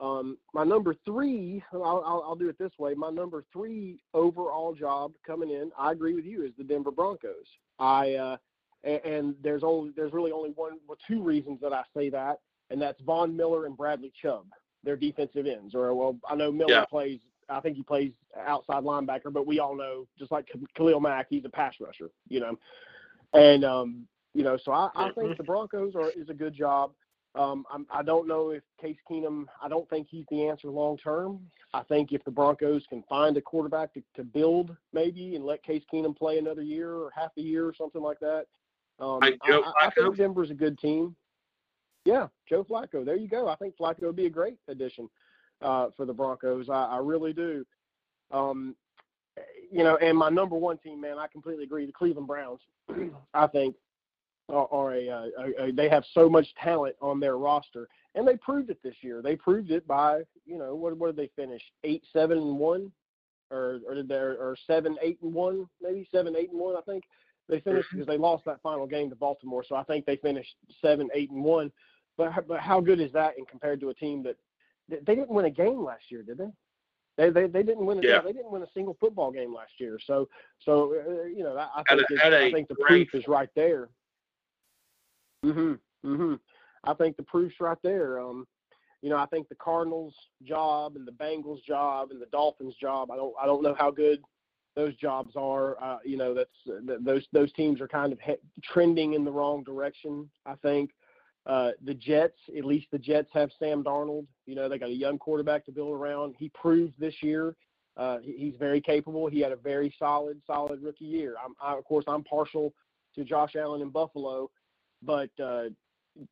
Um, 0.00 0.38
my 0.52 0.64
number 0.64 0.96
three, 1.04 1.62
I'll, 1.72 2.02
I'll, 2.04 2.24
I'll 2.26 2.34
do 2.34 2.48
it 2.48 2.58
this 2.58 2.72
way. 2.78 2.94
My 2.94 3.10
number 3.10 3.44
three 3.52 4.00
overall 4.12 4.74
job 4.74 5.12
coming 5.24 5.50
in, 5.50 5.70
I 5.78 5.92
agree 5.92 6.14
with 6.14 6.24
you, 6.24 6.44
is 6.44 6.50
the 6.58 6.64
Denver 6.64 6.90
Broncos. 6.90 7.46
I 7.78 8.14
uh, 8.14 8.36
and, 8.82 9.00
and 9.04 9.34
there's 9.42 9.62
only 9.64 9.92
there's 9.96 10.12
really 10.12 10.32
only 10.32 10.50
one 10.50 10.78
or 10.88 10.96
two 11.08 11.22
reasons 11.22 11.60
that 11.60 11.72
I 11.72 11.82
say 11.96 12.10
that, 12.10 12.40
and 12.70 12.80
that's 12.80 13.00
Von 13.02 13.36
Miller 13.36 13.66
and 13.66 13.76
Bradley 13.76 14.12
Chubb, 14.20 14.46
their 14.82 14.96
defensive 14.96 15.46
ends. 15.46 15.74
Or 15.74 15.94
well, 15.94 16.16
I 16.28 16.34
know 16.34 16.52
Miller 16.52 16.72
Yeah. 16.72 16.84
plays. 16.86 17.20
I 17.48 17.60
think 17.60 17.76
he 17.76 17.82
plays 17.82 18.12
outside 18.46 18.84
linebacker, 18.84 19.32
but 19.32 19.46
we 19.46 19.58
all 19.58 19.76
know, 19.76 20.06
just 20.18 20.30
like 20.30 20.48
Khalil 20.76 21.00
Mack, 21.00 21.26
he's 21.28 21.44
a 21.44 21.48
pass 21.48 21.74
rusher. 21.80 22.10
You 22.28 22.40
know, 22.40 22.58
and 23.32 23.64
um, 23.64 24.06
you 24.34 24.42
know, 24.42 24.56
so 24.62 24.72
I, 24.72 24.90
I 24.94 25.10
think 25.12 25.36
the 25.36 25.44
Broncos 25.44 25.94
are 25.94 26.10
is 26.10 26.28
a 26.28 26.34
good 26.34 26.54
job. 26.54 26.92
Um, 27.36 27.64
I'm, 27.72 27.86
I 27.90 28.02
don't 28.02 28.28
know 28.28 28.50
if 28.50 28.62
Case 28.80 28.96
Keenum. 29.10 29.46
I 29.62 29.68
don't 29.68 29.88
think 29.90 30.06
he's 30.10 30.24
the 30.30 30.46
answer 30.46 30.68
long 30.68 30.96
term. 30.96 31.40
I 31.72 31.82
think 31.82 32.12
if 32.12 32.22
the 32.24 32.30
Broncos 32.30 32.84
can 32.88 33.02
find 33.08 33.36
a 33.36 33.40
quarterback 33.40 33.92
to, 33.94 34.02
to 34.16 34.22
build 34.22 34.76
maybe 34.92 35.34
and 35.34 35.44
let 35.44 35.64
Case 35.64 35.82
Keenum 35.92 36.16
play 36.16 36.38
another 36.38 36.62
year 36.62 36.92
or 36.92 37.10
half 37.14 37.32
a 37.36 37.40
year 37.40 37.66
or 37.66 37.74
something 37.74 38.02
like 38.02 38.20
that. 38.20 38.46
Um, 39.00 39.18
I, 39.22 39.32
I, 39.42 39.72
I 39.80 39.90
think 39.90 40.16
Denver's 40.16 40.50
a 40.50 40.54
good 40.54 40.78
team. 40.78 41.16
Yeah, 42.04 42.28
Joe 42.48 42.62
Flacco. 42.62 43.04
There 43.04 43.16
you 43.16 43.28
go. 43.28 43.48
I 43.48 43.56
think 43.56 43.74
Flacco 43.76 44.02
would 44.02 44.16
be 44.16 44.26
a 44.26 44.30
great 44.30 44.58
addition 44.68 45.08
uh, 45.62 45.88
for 45.96 46.06
the 46.06 46.12
Broncos. 46.12 46.68
I, 46.68 46.84
I 46.84 46.98
really 46.98 47.32
do. 47.32 47.64
Um, 48.30 48.74
you 49.70 49.82
know, 49.82 49.96
and 49.96 50.16
my 50.16 50.28
number 50.28 50.56
one 50.56 50.78
team, 50.78 51.00
man, 51.00 51.18
I 51.18 51.26
completely 51.26 51.64
agree. 51.64 51.86
The 51.86 51.92
Cleveland 51.92 52.28
Browns, 52.28 52.60
I 53.34 53.46
think, 53.48 53.74
are, 54.48 54.68
are 54.70 54.94
a, 54.94 55.08
uh, 55.08 55.26
a, 55.38 55.64
a 55.64 55.72
they 55.72 55.88
have 55.88 56.04
so 56.12 56.28
much 56.28 56.46
talent 56.62 56.94
on 57.00 57.18
their 57.18 57.38
roster, 57.38 57.88
and 58.14 58.26
they 58.26 58.36
proved 58.36 58.70
it 58.70 58.78
this 58.82 58.96
year. 59.00 59.22
They 59.22 59.36
proved 59.36 59.70
it 59.70 59.86
by, 59.86 60.22
you 60.44 60.58
know, 60.58 60.74
what 60.74 60.96
what 60.96 61.14
did 61.14 61.16
they 61.16 61.30
finish? 61.34 61.62
Eight, 61.82 62.04
seven, 62.12 62.38
and 62.38 62.58
one, 62.58 62.92
or 63.50 63.80
or 63.88 63.94
did 63.94 64.08
they 64.08 64.14
or 64.14 64.56
seven, 64.66 64.96
eight, 65.02 65.18
and 65.22 65.32
one, 65.32 65.66
maybe 65.80 66.06
seven, 66.12 66.36
eight, 66.36 66.50
and 66.50 66.60
one. 66.60 66.76
I 66.76 66.82
think 66.82 67.04
they 67.48 67.60
finished 67.60 67.88
because 67.90 68.06
they 68.06 68.18
lost 68.18 68.44
that 68.44 68.62
final 68.62 68.86
game 68.86 69.10
to 69.10 69.16
Baltimore. 69.16 69.64
So 69.66 69.76
I 69.76 69.84
think 69.84 70.06
they 70.06 70.16
finished 70.16 70.54
seven, 70.80 71.08
eight, 71.14 71.30
and 71.30 71.42
one. 71.42 71.72
But 72.16 72.46
but 72.46 72.60
how 72.60 72.80
good 72.80 73.00
is 73.00 73.12
that 73.12 73.38
in 73.38 73.44
compared 73.46 73.80
to 73.80 73.90
a 73.90 73.94
team 73.94 74.22
that 74.24 74.36
they 74.88 75.14
didn't 75.14 75.30
win 75.30 75.46
a 75.46 75.50
game 75.50 75.82
last 75.82 76.10
year, 76.10 76.22
did 76.22 76.38
they? 76.38 76.50
They 77.16 77.30
they, 77.30 77.46
they 77.46 77.62
didn't 77.62 77.86
win. 77.86 77.98
A, 77.98 78.02
Yeah. 78.06 78.20
They 78.20 78.32
didn't 78.32 78.50
win 78.50 78.62
a 78.62 78.70
single 78.74 78.96
football 79.00 79.30
game 79.30 79.54
last 79.54 79.72
year. 79.78 79.98
So 80.04 80.28
so 80.60 80.94
uh, 80.94 81.24
you 81.24 81.42
know 81.44 81.56
I, 81.56 81.68
I 81.80 81.96
think 81.96 82.10
a- 82.10 82.22
had 82.22 82.52
think 82.52 82.68
the 82.68 82.74
proof 82.76 83.14
is 83.14 83.28
right 83.28 83.48
there. 83.54 83.88
Mhm. 85.44 85.78
Mhm. 86.04 86.40
I 86.84 86.94
think 86.94 87.16
the 87.16 87.22
proof's 87.22 87.60
right 87.60 87.78
there. 87.82 88.20
Um, 88.20 88.46
you 89.02 89.10
know, 89.10 89.16
I 89.16 89.26
think 89.26 89.48
the 89.48 89.54
Cardinals' 89.56 90.14
job 90.42 90.96
and 90.96 91.06
the 91.06 91.12
Bengals' 91.12 91.62
job 91.62 92.10
and 92.10 92.20
the 92.20 92.26
Dolphins' 92.26 92.74
job. 92.76 93.10
I 93.10 93.16
don't 93.16 93.34
I 93.40 93.46
don't 93.46 93.62
know 93.62 93.74
how 93.74 93.90
good 93.90 94.22
those 94.74 94.94
jobs 94.96 95.36
are. 95.36 95.82
Uh, 95.82 95.98
you 96.04 96.16
know, 96.16 96.34
that's 96.34 96.50
th- 96.66 97.00
those 97.00 97.26
those 97.32 97.52
teams 97.52 97.80
are 97.80 97.88
kind 97.88 98.12
of 98.12 98.20
he- 98.20 98.36
trending 98.62 99.12
in 99.14 99.24
the 99.24 99.30
wrong 99.32 99.62
direction. 99.62 100.28
I 100.46 100.54
think. 100.56 100.90
Uh, 101.46 101.72
the 101.84 101.94
Jets, 101.94 102.38
at 102.56 102.64
least 102.64 102.86
the 102.90 102.98
Jets 102.98 103.28
have 103.34 103.50
Sam 103.58 103.84
Darnold. 103.84 104.26
You 104.46 104.54
know, 104.54 104.68
they 104.68 104.78
got 104.78 104.88
a 104.88 104.94
young 104.94 105.18
quarterback 105.18 105.64
to 105.66 105.72
build 105.72 105.92
around. 105.92 106.34
He 106.38 106.50
proved 106.50 106.94
this 106.98 107.14
year 107.22 107.54
uh, 107.96 108.18
he- 108.18 108.36
he's 108.36 108.56
very 108.56 108.80
capable. 108.80 109.26
He 109.28 109.40
had 109.40 109.52
a 109.52 109.56
very 109.56 109.94
solid, 109.98 110.40
solid 110.46 110.82
rookie 110.82 111.04
year. 111.04 111.36
I'm, 111.42 111.54
I, 111.62 111.76
of 111.76 111.84
course, 111.84 112.04
I'm 112.08 112.24
partial 112.24 112.72
to 113.14 113.24
Josh 113.24 113.54
Allen 113.56 113.82
in 113.82 113.90
Buffalo, 113.90 114.50
but 115.02 115.30
uh, 115.42 115.64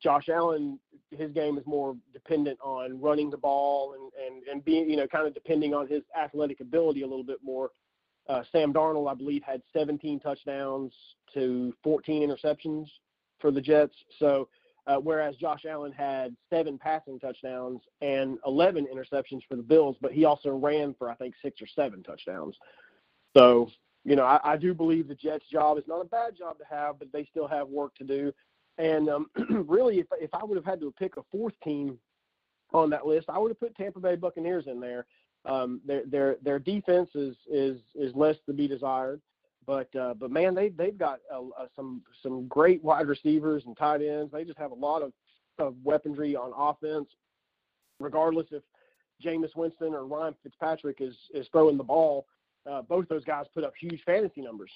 Josh 0.01 0.27
Allen, 0.29 0.79
his 1.11 1.31
game 1.31 1.57
is 1.57 1.65
more 1.65 1.95
dependent 2.11 2.59
on 2.61 2.99
running 2.99 3.29
the 3.29 3.37
ball 3.37 3.93
and, 3.93 4.11
and, 4.25 4.47
and 4.47 4.65
being, 4.65 4.89
you 4.89 4.97
know, 4.97 5.07
kind 5.07 5.25
of 5.25 5.33
depending 5.33 5.73
on 5.73 5.87
his 5.87 6.03
athletic 6.17 6.59
ability 6.59 7.03
a 7.03 7.07
little 7.07 7.23
bit 7.23 7.39
more. 7.43 7.69
Uh, 8.27 8.43
Sam 8.51 8.73
Darnold, 8.73 9.09
I 9.09 9.13
believe, 9.13 9.43
had 9.43 9.61
17 9.73 10.19
touchdowns 10.19 10.93
to 11.33 11.73
14 11.83 12.29
interceptions 12.29 12.87
for 13.39 13.51
the 13.51 13.61
Jets. 13.61 13.95
So, 14.19 14.47
uh, 14.87 14.97
whereas 14.97 15.35
Josh 15.37 15.65
Allen 15.69 15.91
had 15.91 16.35
seven 16.49 16.77
passing 16.77 17.19
touchdowns 17.19 17.81
and 18.01 18.37
11 18.45 18.87
interceptions 18.93 19.41
for 19.47 19.55
the 19.55 19.63
Bills, 19.63 19.95
but 20.01 20.11
he 20.11 20.25
also 20.25 20.49
ran 20.49 20.93
for 20.97 21.09
I 21.09 21.15
think 21.15 21.35
six 21.41 21.61
or 21.61 21.67
seven 21.67 22.03
touchdowns. 22.03 22.55
So, 23.35 23.69
you 24.03 24.15
know, 24.15 24.25
I, 24.25 24.39
I 24.43 24.57
do 24.57 24.73
believe 24.73 25.07
the 25.07 25.15
Jets' 25.15 25.45
job 25.51 25.77
is 25.77 25.85
not 25.87 26.01
a 26.01 26.05
bad 26.05 26.37
job 26.37 26.57
to 26.59 26.65
have, 26.69 26.99
but 26.99 27.11
they 27.13 27.25
still 27.31 27.47
have 27.47 27.69
work 27.69 27.95
to 27.95 28.03
do. 28.03 28.33
And 28.77 29.09
um, 29.09 29.29
really, 29.67 29.99
if 29.99 30.07
if 30.19 30.33
I 30.33 30.43
would 30.43 30.57
have 30.57 30.65
had 30.65 30.81
to 30.81 30.93
pick 30.97 31.17
a 31.17 31.23
fourth 31.31 31.53
team 31.63 31.97
on 32.73 32.89
that 32.89 33.05
list, 33.05 33.27
I 33.29 33.37
would 33.37 33.49
have 33.49 33.59
put 33.59 33.75
Tampa 33.75 33.99
Bay 33.99 34.15
Buccaneers 34.15 34.65
in 34.67 34.79
there. 34.79 35.05
Um, 35.45 35.81
their 35.85 36.03
their 36.05 36.37
their 36.41 36.59
defense 36.59 37.09
is 37.15 37.35
is 37.49 37.79
is 37.95 38.15
less 38.15 38.37
to 38.47 38.53
be 38.53 38.67
desired, 38.67 39.21
but 39.65 39.93
uh, 39.95 40.13
but 40.13 40.31
man, 40.31 40.55
they 40.55 40.69
they've 40.69 40.97
got 40.97 41.19
uh, 41.33 41.41
uh, 41.59 41.67
some 41.75 42.01
some 42.21 42.47
great 42.47 42.83
wide 42.83 43.07
receivers 43.07 43.63
and 43.65 43.77
tight 43.77 44.01
ends. 44.01 44.31
They 44.31 44.43
just 44.43 44.59
have 44.59 44.71
a 44.71 44.75
lot 44.75 45.01
of 45.01 45.11
of 45.59 45.75
weaponry 45.83 46.35
on 46.35 46.51
offense, 46.55 47.07
regardless 47.99 48.47
if 48.51 48.63
Jameis 49.23 49.55
Winston 49.55 49.93
or 49.93 50.05
Ryan 50.05 50.35
Fitzpatrick 50.43 50.97
is 50.99 51.15
is 51.33 51.47
throwing 51.51 51.77
the 51.77 51.83
ball. 51.83 52.25
Uh, 52.69 52.81
both 52.81 53.07
those 53.09 53.25
guys 53.25 53.45
put 53.53 53.63
up 53.63 53.73
huge 53.79 54.01
fantasy 54.05 54.41
numbers 54.41 54.71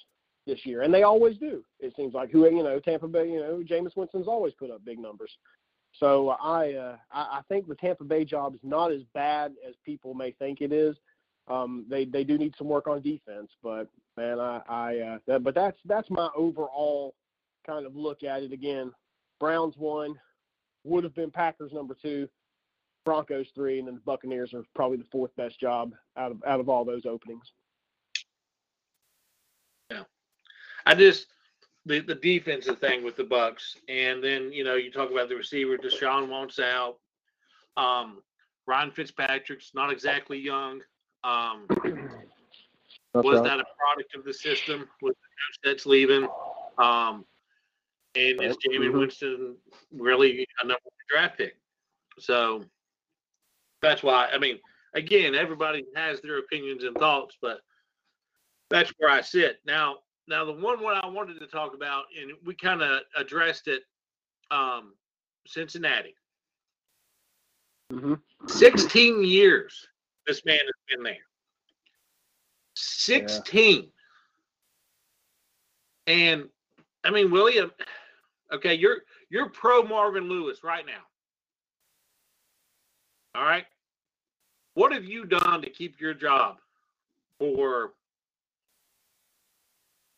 this 0.46 0.66
year, 0.66 0.82
and 0.82 0.94
they 0.94 1.04
always 1.04 1.38
do. 1.38 1.64
It 1.80 1.94
seems 1.96 2.14
like 2.14 2.32
who 2.32 2.46
you 2.46 2.64
know 2.64 2.80
Tampa 2.80 3.08
Bay, 3.08 3.30
you 3.30 3.40
know 3.40 3.64
Jameis 3.68 3.96
Winston's 3.96 4.28
always 4.28 4.54
put 4.54 4.72
up 4.72 4.84
big 4.86 5.00
numbers. 5.00 5.32
So 6.00 6.30
I 6.42 6.74
uh, 6.74 6.98
I, 7.12 7.40
I 7.40 7.42
think 7.48 7.68
the 7.68 7.76
Tampa 7.76 8.04
Bay 8.04 8.26
job 8.26 8.54
is 8.54 8.62
not 8.64 8.92
as 8.92 9.02
bad 9.14 9.54
as 9.68 9.76
people 9.86 10.14
may 10.14 10.32
think 10.32 10.62
it 10.62 10.72
is. 10.72 10.96
Um, 11.48 11.86
they 11.90 12.06
they 12.06 12.24
do 12.24 12.38
need 12.38 12.56
some 12.58 12.68
work 12.68 12.88
on 12.88 13.02
defense, 13.02 13.52
but 13.64 13.88
man, 14.18 14.40
I 14.40 14.62
I 14.68 14.98
uh, 15.00 15.18
that, 15.28 15.44
but 15.44 15.56
that's 15.56 15.80
that's 15.86 16.10
my 16.10 16.30
overall 16.36 17.16
kind 17.66 17.86
of 17.86 17.96
look 17.96 18.24
at 18.24 18.44
it. 18.44 18.52
Again, 18.52 18.92
Browns 19.40 19.78
one, 19.78 20.16
would 20.84 21.04
have 21.04 21.16
been 21.16 21.32
Packers 21.32 21.72
number 21.72 21.96
two, 22.02 22.28
Broncos 23.06 23.48
three, 23.56 23.80
and 23.80 23.88
then 23.88 23.96
the 23.96 24.02
Buccaneers 24.02 24.54
are 24.54 24.64
probably 24.76 24.98
the 24.98 25.08
fourth 25.12 25.34
best 25.38 25.60
job 25.60 25.94
out 26.18 26.32
of 26.32 26.44
out 26.46 26.60
of 26.60 26.68
all 26.68 26.84
those 26.84 27.06
openings. 27.06 27.52
Yeah, 29.90 30.04
I 30.86 30.96
just 30.96 31.28
the 31.86 32.02
the 32.02 32.16
defensive 32.16 32.80
thing 32.80 33.04
with 33.04 33.16
the 33.16 33.24
Bucks, 33.24 33.78
and 33.88 34.22
then 34.22 34.52
you 34.52 34.66
know 34.66 34.76
you 34.76 34.92
talk 34.92 35.12
about 35.12 35.30
the 35.30 35.36
receiver. 35.36 35.78
DeSean 35.78 36.28
wants 36.28 36.60
out. 36.60 36.98
Um, 37.78 38.22
Ryan 38.66 38.92
Fitzpatrick's 38.92 39.72
not 39.74 39.92
exactly 39.92 40.38
young. 40.38 40.82
Um, 41.24 41.66
was 43.14 43.42
that 43.42 43.60
a 43.60 43.66
product 43.78 44.16
of 44.16 44.24
the 44.24 44.34
system 44.34 44.88
with 45.02 45.16
the 45.16 45.28
coach 45.28 45.60
that's 45.64 45.86
leaving? 45.86 46.28
Um, 46.78 47.26
and 48.16 48.42
is. 48.42 48.58
Jamie 48.58 48.88
Mhm. 48.88 49.00
Winston 49.00 49.58
really 49.92 50.48
a 50.62 50.66
number 50.66 50.82
one 50.84 50.94
draft 51.10 51.38
pick? 51.38 51.58
So 52.20 52.66
that's 53.82 54.02
why. 54.04 54.30
I 54.32 54.38
mean, 54.38 54.60
again, 54.94 55.36
everybody 55.36 55.86
has 55.96 56.22
their 56.22 56.40
opinions 56.40 56.84
and 56.84 56.96
thoughts, 56.98 57.38
but 57.42 57.62
that's 58.70 58.92
where 58.98 59.10
I 59.10 59.22
sit 59.22 59.60
now. 59.66 60.00
Now, 60.28 60.44
the 60.44 60.52
one 60.54 60.82
what 60.82 61.02
I 61.02 61.08
wanted 61.08 61.40
to 61.40 61.48
talk 61.48 61.74
about, 61.74 62.06
and 62.20 62.34
we 62.44 62.54
kind 62.54 62.82
of 62.82 63.02
addressed 63.16 63.68
it, 63.68 63.84
um, 64.52 64.94
Cincinnati. 65.46 66.16
hmm 67.92 68.16
16 68.48 69.24
years 69.24 69.88
this 70.28 70.44
man 70.46 70.60
has 70.60 70.76
been 70.96 71.04
there. 71.04 71.16
16. 72.76 73.90
And 76.06 76.46
I 77.04 77.10
mean, 77.10 77.32
William, 77.32 77.72
okay, 78.54 78.76
you're 78.76 78.98
you're 79.30 79.50
pro 79.50 79.84
Marvin 79.84 80.30
Lewis 80.30 80.64
right 80.64 80.86
now. 80.86 81.02
All 83.36 83.44
right. 83.44 83.66
What 84.74 84.94
have 84.94 85.06
you 85.06 85.26
done 85.26 85.62
to 85.62 85.70
keep 85.70 86.00
your 86.00 86.14
job 86.14 86.58
for 87.40 87.94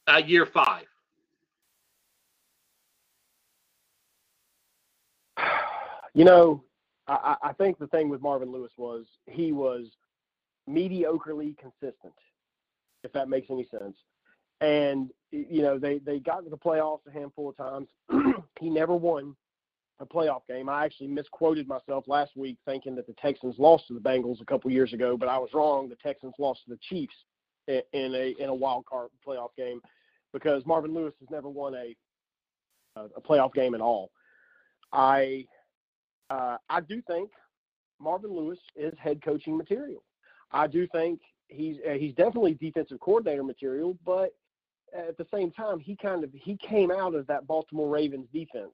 uh, 0.07 0.17
year 0.17 0.45
five? 0.45 0.85
You 6.15 6.25
know, 6.25 6.63
I, 7.09 7.35
I 7.41 7.53
think 7.53 7.79
the 7.79 7.87
thing 7.87 8.09
with 8.09 8.21
Marvin 8.21 8.51
Lewis 8.51 8.71
was 8.77 9.05
he 9.25 9.51
was 9.51 9.87
mediocrely 10.69 11.57
consistent, 11.57 12.13
if 13.03 13.11
that 13.13 13.29
makes 13.29 13.47
any 13.49 13.67
sense. 13.71 13.97
And 14.61 15.09
you 15.31 15.61
know, 15.61 15.79
they 15.79 15.99
they 15.99 16.19
got 16.19 16.43
to 16.43 16.49
the 16.49 16.57
playoffs 16.57 17.07
a 17.07 17.11
handful 17.11 17.49
of 17.49 17.57
times. 17.57 17.87
he 18.59 18.69
never 18.69 18.95
won 18.95 19.35
a 19.99 20.05
playoff 20.05 20.41
game. 20.47 20.69
I 20.69 20.85
actually 20.85 21.07
misquoted 21.07 21.67
myself 21.67 22.05
last 22.07 22.31
week, 22.35 22.57
thinking 22.65 22.95
that 22.95 23.07
the 23.07 23.15
Texans 23.21 23.55
lost 23.57 23.87
to 23.87 23.93
the 23.93 23.99
Bengals 23.99 24.41
a 24.41 24.45
couple 24.45 24.71
years 24.71 24.93
ago, 24.93 25.17
but 25.17 25.27
I 25.27 25.37
was 25.37 25.49
wrong. 25.53 25.89
The 25.89 25.95
Texans 25.95 26.33
lost 26.39 26.61
to 26.65 26.71
the 26.71 26.79
Chiefs 26.81 27.15
in 27.67 27.83
a 27.93 28.35
in 28.39 28.49
a 28.49 28.55
wild 28.55 28.85
card 28.85 29.09
playoff 29.25 29.49
game 29.57 29.81
because 30.33 30.65
Marvin 30.65 30.93
Lewis 30.93 31.13
has 31.19 31.29
never 31.29 31.49
won 31.49 31.73
a 31.75 31.95
a 32.95 33.21
playoff 33.21 33.53
game 33.53 33.75
at 33.75 33.81
all. 33.81 34.11
I 34.91 35.45
uh, 36.29 36.57
I 36.69 36.81
do 36.81 37.01
think 37.03 37.29
Marvin 37.99 38.31
Lewis 38.31 38.59
is 38.75 38.93
head 38.97 39.21
coaching 39.23 39.57
material. 39.57 40.03
I 40.51 40.67
do 40.67 40.87
think 40.87 41.19
he's 41.47 41.77
uh, 41.87 41.93
he's 41.93 42.13
definitely 42.13 42.53
defensive 42.55 42.99
coordinator 42.99 43.43
material, 43.43 43.97
but 44.05 44.33
at 44.93 45.17
the 45.17 45.27
same 45.33 45.51
time, 45.51 45.79
he 45.79 45.95
kind 45.95 46.23
of 46.23 46.31
he 46.33 46.57
came 46.57 46.91
out 46.91 47.15
of 47.15 47.27
that 47.27 47.47
Baltimore 47.47 47.89
Ravens 47.89 48.27
defense 48.33 48.73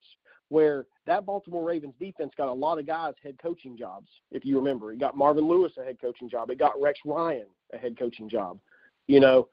where 0.49 0.85
that 1.07 1.25
Baltimore 1.25 1.63
Ravens 1.63 1.95
defense 1.99 2.31
got 2.37 2.47
a 2.47 2.53
lot 2.53 2.77
of 2.77 2.85
guys 2.85 3.13
head 3.23 3.35
coaching 3.41 3.75
jobs. 3.75 4.07
If 4.31 4.45
you 4.45 4.57
remember, 4.57 4.93
it 4.93 4.99
got 4.99 5.17
Marvin 5.17 5.47
Lewis 5.47 5.73
a 5.79 5.83
head 5.83 5.97
coaching 5.99 6.29
job. 6.29 6.51
It 6.51 6.59
got 6.59 6.79
Rex 6.79 6.99
Ryan 7.03 7.47
a 7.73 7.77
head 7.77 7.97
coaching 7.97 8.29
job. 8.29 8.59
You 9.07 9.19
know, 9.19 9.47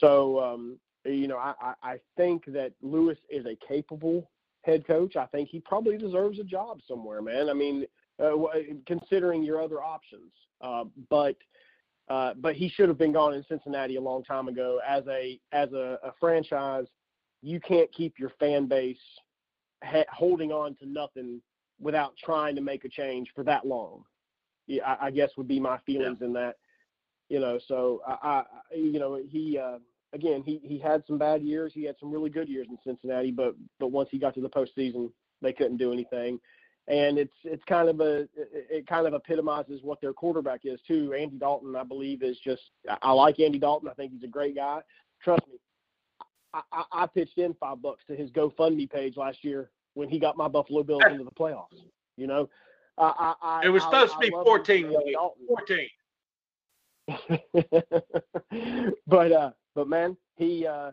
so 0.00 0.40
um, 0.40 0.78
you 1.04 1.28
know 1.28 1.38
I 1.38 1.74
I 1.82 1.96
think 2.16 2.44
that 2.46 2.72
Lewis 2.82 3.18
is 3.30 3.46
a 3.46 3.56
capable 3.66 4.30
head 4.64 4.86
coach. 4.86 5.16
I 5.16 5.26
think 5.26 5.48
he 5.48 5.60
probably 5.60 5.96
deserves 5.96 6.38
a 6.38 6.44
job 6.44 6.80
somewhere, 6.86 7.22
man. 7.22 7.48
I 7.48 7.52
mean, 7.52 7.86
uh, 8.22 8.32
considering 8.86 9.42
your 9.42 9.60
other 9.60 9.82
options, 9.82 10.32
uh, 10.60 10.84
but 11.10 11.36
uh, 12.08 12.34
but 12.34 12.54
he 12.54 12.68
should 12.68 12.88
have 12.88 12.98
been 12.98 13.12
gone 13.12 13.34
in 13.34 13.44
Cincinnati 13.48 13.96
a 13.96 14.00
long 14.00 14.22
time 14.22 14.48
ago. 14.48 14.80
As 14.86 15.04
a 15.08 15.38
as 15.52 15.72
a, 15.72 15.98
a 16.02 16.12
franchise, 16.20 16.86
you 17.42 17.60
can't 17.60 17.92
keep 17.92 18.18
your 18.18 18.30
fan 18.40 18.66
base 18.66 18.96
ha- 19.82 20.04
holding 20.10 20.52
on 20.52 20.76
to 20.76 20.86
nothing 20.86 21.40
without 21.80 22.14
trying 22.22 22.54
to 22.54 22.60
make 22.60 22.84
a 22.84 22.88
change 22.88 23.28
for 23.34 23.42
that 23.44 23.66
long. 23.66 24.04
Yeah, 24.66 24.84
I, 24.86 25.06
I 25.06 25.10
guess 25.10 25.30
would 25.36 25.48
be 25.48 25.60
my 25.60 25.78
feelings 25.84 26.18
yeah. 26.20 26.26
in 26.26 26.32
that. 26.34 26.56
You 27.30 27.40
know, 27.40 27.58
so 27.66 28.02
I, 28.06 28.44
I 28.72 28.74
you 28.74 28.98
know, 28.98 29.18
he 29.26 29.58
uh, 29.58 29.78
again 30.14 30.42
he 30.42 30.58
he 30.62 30.78
had 30.78 31.04
some 31.06 31.18
bad 31.18 31.42
years. 31.42 31.72
He 31.74 31.84
had 31.84 31.96
some 32.00 32.10
really 32.10 32.30
good 32.30 32.48
years 32.48 32.66
in 32.70 32.78
Cincinnati, 32.82 33.30
but 33.30 33.54
but 33.78 33.88
once 33.88 34.08
he 34.10 34.18
got 34.18 34.34
to 34.34 34.40
the 34.40 34.48
postseason, 34.48 35.10
they 35.42 35.52
couldn't 35.52 35.76
do 35.76 35.92
anything 35.92 36.40
and 36.86 37.18
it's 37.18 37.34
it's 37.44 37.64
kind 37.64 37.88
of 37.88 38.00
a 38.00 38.28
it 38.36 38.86
kind 38.86 39.06
of 39.06 39.14
epitomizes 39.14 39.80
what 39.82 39.98
their 40.00 40.12
quarterback 40.12 40.60
is 40.64 40.80
too. 40.86 41.14
Andy 41.14 41.38
Dalton, 41.38 41.74
I 41.76 41.82
believe, 41.82 42.22
is 42.22 42.38
just 42.38 42.62
I 43.02 43.12
like 43.12 43.40
Andy 43.40 43.58
Dalton. 43.58 43.88
I 43.88 43.94
think 43.94 44.12
he's 44.12 44.22
a 44.22 44.28
great 44.28 44.54
guy. 44.54 44.80
Trust 45.22 45.46
me, 45.48 45.54
I, 46.52 46.60
I, 46.72 46.84
I 46.92 47.06
pitched 47.06 47.38
in 47.38 47.54
five 47.54 47.80
bucks 47.80 48.04
to 48.08 48.16
his 48.16 48.30
GoFundMe 48.30 48.90
page 48.90 49.16
last 49.16 49.42
year 49.42 49.70
when 49.94 50.10
he 50.10 50.18
got 50.18 50.36
my 50.36 50.48
Buffalo 50.48 50.82
Bills 50.82 51.02
into 51.08 51.24
the 51.24 51.30
playoffs. 51.30 51.80
You 52.18 52.26
know, 52.26 52.50
I, 52.98 53.34
I, 53.40 53.62
it 53.64 53.70
was 53.70 53.82
supposed 53.82 54.12
to 54.12 54.18
be 54.18 54.30
fourteen. 54.30 54.94
Fourteen. 55.48 55.88
but 59.06 59.32
uh, 59.32 59.50
but 59.74 59.88
man, 59.88 60.16
he 60.36 60.66
uh, 60.66 60.90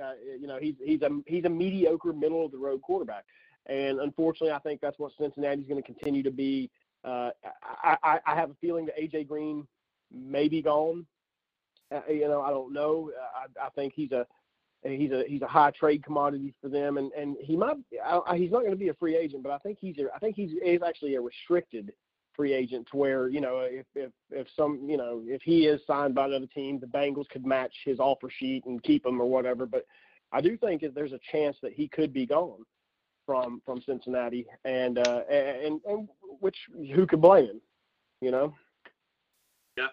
uh, 0.00 0.12
you 0.38 0.46
know 0.46 0.58
he's 0.60 0.74
he's 0.84 1.02
a 1.02 1.10
he's 1.26 1.44
a 1.44 1.50
mediocre 1.50 2.12
middle 2.12 2.44
of 2.44 2.52
the 2.52 2.58
road 2.58 2.82
quarterback. 2.82 3.24
And 3.66 4.00
unfortunately, 4.00 4.52
I 4.52 4.58
think 4.60 4.80
that's 4.80 4.98
what 4.98 5.12
Cincinnati's 5.20 5.66
going 5.66 5.82
to 5.82 5.86
continue 5.86 6.22
to 6.22 6.30
be. 6.30 6.70
Uh, 7.04 7.30
I, 7.82 7.96
I, 8.02 8.20
I, 8.26 8.34
have 8.34 8.50
a 8.50 8.54
feeling 8.60 8.86
that 8.86 8.98
AJ 8.98 9.28
Green 9.28 9.66
may 10.10 10.48
be 10.48 10.62
gone. 10.62 11.06
Uh, 11.94 12.00
you 12.08 12.26
know, 12.26 12.40
I 12.40 12.50
don't 12.50 12.72
know. 12.72 13.10
I, 13.36 13.66
I 13.66 13.68
think 13.70 13.92
he's 13.94 14.10
a 14.12 14.26
he's 14.82 15.12
a 15.12 15.24
he's 15.26 15.42
a 15.42 15.46
high 15.46 15.70
trade 15.70 16.02
commodity 16.02 16.54
for 16.60 16.68
them, 16.68 16.96
and 16.96 17.12
and 17.12 17.36
he 17.40 17.56
might 17.56 17.76
I, 18.04 18.36
he's 18.36 18.50
not 18.50 18.60
going 18.60 18.72
to 18.72 18.76
be 18.76 18.88
a 18.88 18.94
free 18.94 19.16
agent, 19.16 19.42
but 19.42 19.52
I 19.52 19.58
think 19.58 19.78
he's 19.80 19.98
a, 19.98 20.06
I 20.14 20.18
think 20.18 20.36
he's 20.36 20.52
is 20.64 20.80
actually 20.82 21.14
a 21.14 21.20
restricted 21.20 21.92
free 22.38 22.54
agent 22.54 22.86
to 22.90 22.96
where 22.96 23.28
you 23.28 23.40
know 23.40 23.58
if 23.58 23.84
if 23.94 24.12
if 24.30 24.46
some 24.54 24.88
you 24.88 24.96
know 24.96 25.22
if 25.26 25.42
he 25.42 25.66
is 25.66 25.80
signed 25.86 26.14
by 26.14 26.26
another 26.26 26.46
team, 26.46 26.78
the 26.78 26.86
Bengals 26.86 27.28
could 27.28 27.44
match 27.44 27.74
his 27.84 27.98
offer 27.98 28.30
sheet 28.30 28.64
and 28.64 28.82
keep 28.82 29.04
him 29.04 29.20
or 29.20 29.28
whatever. 29.28 29.66
But 29.66 29.84
I 30.32 30.40
do 30.40 30.56
think 30.56 30.82
that 30.82 30.94
there's 30.94 31.12
a 31.12 31.20
chance 31.32 31.58
that 31.62 31.72
he 31.72 31.88
could 31.88 32.12
be 32.12 32.24
gone 32.24 32.64
from 33.26 33.60
from 33.66 33.82
Cincinnati, 33.82 34.46
and 34.64 34.98
uh, 34.98 35.22
and 35.28 35.80
and 35.84 36.08
which 36.40 36.56
who 36.94 37.06
could 37.06 37.20
blame 37.20 37.46
him, 37.46 37.60
you 38.20 38.30
know? 38.30 38.54
Yeah. 39.76 39.88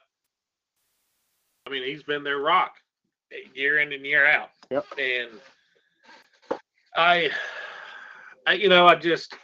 I 1.67 1.69
mean, 1.69 1.83
he's 1.83 2.03
been 2.03 2.23
their 2.23 2.39
rock 2.39 2.75
year 3.53 3.79
in 3.79 3.91
and 3.91 4.05
year 4.05 4.25
out. 4.25 4.51
Yep. 4.69 4.85
And 4.99 5.29
I, 6.95 7.29
I, 8.47 8.53
you 8.53 8.69
know, 8.69 8.87
I 8.87 8.95
just 8.95 9.35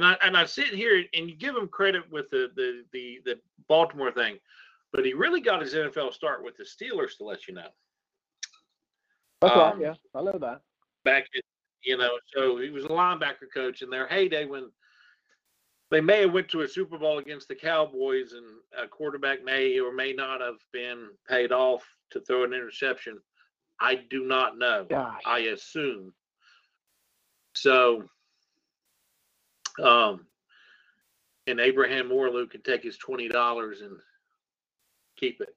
and 0.00 0.06
I 0.06 0.16
and 0.26 0.34
I 0.34 0.46
sit 0.46 0.68
here 0.68 1.04
and 1.14 1.28
you 1.28 1.36
give 1.36 1.54
him 1.54 1.68
credit 1.68 2.10
with 2.10 2.30
the 2.30 2.50
the 2.56 2.84
the 2.92 3.20
the 3.26 3.40
Baltimore 3.68 4.10
thing, 4.10 4.38
but 4.92 5.04
he 5.04 5.12
really 5.12 5.42
got 5.42 5.60
his 5.60 5.74
NFL 5.74 6.14
start 6.14 6.42
with 6.42 6.56
the 6.56 6.64
Steelers 6.64 7.18
to 7.18 7.24
let 7.24 7.46
you 7.46 7.54
know. 7.54 7.68
That's 9.42 9.54
um, 9.54 9.58
right. 9.60 9.76
Yeah, 9.78 9.94
I 10.14 10.22
know 10.22 10.38
that. 10.38 10.62
Back 11.04 11.26
you 11.84 11.98
know, 11.98 12.18
so 12.34 12.58
he 12.58 12.70
was 12.70 12.84
a 12.84 12.88
linebacker 12.88 13.52
coach 13.52 13.82
in 13.82 13.90
their 13.90 14.06
heyday 14.06 14.46
when 14.46 14.70
they 15.90 16.00
may 16.00 16.22
have 16.22 16.32
went 16.32 16.48
to 16.50 16.62
a 16.62 16.68
Super 16.68 16.98
Bowl 16.98 17.18
against 17.18 17.48
the 17.48 17.54
Cowboys 17.54 18.32
and 18.32 18.46
a 18.82 18.86
quarterback 18.86 19.44
may 19.44 19.78
or 19.80 19.92
may 19.92 20.12
not 20.12 20.40
have 20.40 20.58
been 20.72 21.08
paid 21.28 21.52
off 21.52 21.84
to 22.10 22.20
throw 22.20 22.44
an 22.44 22.54
interception. 22.54 23.18
I 23.80 23.96
do 24.08 24.24
not 24.24 24.58
know. 24.58 24.86
Gosh. 24.88 25.22
I 25.26 25.38
assume. 25.40 26.12
So 27.54 28.04
um 29.82 30.26
and 31.46 31.60
Abraham 31.60 32.08
Morlew 32.08 32.46
can 32.46 32.62
take 32.62 32.82
his 32.82 32.98
twenty 32.98 33.28
dollars 33.28 33.80
and 33.80 33.96
keep 35.16 35.40
it. 35.40 35.54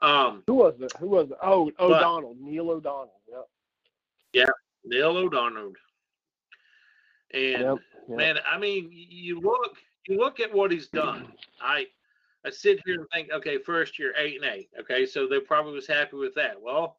Um 0.00 0.42
who 0.46 0.54
was 0.54 0.74
it? 0.80 0.92
Who 0.98 1.08
was 1.08 1.30
it? 1.30 1.38
Oh 1.42 1.70
O'Donnell, 1.78 2.34
but, 2.34 2.42
Neil 2.42 2.70
O'Donnell. 2.70 3.20
Yep. 3.30 3.48
Yeah. 4.32 4.50
Neil 4.84 5.16
O'Donnell. 5.16 5.72
And 7.34 7.62
yep, 7.62 7.76
yep. 8.08 8.18
man, 8.18 8.36
I 8.50 8.58
mean, 8.58 8.88
you 8.90 9.40
look 9.40 9.76
you 10.08 10.16
look 10.16 10.40
at 10.40 10.52
what 10.52 10.72
he's 10.72 10.88
done. 10.88 11.32
I 11.60 11.86
I 12.44 12.50
sit 12.50 12.80
here 12.86 13.00
and 13.00 13.06
think, 13.12 13.30
okay, 13.32 13.58
first 13.58 13.98
year 13.98 14.14
eight 14.16 14.42
and 14.42 14.50
eight. 14.50 14.70
Okay, 14.80 15.04
so 15.04 15.26
they 15.26 15.40
probably 15.40 15.74
was 15.74 15.86
happy 15.86 16.16
with 16.16 16.34
that. 16.36 16.60
Well, 16.60 16.96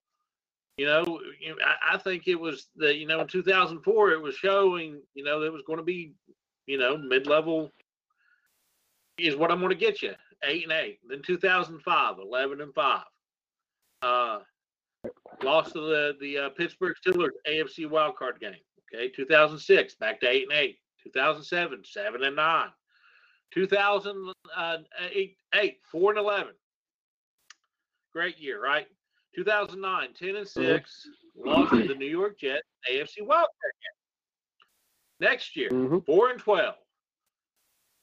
you 0.77 0.85
know, 0.85 1.19
I, 1.65 1.95
I 1.95 1.97
think 1.97 2.27
it 2.27 2.39
was 2.39 2.67
the 2.75 2.95
you 2.95 3.07
know 3.07 3.21
in 3.21 3.27
2004 3.27 4.11
it 4.11 4.21
was 4.21 4.35
showing 4.35 5.01
you 5.13 5.23
know 5.23 5.39
there 5.39 5.51
was 5.51 5.63
going 5.65 5.79
to 5.79 5.83
be 5.83 6.13
you 6.69 6.77
know 6.77 6.95
mid 6.95 7.25
level 7.25 7.71
is 9.17 9.35
what 9.35 9.51
I'm 9.51 9.59
going 9.59 9.71
to 9.71 9.75
get 9.75 10.03
you 10.03 10.13
eight 10.43 10.63
and 10.63 10.71
eight. 10.71 10.99
Then 11.07 11.21
2005 11.25 12.15
11 12.21 12.61
and 12.61 12.73
five. 12.73 13.03
Uh, 14.01 14.39
Lost 15.43 15.73
to 15.73 15.79
the 15.79 16.15
the 16.21 16.37
uh, 16.37 16.49
Pittsburgh 16.49 16.95
Steelers 17.03 17.29
AFC 17.49 17.89
wildcard 17.89 18.39
game. 18.39 18.53
Okay, 18.93 19.09
2006 19.09 19.95
back 19.95 20.19
to 20.19 20.29
eight 20.29 20.43
and 20.43 20.51
eight. 20.51 20.77
2007 21.03 21.81
seven 21.85 22.23
and 22.23 22.35
nine. 22.35 22.69
2008 23.53 24.35
uh, 24.55 24.77
eight, 25.55 25.77
four 25.91 26.11
and 26.11 26.19
eleven. 26.19 26.53
Great 28.13 28.37
year, 28.37 28.61
right? 28.61 28.87
2009 29.35 30.09
10 30.19 30.35
and. 30.35 30.47
6. 30.47 31.07
Lost 31.35 31.71
to 31.71 31.87
the 31.87 31.95
New 31.95 32.05
York 32.05 32.37
Jets 32.37 32.67
AFC 32.91 33.21
wildcard 33.21 33.75
game. 33.79 33.98
Next 35.19 35.55
year 35.55 35.69
mm-hmm. 35.69 35.99
four 35.99 36.29
and 36.29 36.39
12. 36.39 36.75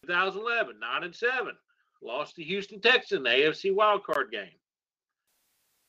2011 0.07 0.79
nine 0.79 1.05
and 1.05 1.15
seven. 1.15 1.55
Lost 2.03 2.37
to 2.37 2.45
Houston 2.45 2.81
Texans 2.81 3.27
AFC 3.27 3.75
wildcard 3.75 4.31
game. 4.31 4.51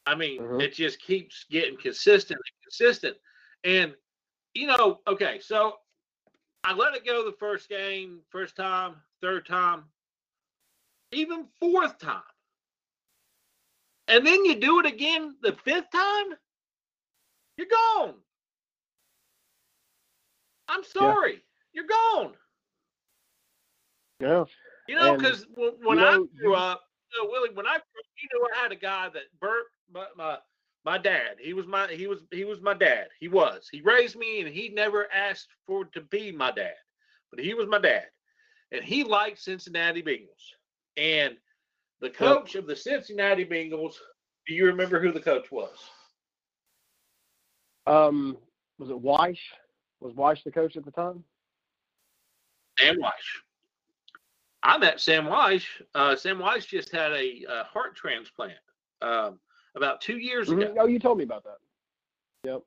I 0.05 0.15
mean, 0.15 0.41
mm-hmm. 0.41 0.61
it 0.61 0.73
just 0.73 1.01
keeps 1.01 1.45
getting 1.51 1.77
consistent 1.77 2.39
and 2.39 2.63
consistent. 2.63 3.17
And, 3.65 3.93
you 4.53 4.67
know, 4.67 4.99
okay, 5.05 5.39
so 5.39 5.75
I 6.63 6.73
let 6.73 6.95
it 6.95 7.05
go 7.05 7.25
the 7.25 7.35
first 7.37 7.67
game, 7.67 8.21
first 8.29 8.55
time, 8.55 8.95
third 9.21 9.45
time, 9.45 9.83
even 11.11 11.45
fourth 11.59 11.99
time. 11.99 12.21
And 14.07 14.25
then 14.25 14.45
you 14.45 14.55
do 14.55 14.79
it 14.79 14.85
again 14.85 15.35
the 15.41 15.51
fifth 15.65 15.91
time, 15.91 16.37
you're 17.57 17.67
gone. 17.67 18.13
I'm 20.67 20.83
sorry, 20.83 21.33
yeah. 21.33 21.39
you're 21.73 21.87
gone. 21.87 22.33
Yeah. 24.19 24.43
You 24.87 24.95
know, 24.95 25.17
because 25.17 25.45
when, 25.55 25.99
I 25.99 26.17
grew 26.39 26.55
up, 26.55 26.83
you 27.11 27.23
know, 27.23 27.29
Willie, 27.29 27.53
when 27.53 27.67
I 27.67 27.75
you 27.75 28.39
know, 28.39 28.47
I 28.55 28.61
had 28.61 28.71
a 28.71 28.75
guy 28.75 29.09
that 29.13 29.23
Bert 29.39 29.65
my, 29.91 30.05
my 30.15 30.37
my 30.85 30.97
dad. 30.97 31.35
He 31.39 31.53
was 31.53 31.67
my 31.67 31.87
he 31.87 32.07
was 32.07 32.19
he 32.31 32.45
was 32.45 32.61
my 32.61 32.73
dad. 32.73 33.07
He 33.19 33.27
was. 33.27 33.67
He 33.71 33.81
raised 33.81 34.15
me 34.15 34.39
and 34.39 34.49
he 34.49 34.69
never 34.69 35.07
asked 35.13 35.49
for 35.65 35.85
to 35.85 36.01
be 36.01 36.31
my 36.31 36.51
dad. 36.51 36.75
But 37.29 37.43
he 37.43 37.53
was 37.53 37.67
my 37.67 37.79
dad. 37.79 38.05
And 38.71 38.83
he 38.83 39.03
liked 39.03 39.39
Cincinnati 39.39 40.01
Bengals. 40.01 40.55
And 40.95 41.35
the 41.99 42.09
coach 42.09 42.55
yep. 42.55 42.63
of 42.63 42.69
the 42.69 42.75
Cincinnati 42.75 43.45
Bengals, 43.45 43.95
do 44.47 44.53
you 44.53 44.65
remember 44.65 45.01
who 45.01 45.11
the 45.11 45.19
coach 45.19 45.51
was? 45.51 45.77
Um 47.85 48.37
was 48.79 48.89
it 48.89 49.01
Wyche? 49.01 49.39
Was 49.99 50.13
Wyche 50.13 50.43
the 50.43 50.51
coach 50.51 50.75
at 50.77 50.85
the 50.85 50.91
time? 50.91 51.23
Sam 52.79 52.97
Wyche. 52.97 53.41
I 54.63 54.77
met 54.77 54.99
Sam 54.99 55.25
Wyche. 55.25 55.65
Uh, 55.95 56.15
Sam 56.15 56.37
Wyche 56.39 56.67
just 56.67 56.91
had 56.91 57.11
a, 57.13 57.45
a 57.49 57.63
heart 57.63 57.95
transplant 57.95 58.57
um, 59.01 59.39
about 59.75 60.01
two 60.01 60.17
years 60.17 60.49
Mhm. 60.49 60.61
ago. 60.71 60.75
Oh, 60.81 60.87
you 60.87 60.99
told 60.99 61.17
me 61.17 61.23
about 61.23 61.43
that. 61.43 61.57
Yep. 62.43 62.61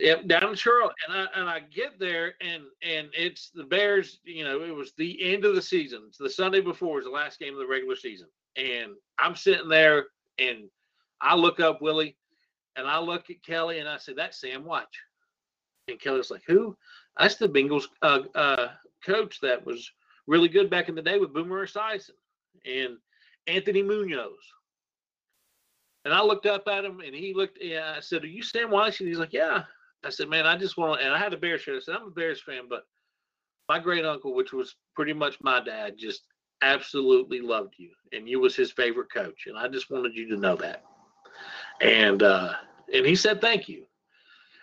Yep, 0.00 0.26
down 0.28 0.50
in 0.50 0.54
Charlotte, 0.54 0.94
and 1.08 1.16
I 1.18 1.26
and 1.40 1.48
I 1.50 1.58
get 1.58 1.98
there, 1.98 2.34
and 2.40 2.62
and 2.82 3.08
it's 3.12 3.50
the 3.50 3.64
Bears. 3.64 4.20
You 4.22 4.44
know, 4.44 4.62
it 4.62 4.70
was 4.72 4.92
the 4.92 5.20
end 5.34 5.44
of 5.44 5.56
the 5.56 5.62
season. 5.62 6.04
It's 6.06 6.18
the 6.18 6.30
Sunday 6.30 6.60
before 6.60 6.94
was 6.96 7.04
the 7.04 7.10
last 7.10 7.40
game 7.40 7.52
of 7.52 7.58
the 7.58 7.66
regular 7.66 7.96
season, 7.96 8.28
and 8.54 8.92
I'm 9.18 9.34
sitting 9.34 9.68
there, 9.68 10.06
and 10.38 10.70
I 11.20 11.34
look 11.34 11.58
up 11.58 11.82
Willie, 11.82 12.16
and 12.76 12.86
I 12.86 13.00
look 13.00 13.28
at 13.28 13.42
Kelly, 13.42 13.80
and 13.80 13.88
I 13.88 13.98
say, 13.98 14.12
"That's 14.12 14.40
Sam 14.40 14.62
Wyche," 14.62 14.86
and 15.88 16.00
Kelly's 16.00 16.30
like, 16.30 16.42
"Who?" 16.46 16.76
That's 17.18 17.36
the 17.36 17.48
Bengals 17.48 17.84
uh, 18.02 18.20
uh, 18.34 18.68
coach 19.04 19.40
that 19.40 19.64
was 19.64 19.90
really 20.26 20.48
good 20.48 20.70
back 20.70 20.88
in 20.88 20.94
the 20.94 21.02
day 21.02 21.18
with 21.18 21.32
Boomer 21.32 21.66
Esiason 21.66 22.10
and 22.64 22.98
Anthony 23.46 23.82
Munoz. 23.82 24.32
And 26.04 26.14
I 26.14 26.22
looked 26.22 26.46
up 26.46 26.68
at 26.68 26.84
him, 26.84 27.00
and 27.00 27.14
he 27.14 27.34
looked. 27.34 27.58
Yeah, 27.60 27.94
I 27.96 28.00
said, 28.00 28.22
"Are 28.24 28.28
you 28.28 28.42
Sam 28.42 28.70
Wyche?" 28.70 29.00
And 29.00 29.08
he's 29.08 29.18
like, 29.18 29.32
"Yeah." 29.32 29.64
I 30.04 30.10
said, 30.10 30.28
"Man, 30.28 30.46
I 30.46 30.56
just 30.56 30.76
want." 30.76 31.02
And 31.02 31.12
I 31.12 31.18
had 31.18 31.34
a 31.34 31.36
Bears 31.36 31.62
shirt. 31.62 31.76
I 31.76 31.80
said, 31.80 31.96
"I'm 31.96 32.06
a 32.06 32.10
Bears 32.10 32.40
fan, 32.40 32.62
but 32.68 32.86
my 33.68 33.78
great 33.78 34.04
uncle, 34.04 34.34
which 34.34 34.52
was 34.52 34.76
pretty 34.94 35.12
much 35.12 35.40
my 35.40 35.60
dad, 35.60 35.98
just 35.98 36.22
absolutely 36.62 37.40
loved 37.40 37.74
you, 37.78 37.90
and 38.12 38.28
you 38.28 38.40
was 38.40 38.56
his 38.56 38.72
favorite 38.72 39.12
coach, 39.12 39.46
and 39.46 39.58
I 39.58 39.68
just 39.68 39.90
wanted 39.90 40.14
you 40.14 40.28
to 40.28 40.36
know 40.36 40.56
that." 40.56 40.84
And 41.80 42.22
uh, 42.22 42.54
and 42.92 43.04
he 43.04 43.16
said, 43.16 43.40
"Thank 43.40 43.68
you." 43.68 43.87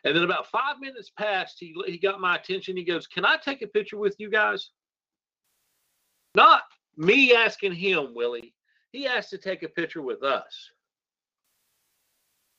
And 0.06 0.16
then 0.16 0.24
about 0.24 0.48
five 0.48 0.80
minutes 0.80 1.10
passed, 1.10 1.60
he 1.60 1.76
he 1.88 1.98
got 1.98 2.22
my 2.22 2.36
attention. 2.36 2.78
He 2.78 2.84
goes, 2.84 3.08
"Can 3.08 3.26
I 3.26 3.38
take 3.38 3.64
a 3.64 3.68
picture 3.68 3.98
with 3.98 4.16
you 4.20 4.30
guys?" 4.30 4.70
Not 6.36 6.64
me 6.96 7.34
asking 7.34 7.74
him, 7.74 8.14
Willie. 8.14 8.54
He 8.92 9.08
asked 9.08 9.32
to 9.32 9.38
take 9.38 9.64
a 9.64 9.70
picture 9.70 10.04
with 10.04 10.22
us. 10.24 10.72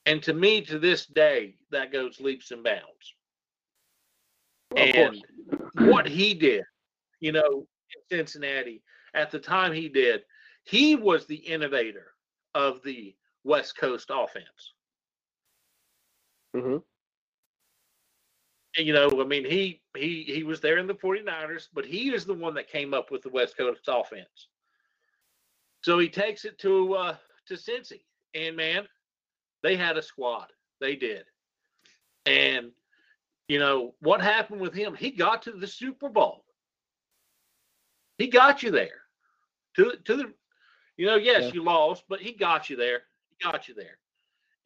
And 0.07 0.23
to 0.25 0.35
me, 0.35 0.61
to 0.63 0.79
this 0.79 1.07
day, 1.07 1.57
that 1.71 1.93
goes 1.93 2.21
leaps 2.21 2.51
and 2.51 2.65
bounds. 2.65 3.15
Course. 4.71 4.93
And 4.95 5.89
what 5.89 6.07
he 6.07 6.35
did, 6.35 6.65
you 7.21 7.33
know, 7.33 7.67
in 8.11 8.19
Cincinnati 8.19 8.83
at 9.15 9.31
the 9.31 9.39
time 9.39 9.73
he 9.73 9.89
did, 9.89 10.23
he 10.65 10.97
was 10.97 11.27
the 11.27 11.37
innovator 11.37 12.15
of 12.55 12.83
the 12.83 13.17
West 13.45 13.77
Coast 13.77 14.11
offense. 14.11 14.75
Mhm. 16.55 16.83
You 18.77 18.93
know, 18.93 19.21
I 19.21 19.25
mean, 19.25 19.45
he 19.45 19.81
he 19.97 20.23
he 20.25 20.43
was 20.43 20.61
there 20.61 20.79
in 20.79 20.87
the 20.87 20.95
49ers, 20.95 21.69
but 21.73 21.85
he 21.87 22.13
is 22.13 22.25
the 22.27 22.35
one 22.35 22.55
that 22.55 22.69
came 22.69 22.93
up 22.93 23.11
with 23.11 23.23
the 23.23 23.31
West 23.31 23.57
Coast 23.57 23.83
offense. 23.89 24.49
So 25.83 25.99
he 25.99 26.09
takes 26.09 26.45
it 26.45 26.59
to 26.59 26.95
uh 26.95 27.17
to 27.47 27.55
Cincy, 27.55 28.03
and 28.35 28.57
man, 28.57 28.87
they 29.63 29.77
had 29.77 29.97
a 29.97 30.03
squad. 30.03 30.53
They 30.81 30.95
did. 30.97 31.25
And 32.27 32.73
you 33.49 33.59
know 33.59 33.95
what 34.01 34.21
happened 34.21 34.61
with 34.61 34.75
him? 34.75 34.95
He 34.95 35.11
got 35.11 35.43
to 35.43 35.53
the 35.53 35.67
Super 35.67 36.09
Bowl. 36.09 36.45
He 38.19 38.27
got 38.29 38.63
you 38.63 38.71
there. 38.71 39.03
To 39.77 39.97
to 40.05 40.17
the 40.17 40.35
you 40.97 41.07
know, 41.07 41.17
yes, 41.17 41.45
Yeah. 41.45 41.51
you 41.55 41.63
lost, 41.63 42.05
but 42.09 42.21
he 42.21 42.33
got 42.33 42.69
you 42.69 42.77
there. 42.77 43.03
He 43.31 43.45
got 43.45 43.69
you 43.69 43.75
there. 43.75 43.99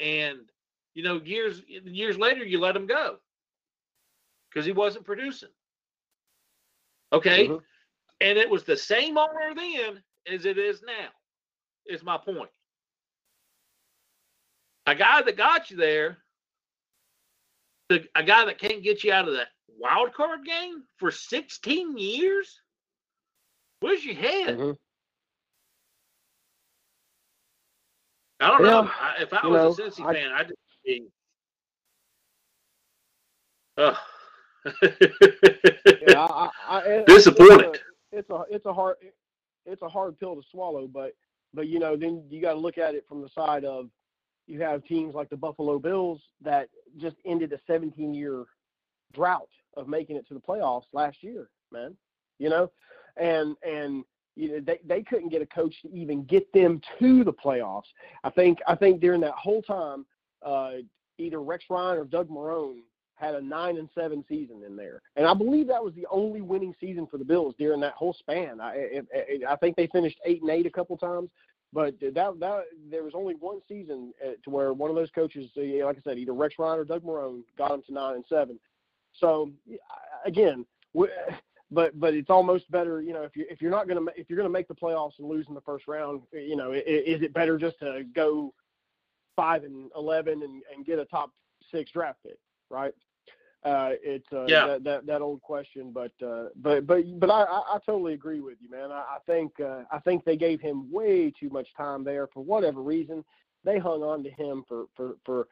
And 0.00 0.50
you 0.94 1.02
know, 1.04 1.20
years 1.20 1.62
years 1.68 2.18
later 2.18 2.44
you 2.44 2.58
let 2.58 2.76
him 2.76 2.86
go. 2.86 3.18
Because 4.51 4.66
he 4.66 4.72
wasn't 4.72 5.05
producing. 5.05 5.51
Okay? 7.12 7.48
Mhm. 7.48 7.62
And 8.20 8.38
it 8.38 8.51
was 8.51 8.64
the 8.64 8.76
same 8.76 9.16
owner 9.16 9.55
then 9.55 10.03
as 10.26 10.44
it 10.44 10.59
is 10.59 10.82
now, 10.82 11.09
is 11.86 12.03
my 12.03 12.18
point. 12.18 12.51
A 14.86 14.94
guy 14.94 15.22
that 15.22 15.36
got 15.36 15.70
you 15.70 15.76
there, 15.76 16.18
the, 17.88 18.07
a 18.14 18.22
guy 18.22 18.44
that 18.44 18.59
can't 18.59 18.82
get 18.82 19.05
you 19.05 19.12
out 19.12 19.28
of 19.28 19.34
that 19.34 19.48
wild 19.68 20.12
card 20.14 20.44
game 20.44 20.84
for 20.98 21.11
16 21.11 21.96
years? 21.96 22.61
Where's 23.80 24.05
your 24.05 24.14
head? 24.16 24.59
Mhm. 24.59 24.76
I 28.40 28.48
don't 28.48 28.62
know. 28.62 28.82
Yeah, 28.84 28.90
I, 29.01 29.22
if 29.22 29.32
I 29.32 29.46
was 29.46 29.78
a 29.78 29.82
know, 29.82 29.88
Cincy 29.90 30.07
I- 30.07 30.14
fan, 30.14 30.32
I'd 30.32 30.53
be. 30.84 31.07
Ugh. 33.76 33.96
Yeah, 34.82 36.18
I, 36.30 36.50
I, 36.68 36.78
it- 36.84 37.06
Disappointed. 37.06 37.78
It's 37.78 37.78
a, 37.78 38.18
it's 38.18 38.30
a 38.30 38.44
it's 38.50 38.66
a 38.66 38.72
hard 38.72 38.96
it's 39.66 39.82
a 39.82 39.88
hard 39.88 40.18
pill 40.18 40.34
to 40.36 40.42
swallow, 40.50 40.86
but 40.86 41.12
but 41.54 41.68
you 41.68 41.78
know 41.78 41.96
then 41.96 42.24
you 42.30 42.40
got 42.40 42.54
to 42.54 42.58
look 42.58 42.78
at 42.78 42.94
it 42.94 43.04
from 43.08 43.22
the 43.22 43.28
side 43.28 43.64
of 43.64 43.88
you 44.46 44.61
have 44.62 44.84
teams 44.84 45.14
like 45.14 45.30
the 45.30 45.36
Buffalo 45.36 45.78
Bills 45.78 46.20
that 46.42 46.68
just 46.98 47.16
ended 47.24 47.52
a 47.52 47.58
17 47.66 48.12
year 48.14 48.44
drought 49.14 49.48
of 49.76 49.86
making 49.88 50.16
it 50.16 50.26
to 50.28 50.34
the 50.34 50.40
playoffs 50.40 50.86
last 50.92 51.22
year, 51.22 51.50
man. 51.72 51.96
You 52.38 52.48
know, 52.48 52.70
and 53.16 53.56
and 53.62 54.04
you 54.36 54.52
know, 54.52 54.61
they 54.61 54.78
they 54.84 55.02
couldn't 55.02 55.28
get 55.28 55.42
a 55.42 55.46
coach 55.46 55.74
to 55.82 55.92
even 55.92 56.24
get 56.24 56.52
them 56.52 56.80
to 56.98 57.22
the 57.24 57.32
playoffs. 57.32 57.88
I 58.24 58.30
think 58.30 58.58
I 58.66 58.74
think 58.74 59.00
during 59.00 59.20
that 59.22 59.34
whole 59.34 59.62
time, 59.62 60.04
uh, 60.44 60.72
either 61.18 61.40
Rex 61.42 61.64
Ryan 61.70 61.98
or 61.98 62.04
Doug 62.04 62.28
Marrone 62.28 62.80
had 63.20 63.34
a 63.34 63.40
nine 63.40 63.76
and 63.76 63.88
seven 63.94 64.24
season 64.28 64.62
in 64.66 64.76
there, 64.76 65.02
and 65.16 65.26
I 65.26 65.34
believe 65.34 65.66
that 65.68 65.84
was 65.84 65.94
the 65.94 66.06
only 66.10 66.40
winning 66.40 66.74
season 66.80 67.06
for 67.06 67.18
the 67.18 67.24
Bills 67.24 67.54
during 67.58 67.80
that 67.80 67.92
whole 67.94 68.14
span. 68.14 68.60
I 68.60 69.02
I 69.48 69.56
think 69.56 69.76
they 69.76 69.86
finished 69.88 70.18
eight 70.24 70.40
and 70.42 70.50
eight 70.50 70.66
a 70.66 70.70
couple 70.70 70.96
times, 70.96 71.30
but 71.72 71.98
that 72.00 72.14
that 72.14 72.64
there 72.90 73.04
was 73.04 73.12
only 73.14 73.34
one 73.34 73.60
season 73.68 74.12
uh, 74.24 74.32
to 74.44 74.50
where 74.50 74.72
one 74.72 74.90
of 74.90 74.96
those 74.96 75.10
coaches, 75.10 75.50
uh, 75.56 75.84
like 75.86 75.98
I 75.98 76.00
said, 76.02 76.18
either 76.18 76.32
Rex 76.32 76.54
Ryan 76.58 76.80
or 76.80 76.84
Doug 76.84 77.02
Marrone 77.04 77.42
got 77.58 77.70
them 77.70 77.82
to 77.86 77.92
nine 77.92 78.14
and 78.16 78.24
seven. 78.28 78.58
So 79.18 79.50
again, 80.24 80.64
but 81.70 81.98
but 82.00 82.14
it's 82.14 82.30
almost 82.30 82.70
better, 82.70 83.00
you 83.00 83.12
know, 83.12 83.22
if 83.22 83.36
you 83.36 83.44
if 83.50 83.60
you're 83.60 83.70
not 83.70 83.86
gonna 83.88 84.02
if 84.16 84.28
you're 84.28 84.36
gonna 84.36 84.48
make 84.48 84.68
the 84.68 84.74
playoffs 84.74 85.18
and 85.18 85.28
lose 85.28 85.46
in 85.48 85.54
the 85.54 85.60
first 85.60 85.86
round, 85.86 86.22
you 86.32 86.56
know, 86.56 86.72
i- 86.72 86.76
i- 86.76 87.04
is 87.06 87.22
it 87.22 87.32
better 87.32 87.58
just 87.58 87.78
to 87.80 88.04
go 88.14 88.52
five 89.36 89.64
and 89.64 89.90
eleven 89.96 90.42
and, 90.42 90.62
and 90.74 90.84
get 90.84 90.98
a 90.98 91.04
top 91.04 91.30
six 91.70 91.90
draft 91.92 92.18
pick, 92.24 92.38
right? 92.70 92.92
Uh, 93.62 93.90
it's 94.02 94.26
uh, 94.32 94.46
Yeah. 94.46 94.66
that, 94.66 94.84
that 94.84 95.06
that 95.06 95.20
old 95.20 95.42
question, 95.42 95.92
but 95.92 96.12
uh, 96.26 96.46
but 96.56 96.86
but 96.86 97.02
but 97.20 97.30
I, 97.30 97.42
I, 97.42 97.74
I 97.74 97.78
totally 97.84 98.14
agree 98.14 98.40
with 98.40 98.56
you, 98.61 98.70
man. 98.70 98.90
I, 98.90 99.00
I 99.00 99.18
think 99.26 99.61
uh, 99.61 99.82
I 99.90 99.98
think 99.98 100.24
they 100.24 100.36
gave 100.36 100.61
him 100.62 100.90
way 100.90 101.30
too 101.30 101.50
much 101.50 101.68
time 101.76 102.02
there 102.02 102.26
for 102.28 102.42
whatever 102.42 102.80
reason. 102.80 103.22
They 103.62 103.78
hung 103.78 104.02
on 104.02 104.22
to 104.24 104.30
him 104.30 104.64
for 104.66 104.86
for 104.96 105.16
for 105.26 105.48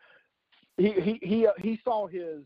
he 0.78 0.92
he 0.92 1.18
he 1.22 1.46
uh, 1.46 1.52
he 1.58 1.78
saw 1.84 2.06
his 2.06 2.44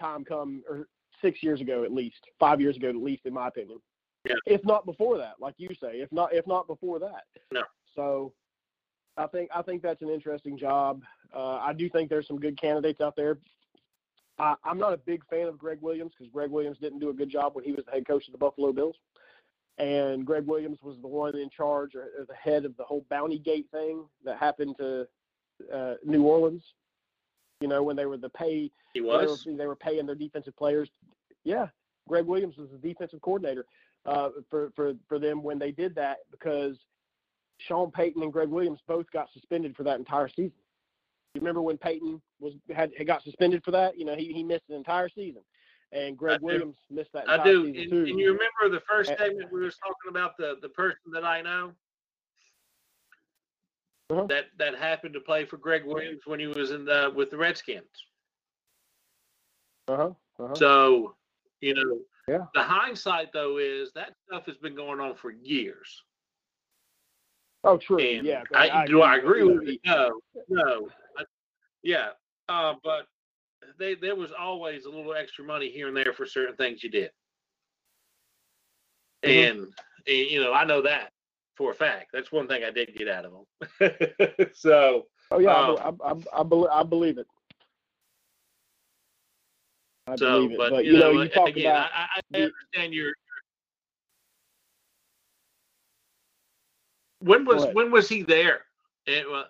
time 0.00 0.24
come 0.24 0.64
or 0.68 0.88
six 1.22 1.42
years 1.42 1.60
ago 1.60 1.84
at 1.84 1.92
least, 1.92 2.18
five 2.40 2.60
years 2.60 2.76
ago 2.76 2.88
at 2.88 2.96
least, 2.96 3.26
in 3.26 3.34
my 3.34 3.48
opinion. 3.48 3.78
Yeah. 4.24 4.34
If 4.46 4.64
not 4.64 4.84
before 4.84 5.16
that, 5.18 5.34
like 5.40 5.54
you 5.58 5.68
say, 5.80 6.00
if 6.00 6.10
not 6.10 6.34
if 6.34 6.46
not 6.46 6.66
before 6.66 6.98
that. 6.98 7.24
No. 7.52 7.62
So 7.94 8.32
I 9.16 9.28
think 9.28 9.50
I 9.54 9.62
think 9.62 9.82
that's 9.82 10.02
an 10.02 10.08
interesting 10.10 10.58
job. 10.58 11.02
Uh, 11.34 11.56
I 11.56 11.72
do 11.72 11.88
think 11.88 12.10
there's 12.10 12.26
some 12.26 12.40
good 12.40 12.60
candidates 12.60 13.00
out 13.00 13.14
there. 13.16 13.38
I, 14.38 14.54
I'm 14.64 14.78
not 14.78 14.92
a 14.92 14.98
big 14.98 15.22
fan 15.28 15.46
of 15.46 15.58
Gregg 15.58 15.78
Williams 15.80 16.12
because 16.16 16.32
Gregg 16.32 16.50
Williams 16.50 16.78
didn't 16.78 17.00
do 17.00 17.10
a 17.10 17.14
good 17.14 17.30
job 17.30 17.54
when 17.54 17.64
he 17.64 17.72
was 17.72 17.84
the 17.84 17.92
head 17.92 18.06
coach 18.06 18.26
of 18.26 18.32
the 18.32 18.38
Buffalo 18.38 18.72
Bills. 18.72 18.96
And 19.78 20.26
Gregg 20.26 20.46
Williams 20.46 20.78
was 20.82 20.96
the 21.00 21.08
one 21.08 21.36
in 21.36 21.50
charge 21.50 21.94
or, 21.94 22.02
or 22.18 22.26
the 22.26 22.34
head 22.34 22.64
of 22.64 22.76
the 22.76 22.84
whole 22.84 23.04
Bounty 23.10 23.38
Gate 23.38 23.66
thing 23.70 24.04
that 24.24 24.38
happened 24.38 24.76
to 24.78 25.06
uh, 25.72 25.94
New 26.04 26.24
Orleans. 26.24 26.62
You 27.60 27.68
know, 27.68 27.82
when 27.82 27.96
they 27.96 28.06
were 28.06 28.16
the 28.16 28.28
pay 28.28 28.70
he 28.94 29.00
they 29.00 29.52
were, 29.52 29.56
they 29.56 29.66
were 29.66 29.76
paying 29.76 30.06
their 30.06 30.14
defensive 30.14 30.56
players. 30.56 30.88
Yeah, 31.44 31.66
Gregg 32.08 32.26
Williams 32.26 32.56
was 32.56 32.68
the 32.70 32.78
defensive 32.78 33.20
coordinator 33.20 33.66
uh, 34.06 34.30
for 34.50 34.70
for 34.74 34.94
for 35.08 35.18
them 35.18 35.42
when 35.42 35.58
they 35.58 35.72
did 35.72 35.94
that 35.96 36.18
because 36.30 36.76
Sean 37.58 37.90
Payton 37.90 38.22
and 38.22 38.32
Gregg 38.32 38.48
Williams 38.48 38.80
both 38.86 39.10
got 39.12 39.28
suspended 39.32 39.76
for 39.76 39.82
that 39.84 39.98
entire 39.98 40.28
season. 40.28 40.52
You 41.34 41.40
remember 41.40 41.62
when 41.62 41.76
Payton 41.78 42.20
was 42.40 42.54
had, 42.74 42.90
had 42.96 43.06
got 43.06 43.22
suspended 43.22 43.62
for 43.64 43.70
that? 43.72 43.98
You 43.98 44.04
know, 44.04 44.14
he 44.14 44.32
he 44.32 44.42
missed 44.42 44.64
an 44.68 44.76
entire 44.76 45.08
season, 45.08 45.42
and 45.92 46.16
Greg. 46.16 46.40
Williams 46.40 46.76
missed 46.90 47.12
that 47.12 47.28
I 47.28 47.42
do. 47.44 47.66
And, 47.66 47.76
and 47.76 48.18
you 48.18 48.26
remember 48.32 48.70
the 48.70 48.82
first 48.88 49.10
Uh, 49.12 49.16
segment 49.18 49.52
we 49.52 49.60
was 49.60 49.76
talking 49.76 50.08
about 50.10 50.36
the 50.36 50.56
the 50.62 50.70
person 50.70 51.12
that 51.12 51.24
I 51.24 51.42
know 51.42 51.72
Uh-huh. 54.10 54.26
that 54.26 54.46
that 54.56 54.74
happened 54.74 55.12
to 55.14 55.20
play 55.20 55.44
for 55.44 55.58
Gregg 55.58 55.84
Williams 55.84 56.22
when 56.24 56.40
he 56.40 56.46
was 56.46 56.70
in 56.70 56.84
the 56.84 57.12
with 57.14 57.30
the 57.30 57.36
Redskins. 57.36 57.84
uh-huh, 59.88 60.10
uh-huh. 60.38 60.54
So, 60.54 61.14
you 61.60 61.74
know, 61.74 62.00
Yeah. 62.26 62.46
the 62.54 62.62
hindsight 62.62 63.32
though 63.32 63.58
is 63.58 63.92
that 63.92 64.14
stuff 64.26 64.46
has 64.46 64.56
been 64.56 64.74
going 64.74 64.98
on 64.98 65.14
for 65.14 65.30
years. 65.30 66.02
oh, 67.64 67.76
true. 67.76 67.98
And 67.98 68.26
yeah. 68.26 68.44
I, 68.54 68.86
do 68.86 69.02
I 69.02 69.16
agree 69.16 69.42
with 69.42 69.66
you? 69.68 69.78
No, 69.84 70.20
no. 70.48 70.88
Yeah, 71.82 72.08
uh, 72.48 72.74
but 72.84 73.06
they 73.78 73.94
there 73.94 74.16
was 74.16 74.32
always 74.38 74.84
a 74.84 74.90
little 74.90 75.14
extra 75.14 75.44
money 75.44 75.70
here 75.70 75.88
and 75.88 75.96
there 75.96 76.12
for 76.12 76.26
certain 76.26 76.56
things 76.56 76.82
you 76.82 76.90
did. 76.90 77.10
and, 79.22 79.58
and 79.60 79.68
you 80.06 80.40
know 80.42 80.52
I 80.52 80.64
know 80.64 80.82
that 80.82 81.12
for 81.56 81.72
a 81.72 81.74
fact. 81.74 82.08
That's 82.12 82.32
one 82.32 82.48
thing 82.48 82.64
I 82.64 82.70
did 82.70 82.94
get 82.96 83.08
out 83.08 83.24
of 83.26 83.32
them. 83.32 84.48
so 84.54 85.06
Oh 85.30 85.38
yeah, 85.40 85.54
Um, 85.54 85.98
I, 86.02 86.10
I, 86.10 86.40
I, 86.40 86.42
believe, 86.42 86.70
I 86.72 86.82
believe 86.82 87.18
it. 87.18 87.26
I 90.06 90.16
so, 90.16 90.48
believe 90.48 90.52
it. 90.52 90.58
but, 90.58 90.70
But, 90.70 90.84
you, 90.84 90.92
you 90.92 90.98
know, 90.98 91.12
know, 91.12 91.22
you 91.22 91.28
talk 91.28 91.48
again, 91.50 91.66
about 91.66 91.90
I, 91.94 92.06
I 92.34 92.36
understand 92.36 92.94
your. 92.94 93.12
When 97.20 97.44
was 97.44 97.66
when 97.74 97.90
was 97.90 98.08
he 98.08 98.22
there? 98.22 98.62
It 99.06 99.28
was 99.28 99.46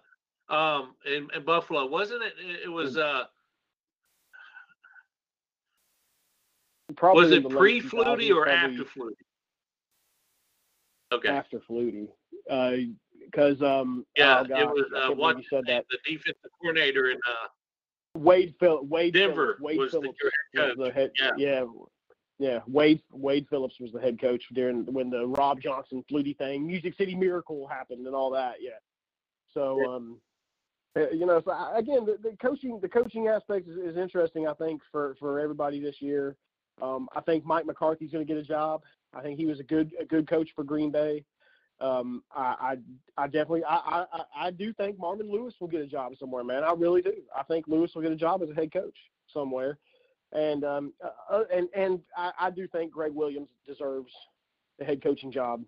um 0.51 0.95
in, 1.07 1.29
in 1.35 1.45
Buffalo, 1.45 1.87
wasn't 1.87 2.23
it? 2.23 2.35
It 2.65 2.69
was 2.69 2.97
uh 2.97 3.25
probably 6.97 7.25
was 7.25 7.33
it 7.33 7.49
pre 7.49 7.81
Flutie 7.81 8.35
or 8.35 8.49
after 8.49 8.85
Flutie? 8.85 9.13
Okay. 11.13 11.29
After 11.29 11.59
Flutie, 11.61 12.09
because 13.25 13.63
um, 13.63 14.05
Yeah, 14.17 14.45
oh, 14.51 14.55
it 14.55 14.69
was 14.69 14.85
uh, 14.95 15.15
what 15.15 15.39
you 15.39 15.45
said 15.49 15.65
that. 15.67 15.87
the 15.91 15.99
defensive 16.05 16.51
coordinator 16.61 17.11
in 17.11 17.17
uh, 17.27 17.49
Wade 18.19 18.55
Phil 18.61 18.85
Wade 18.85 19.15
Denver 19.15 19.57
Phillips, 19.59 19.61
Wade 19.61 19.79
was 19.79 19.93
the 19.93 20.01
Phillips 20.01 20.19
head 20.55 20.61
was 20.61 20.77
coach. 20.77 20.87
the 20.87 20.93
head. 20.93 21.11
Yeah. 21.19 21.31
yeah, 21.39 21.65
yeah. 22.39 22.61
Wade 22.67 23.01
Wade 23.11 23.47
Phillips 23.49 23.81
was 23.81 23.93
the 23.93 24.01
head 24.01 24.21
coach 24.21 24.45
during 24.53 24.85
when 24.93 25.09
the 25.09 25.27
Rob 25.27 25.61
Johnson 25.61 26.05
Flutie 26.11 26.37
thing, 26.37 26.67
Music 26.67 26.95
City 26.95 27.15
Miracle 27.15 27.67
happened, 27.67 28.07
and 28.07 28.15
all 28.15 28.31
that. 28.33 28.57
Yeah. 28.61 28.71
So 29.55 29.91
um, 29.91 30.17
uh, 30.17 30.28
you 31.13 31.27
know, 31.27 31.41
so 31.45 31.51
I, 31.53 31.79
again, 31.79 32.05
the, 32.07 32.19
the 32.23 32.37
coaching 32.37 32.79
the 32.81 32.89
coaching 32.89 33.29
aspect 33.29 33.69
is, 33.69 33.77
is 33.77 33.97
interesting. 33.97 34.47
I 34.49 34.55
think 34.55 34.81
for 34.93 35.17
for 35.19 35.41
everybody 35.41 35.81
this 35.81 35.97
year. 36.01 36.37
Um, 36.81 37.09
I 37.17 37.21
think 37.23 37.45
Mike 37.45 37.67
McCarthy's 37.67 38.13
going 38.13 38.25
to 38.25 38.33
get 38.33 38.41
a 38.41 38.47
job. 38.47 38.83
I 39.13 39.21
think 39.21 39.37
he 39.37 39.47
was 39.47 39.59
a 39.59 39.65
good 39.65 39.91
a 40.01 40.05
good 40.05 40.29
coach 40.29 40.51
for 40.55 40.63
Green 40.63 40.93
Bay. 40.93 41.25
Um, 41.81 42.23
I, 42.33 42.77
I 43.19 43.23
I 43.25 43.27
definitely 43.27 43.65
I, 43.65 43.77
I 43.77 44.07
I- 44.13 44.47
I 44.47 44.51
do 44.53 44.73
think 44.75 44.97
Marvin 44.99 45.29
Lewis 45.31 45.55
will 45.61 45.67
get 45.69 45.81
a 45.81 45.87
job 45.87 46.13
somewhere, 46.19 46.45
man. 46.45 46.63
I 46.63 46.73
really 46.73 47.03
do. 47.03 47.15
I 47.37 47.43
think 47.43 47.67
Lewis 47.67 47.91
will 47.95 48.03
get 48.03 48.13
a 48.13 48.17
job 48.17 48.43
as 48.43 48.51
a 48.51 48.55
head 48.55 48.73
coach 48.73 48.97
somewhere, 49.33 49.79
and 50.33 50.63
um 50.65 50.93
uh, 51.05 51.35
uh, 51.35 51.45
and 51.53 51.69
and 51.75 52.01
I, 52.17 52.31
I 52.41 52.51
do 52.51 52.69
think 52.69 52.93
Gregg 52.93 53.13
Williams 53.13 53.49
deserves 53.67 54.13
the 54.79 54.85
head 54.85 55.03
coaching 55.03 55.33
job 55.33 55.65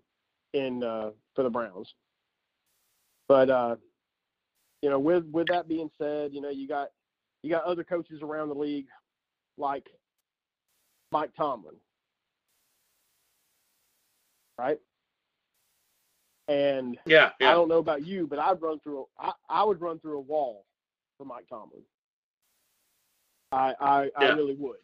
in 0.53 0.81
uh, 0.83 1.11
for 1.35 1.43
the 1.43 1.49
Browns. 1.49 1.93
But 3.27 3.49
uh, 3.49 3.75
you 4.81 4.89
know, 4.89 4.99
with 4.99 5.25
with 5.31 5.47
that 5.47 5.67
being 5.67 5.89
said, 5.97 6.33
you 6.33 6.41
know, 6.41 6.49
you 6.49 6.67
got 6.67 6.89
you 7.43 7.49
got 7.49 7.63
other 7.63 7.83
coaches 7.83 8.21
around 8.21 8.49
the 8.49 8.55
league 8.55 8.87
like 9.57 9.87
Mike 11.11 11.31
Tomlin, 11.35 11.75
right? 14.57 14.79
And 16.47 16.97
yeah, 17.05 17.31
I 17.41 17.53
don't 17.53 17.69
know 17.69 17.77
about 17.77 18.05
you, 18.05 18.27
but 18.27 18.39
I'd 18.39 18.61
run 18.61 18.79
through. 18.79 19.01
A, 19.01 19.27
I, 19.27 19.31
I 19.49 19.63
would 19.63 19.79
run 19.79 19.99
through 19.99 20.17
a 20.17 20.21
wall 20.21 20.65
for 21.17 21.25
Mike 21.25 21.47
Tomlin. 21.47 21.81
I 23.51 23.73
I, 23.79 24.09
I 24.17 24.29
really 24.29 24.55
would. 24.55 24.77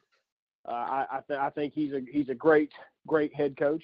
Uh, 0.67 0.71
I 0.71 1.05
I, 1.11 1.19
th- 1.27 1.39
I 1.39 1.49
think 1.49 1.73
he's 1.73 1.93
a 1.93 2.01
he's 2.11 2.29
a 2.29 2.35
great 2.35 2.71
great 3.07 3.33
head 3.33 3.57
coach, 3.57 3.83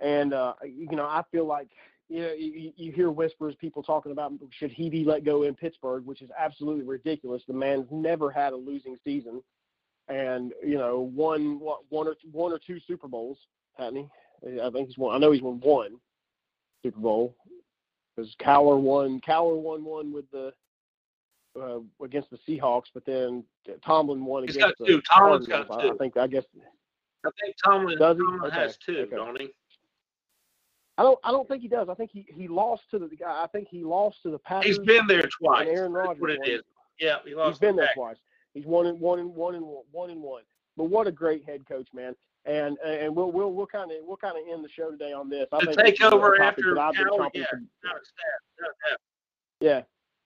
and 0.00 0.32
uh, 0.32 0.54
you 0.64 0.96
know 0.96 1.04
I 1.04 1.22
feel 1.30 1.46
like 1.46 1.68
you 2.10 2.20
know 2.22 2.32
you, 2.32 2.72
you 2.76 2.92
hear 2.92 3.10
whispers 3.10 3.54
people 3.54 3.82
talking 3.82 4.10
about 4.12 4.32
should 4.50 4.72
he 4.72 4.90
be 4.90 5.04
let 5.04 5.24
go 5.24 5.44
in 5.44 5.54
Pittsburgh, 5.54 6.04
which 6.04 6.20
is 6.22 6.30
absolutely 6.36 6.84
ridiculous. 6.84 7.42
The 7.46 7.54
man's 7.54 7.86
never 7.90 8.30
had 8.30 8.52
a 8.52 8.56
losing 8.56 8.96
season, 9.04 9.42
and 10.08 10.52
you 10.62 10.76
know 10.76 10.98
won 11.14 11.60
what 11.60 11.80
one 11.88 12.08
or 12.08 12.16
one 12.32 12.52
or 12.52 12.58
two 12.58 12.78
Super 12.86 13.06
Bowls, 13.08 13.38
hadn't 13.78 14.08
he? 14.44 14.60
I 14.60 14.70
think 14.70 14.88
he's 14.88 14.98
won. 14.98 15.14
I 15.14 15.18
know 15.18 15.30
he's 15.30 15.42
won 15.42 15.60
one 15.60 15.96
Super 16.82 16.98
Bowl 17.00 17.36
because 18.16 18.34
Cowher 18.42 18.78
won. 18.78 19.20
Cowher 19.20 19.56
won 19.56 19.84
one 19.84 20.12
with 20.12 20.28
the 20.32 20.52
uh, 21.60 21.78
against 22.02 22.30
the 22.30 22.38
Seahawks, 22.48 22.86
but 22.92 23.04
then 23.06 23.44
Tomlin 23.86 24.24
won 24.24 24.44
He's 24.46 24.56
against 24.56 24.78
got 24.78 24.86
the 24.86 24.92
two. 24.94 25.02
Tomlin's 25.02 25.46
got 25.46 25.70
I- 25.70 25.90
I 25.90 25.96
think 25.96 26.16
I 26.16 26.26
guess 26.26 26.44
I 27.24 27.30
think 27.40 27.54
Tomlin? 27.64 27.98
Tomlin 27.98 28.50
has 28.50 28.70
Okay, 28.70 28.74
two, 28.84 28.98
okay. 29.02 29.16
don't 29.16 29.40
he? 29.40 29.50
I 31.00 31.02
don't. 31.02 31.18
I 31.24 31.30
don't 31.30 31.48
think 31.48 31.62
he 31.62 31.68
does. 31.68 31.88
I 31.88 31.94
think 31.94 32.10
he, 32.12 32.26
he 32.28 32.46
lost 32.46 32.82
to 32.90 32.98
the 32.98 33.08
guy. 33.08 33.42
I 33.42 33.46
think 33.46 33.68
he 33.70 33.82
lost 33.82 34.22
to 34.24 34.30
the 34.30 34.38
Packers. 34.38 34.66
He's 34.76 34.78
been 34.86 35.06
there 35.06 35.26
twice. 35.40 35.66
Aaron 35.66 35.94
That's 35.94 36.08
Rodgers. 36.08 36.20
what 36.20 36.30
it 36.30 36.40
is. 36.46 36.60
Yeah, 37.00 37.16
he 37.24 37.34
lost. 37.34 37.52
He's 37.52 37.58
been 37.58 37.76
to 37.76 37.80
there 37.82 37.90
twice. 37.94 38.16
He's 38.52 38.66
one 38.66 38.84
and 38.86 39.00
one 39.00 39.18
and 39.18 39.34
one 39.34 39.54
and 39.54 39.64
one, 39.64 39.84
one 39.92 40.10
and 40.10 40.20
one. 40.20 40.42
But 40.76 40.84
what 40.84 41.06
a 41.06 41.10
great 41.12 41.42
head 41.46 41.66
coach, 41.66 41.88
man! 41.94 42.14
And 42.44 42.76
and 42.84 43.16
we'll 43.16 43.32
we'll 43.32 43.50
we'll 43.54 43.66
kind 43.66 43.90
of 43.90 43.96
we'll 44.02 44.18
kind 44.18 44.36
of 44.36 44.42
end 44.52 44.62
the 44.62 44.68
show 44.68 44.90
today 44.90 45.14
on 45.14 45.30
this. 45.30 45.46
I 45.52 45.60
To 45.60 45.66
think 45.66 45.78
take 45.78 45.96
this 45.98 46.06
is 46.06 46.12
a 46.12 46.14
over 46.16 46.38
after 46.42 46.74
that 46.74 46.80
I've 46.82 46.92
been 46.92 47.06
Cowher, 47.06 47.30
yeah. 47.32 47.44
to- 47.46 47.56
Not 47.82 47.96
a 47.96 48.04
staff. 48.04 48.68
Yeah, 49.60 49.70
yeah. 49.70 49.70
Yeah, 49.72 49.82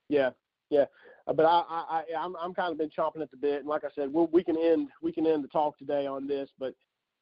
yeah, 0.09 0.31
yeah. 0.70 0.85
Uh, 1.29 1.33
But 1.35 1.47
I, 1.47 1.62
I, 1.68 1.85
I, 1.89 2.03
I'm, 2.18 2.35
I'm 2.37 2.53
kind 2.53 2.72
of 2.72 2.79
been 2.79 2.91
chomping 2.91 3.22
at 3.22 3.31
the 3.31 3.37
bit, 3.37 3.61
and 3.61 3.68
like 3.68 3.85
I 3.85 3.89
said, 3.95 4.12
we'll, 4.12 4.27
we 4.29 4.43
can 4.45 4.57
end, 4.57 4.89
we 5.03 5.12
can 5.12 5.27
end 5.27 5.43
the 5.45 5.49
talk 5.49 5.79
today 5.79 6.07
on 6.07 6.27
this. 6.27 6.51
But 6.59 6.75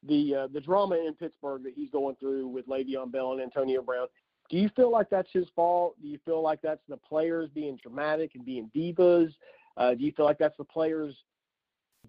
the, 0.07 0.35
uh, 0.35 0.47
the 0.53 0.61
drama 0.61 0.95
in 0.95 1.13
Pittsburgh 1.13 1.63
that 1.63 1.73
he's 1.75 1.89
going 1.89 2.15
through 2.15 2.47
with 2.47 2.67
Le'Veon 2.67 3.11
Bell 3.11 3.33
and 3.33 3.41
Antonio 3.41 3.81
Brown, 3.81 4.07
do 4.49 4.57
you 4.57 4.69
feel 4.75 4.91
like 4.91 5.09
that's 5.09 5.29
his 5.31 5.47
fault? 5.55 5.95
Do 6.01 6.07
you 6.07 6.19
feel 6.25 6.41
like 6.41 6.61
that's 6.61 6.83
the 6.87 6.97
players 6.97 7.49
being 7.53 7.77
dramatic 7.81 8.35
and 8.35 8.45
being 8.45 8.69
divas? 8.75 9.33
Uh, 9.77 9.93
do 9.93 10.03
you 10.03 10.11
feel 10.11 10.25
like 10.25 10.37
that's 10.37 10.57
the 10.57 10.63
players 10.63 11.15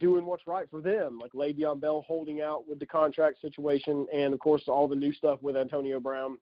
doing 0.01 0.26
what's 0.26 0.47
right 0.47 0.66
for 0.70 0.80
them, 0.80 1.20
like 1.20 1.32
Le'Veon 1.32 1.80
Bell 1.80 2.05
holding 2.07 2.40
out 2.40 2.68
with 2.68 2.80
the 2.80 2.86
contract 2.86 3.40
situation, 3.40 4.07
and 4.12 4.34
of 4.34 4.40
course 4.40 4.64
all 4.66 4.88
the 4.88 4.97
new 4.97 5.12
stuff 5.12 5.38
with 5.40 5.57
Antonio 5.57 6.01
Brown, 6.01 6.36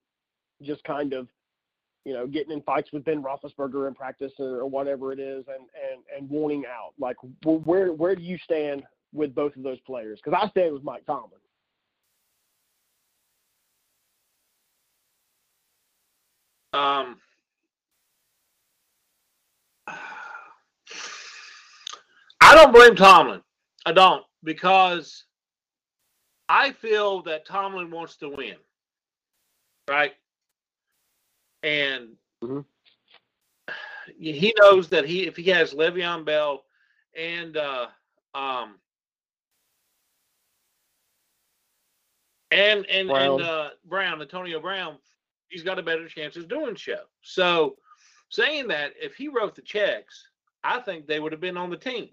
just 0.62 0.82
kind 0.84 1.12
of 1.12 1.28
you 2.04 2.12
know, 2.12 2.26
getting 2.26 2.52
in 2.52 2.62
fights 2.62 2.90
with 2.92 3.04
Ben 3.04 3.22
Roethlisberger 3.22 3.86
in 3.86 3.94
practice 3.94 4.32
or, 4.38 4.60
or 4.60 4.66
whatever 4.66 5.12
it 5.12 5.20
is, 5.20 5.44
and 5.48 5.66
and 5.90 6.02
and 6.16 6.28
wanting 6.28 6.64
out. 6.66 6.94
Like, 6.98 7.16
where 7.44 7.92
where 7.92 8.16
do 8.16 8.22
you 8.22 8.38
stand 8.38 8.82
with 9.12 9.34
both 9.34 9.54
of 9.56 9.62
those 9.62 9.78
players? 9.80 10.20
Because 10.22 10.38
I 10.42 10.48
stand 10.50 10.72
with 10.72 10.82
Mike 10.82 11.06
Tomlin. 11.06 11.40
Um, 16.72 17.20
I 22.40 22.54
don't 22.54 22.72
blame 22.72 22.96
Tomlin. 22.96 23.42
I 23.84 23.92
don't 23.92 24.24
because 24.42 25.24
I 26.48 26.72
feel 26.72 27.22
that 27.22 27.46
Tomlin 27.46 27.90
wants 27.90 28.16
to 28.16 28.28
win, 28.28 28.56
right? 29.88 30.14
And 31.62 32.16
Mhm. 32.42 32.64
he 34.18 34.54
knows 34.60 34.88
that 34.88 35.04
he 35.04 35.26
if 35.26 35.36
he 35.36 35.44
has 35.44 35.74
Le'Veon 35.74 36.24
Bell 36.24 36.64
and 37.14 37.56
uh, 37.56 37.88
um, 38.34 38.80
and 42.50 42.86
and 42.86 43.08
Brown. 43.08 43.32
and 43.32 43.40
uh, 43.40 43.70
Brown, 43.84 44.20
Antonio 44.20 44.60
Brown, 44.60 44.98
he's 45.52 45.62
got 45.62 45.78
a 45.78 45.82
better 45.82 46.08
chance 46.08 46.36
of 46.36 46.48
doing 46.48 46.76
so. 46.76 46.96
So, 47.20 47.76
saying 48.30 48.68
that, 48.68 48.92
if 49.00 49.14
he 49.14 49.28
wrote 49.28 49.54
the 49.54 49.62
checks, 49.62 50.26
I 50.64 50.80
think 50.80 51.06
they 51.06 51.20
would 51.20 51.32
have 51.32 51.40
been 51.40 51.58
on 51.58 51.70
the 51.70 51.76
team. 51.76 52.08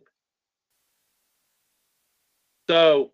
So, 2.69 3.11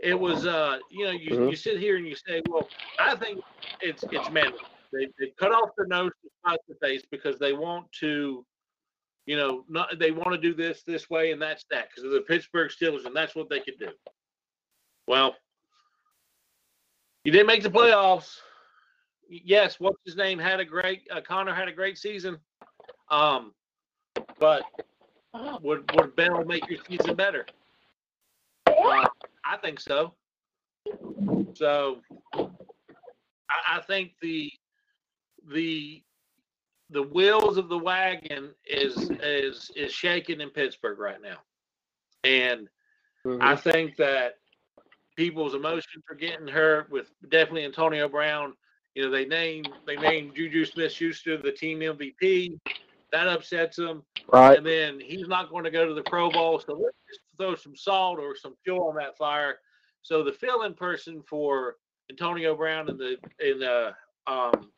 it 0.00 0.18
was, 0.18 0.44
uh, 0.44 0.78
you 0.90 1.04
know, 1.04 1.12
you, 1.12 1.30
Mhm. 1.30 1.50
you 1.50 1.56
sit 1.56 1.78
here 1.78 1.96
and 1.96 2.06
you 2.06 2.16
say, 2.16 2.42
well, 2.48 2.68
I 2.98 3.14
think 3.14 3.42
it's 3.80 4.02
it's 4.10 4.28
manly. 4.30 4.58
They, 4.92 5.06
they 5.18 5.30
cut 5.38 5.52
off 5.52 5.70
their 5.76 5.86
nose 5.86 6.12
to 6.22 6.30
spite 6.40 6.60
the 6.68 6.74
face 6.76 7.02
because 7.10 7.38
they 7.38 7.52
want 7.52 7.90
to, 8.00 8.44
you 9.26 9.36
know, 9.36 9.64
not 9.68 9.98
they 9.98 10.10
want 10.10 10.32
to 10.32 10.38
do 10.38 10.52
this 10.54 10.82
this 10.82 11.08
way 11.08 11.32
and 11.32 11.40
that's 11.40 11.64
that 11.70 11.88
because 11.88 12.04
of 12.04 12.10
the 12.10 12.20
Pittsburgh 12.22 12.70
Steelers 12.70 13.06
and 13.06 13.16
that's 13.16 13.34
what 13.34 13.48
they 13.48 13.60
could 13.60 13.78
do. 13.78 13.90
Well, 15.06 15.36
you 17.24 17.32
didn't 17.32 17.46
make 17.46 17.62
the 17.62 17.70
playoffs. 17.70 18.40
Yes, 19.28 19.80
what's 19.80 20.00
his 20.04 20.16
name 20.16 20.38
had 20.38 20.60
a 20.60 20.64
great 20.64 21.02
uh, 21.10 21.20
Conner 21.20 21.54
had 21.54 21.68
a 21.68 21.72
great 21.72 21.98
season. 21.98 22.38
Um, 23.10 23.52
but 24.38 24.62
would 25.62 25.90
would 25.94 26.16
Bell 26.16 26.44
make 26.44 26.68
your 26.68 26.78
season 26.88 27.14
better? 27.14 27.46
Uh, 28.66 29.06
I 29.44 29.56
think 29.62 29.80
so. 29.80 30.14
So 31.54 32.00
I, 32.34 33.76
I 33.76 33.80
think 33.86 34.12
the 34.20 34.50
the 35.52 36.02
the 36.90 37.02
wheels 37.02 37.56
of 37.56 37.68
the 37.68 37.78
wagon 37.78 38.50
is 38.66 39.10
is 39.22 39.70
is 39.74 39.92
shaking 39.92 40.40
in 40.40 40.50
Pittsburgh 40.50 40.98
right 40.98 41.20
now, 41.20 41.38
and 42.24 42.68
I 43.40 43.56
think 43.56 43.96
that 43.96 44.34
people's 45.16 45.54
emotions 45.54 46.04
are 46.10 46.16
getting 46.16 46.46
hurt 46.46 46.90
with 46.90 47.10
definitely 47.30 47.64
Antonio 47.64 48.08
Brown. 48.08 48.54
You 48.94 49.04
know, 49.04 49.10
they 49.10 49.24
named 49.24 49.68
they 49.86 49.96
named 49.96 50.34
Juju 50.36 50.64
Smith 50.64 50.92
Schuster 50.92 51.36
the 51.36 51.52
team 51.52 51.80
MVP. 51.80 52.58
That 53.12 53.28
upsets 53.28 53.76
them. 53.76 54.02
right. 54.32 54.56
And 54.58 54.66
then 54.66 55.00
he's 55.00 55.28
not 55.28 55.50
going 55.50 55.64
to 55.64 55.70
go 55.70 55.86
to 55.86 55.94
the 55.94 56.02
Pro 56.02 56.30
Bowl. 56.30 56.58
So 56.58 56.74
let's 56.74 56.96
just 57.08 57.20
throw 57.38 57.54
some 57.54 57.76
salt 57.76 58.18
or 58.18 58.36
some 58.36 58.54
fuel 58.64 58.88
on 58.88 58.96
that 58.96 59.16
fire. 59.16 59.58
So 60.02 60.22
the 60.22 60.32
fill-in 60.32 60.74
person 60.74 61.22
for 61.28 61.76
Antonio 62.10 62.56
Brown 62.56 62.88
in 62.88 62.96
the 62.96 63.16
in 63.40 63.58
the 63.58 63.94
um, 64.26 64.70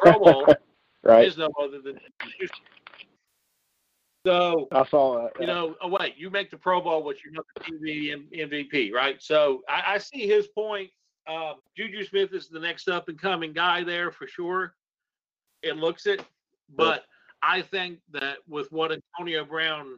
Pro 0.00 0.12
Bowl 0.18 0.46
right. 1.02 1.26
is 1.26 1.36
no 1.36 1.48
other 1.60 1.80
than 1.80 1.98
Houston. 2.38 2.60
So 4.26 4.68
I 4.72 4.84
saw 4.86 5.22
that. 5.22 5.32
you 5.38 5.46
know, 5.46 5.74
oh 5.82 5.88
wait, 5.88 6.14
you 6.16 6.30
make 6.30 6.50
the 6.50 6.56
Pro 6.56 6.80
Bowl, 6.80 7.02
which 7.02 7.22
you're 7.24 7.34
not 7.34 7.44
the 7.56 7.60
TV 7.60 8.14
MVP, 8.34 8.92
right? 8.92 9.22
So 9.22 9.62
I, 9.68 9.94
I 9.94 9.98
see 9.98 10.26
his 10.26 10.46
point. 10.48 10.90
Um, 11.26 11.54
Juju 11.76 12.04
Smith 12.04 12.32
is 12.32 12.48
the 12.48 12.60
next 12.60 12.88
up 12.88 13.08
and 13.08 13.18
coming 13.18 13.52
guy 13.52 13.82
there 13.82 14.10
for 14.10 14.26
sure. 14.26 14.74
It 15.62 15.76
looks 15.76 16.06
it, 16.06 16.22
but 16.76 17.04
I 17.42 17.62
think 17.62 18.00
that 18.12 18.38
with 18.48 18.70
what 18.72 18.92
Antonio 18.92 19.44
Brown 19.44 19.96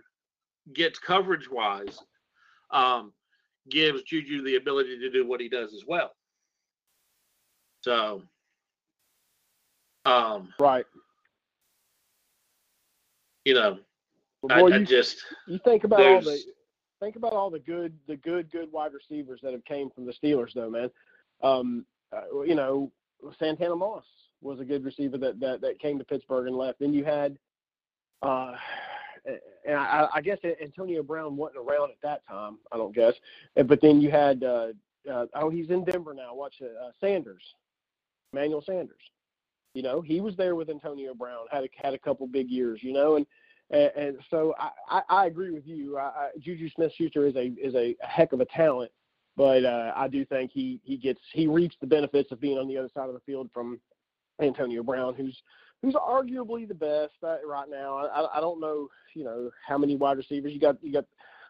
gets 0.73 0.99
coverage 0.99 1.51
wise, 1.51 1.99
um, 2.71 3.13
gives 3.71 4.03
Juju 4.03 4.43
the 4.43 4.57
ability 4.57 4.99
to 4.99 5.11
do 5.11 5.27
what 5.27 5.41
he 5.41 5.49
does 5.49 5.75
as 5.75 5.83
well. 5.87 6.13
So, 7.83 8.23
um, 10.05 10.53
right. 10.59 10.85
you 13.45 13.55
know, 13.55 13.79
But 14.43 14.53
I, 14.53 14.61
boy, 14.61 14.73
I 14.73 14.77
you, 14.79 14.87
just 14.87 15.25
you 15.47 15.59
think 15.65 15.85
about 15.85 16.01
all 16.01 16.21
the 16.21 16.41
think 17.01 17.17
about 17.17 17.33
all 17.33 17.51
the 17.51 17.59
good 17.59 17.93
the 18.07 18.17
good 18.17 18.51
good 18.51 18.71
wide 18.73 18.93
receivers 18.93 19.41
that 19.43 19.53
have 19.53 19.65
came 19.65 19.91
from 19.91 20.07
the 20.07 20.13
Steelers 20.13 20.53
though, 20.55 20.71
man. 20.71 20.91
Um, 21.43 21.85
uh, 22.13 22.43
you 22.43 22.55
know, 22.55 22.91
Santana 23.39 23.77
Moss 23.77 24.05
was 24.41 24.61
a 24.61 24.65
good 24.65 24.85
receiver 24.85 25.19
that 25.19 25.41
that, 25.41 25.61
that 25.61 25.79
came 25.79 25.99
to 25.99 26.05
Pittsburgh 26.05 26.47
and 26.47 26.57
left. 26.57 26.79
Then 26.81 26.93
you 26.93 27.05
had 27.05 27.39
uh 28.23 28.53
and 29.67 29.75
I, 29.77 30.09
I 30.15 30.21
guess 30.21 30.39
Antonio 30.63 31.03
Brown 31.03 31.37
wasn't 31.37 31.59
around 31.59 31.91
at 31.91 32.01
that 32.03 32.27
time, 32.29 32.59
I 32.71 32.77
don't 32.77 32.95
guess. 32.95 33.15
Uh, 33.59 33.65
But 33.65 33.81
then 33.81 34.01
you 34.01 34.11
had 34.11 34.45
uh, 34.45 34.69
uh 35.11 35.27
oh 35.35 35.51
he's 35.51 35.71
in 35.71 35.85
Denver 35.85 36.15
now. 36.15 36.35
Watch 36.35 36.55
uh, 36.63 36.91
Sanders, 37.01 37.43
Emmanuel 38.33 38.63
Sanders. 38.65 39.01
You 39.75 39.83
know, 39.83 40.01
he 40.01 40.21
was 40.21 40.37
there 40.37 40.55
with 40.55 40.71
Antonio 40.71 41.13
Brown, 41.13 41.47
had 41.51 41.65
a, 41.65 41.69
had 41.75 41.93
a 41.93 41.99
couple 41.99 42.27
big 42.27 42.49
years, 42.49 42.81
you 42.83 42.93
know, 42.93 43.17
and 43.17 43.27
and, 43.71 43.91
and 43.97 44.17
so 44.31 44.55
I, 44.59 44.71
I, 44.89 45.03
I 45.23 45.27
agree 45.27 45.51
with 45.51 45.67
you. 45.67 45.99
I, 45.99 46.03
I, 46.03 46.29
Juju 46.39 46.71
Smith-Schuster 46.71 47.27
is 47.27 47.37
a 47.37 47.53
is 47.61 47.75
a 47.75 47.97
heck 48.01 48.33
of 48.33 48.41
a 48.41 48.47
talent, 48.47 48.93
but 49.37 49.65
uh, 49.65 49.93
I 49.95 50.09
do 50.09 50.25
think 50.25 50.51
he 50.53 50.81
he 50.85 50.97
gets 50.97 51.21
he 51.33 51.47
reaps 51.47 51.77
the 51.81 51.87
benefits 51.87 52.33
of 52.33 52.41
being 52.41 52.59
on 52.59 52.69
the 52.69 52.79
other 52.79 52.91
side 52.95 53.09
of 53.09 53.15
the 53.15 53.21
field 53.21 53.51
from 53.53 53.81
Antonio 54.41 54.83
Brown, 54.83 55.15
who's 55.15 55.37
who's 55.83 55.95
arguably 55.95 56.67
the 56.67 56.75
best 56.75 57.15
uh, 57.23 57.37
right 57.47 57.69
now. 57.71 58.07
I, 58.07 58.39
I 58.39 58.41
don't 58.41 58.61
know, 58.61 58.89
you 59.15 59.25
know, 59.25 59.51
how 59.67 59.79
many 59.79 59.97
wide 59.97 60.17
receivers 60.17 60.53
you 60.53 60.61
got. 60.61 60.83
You 60.83 60.93
got 60.93 61.05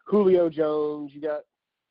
Julio 0.05 0.49
Jones, 0.49 1.11
you 1.13 1.21
got 1.21 1.41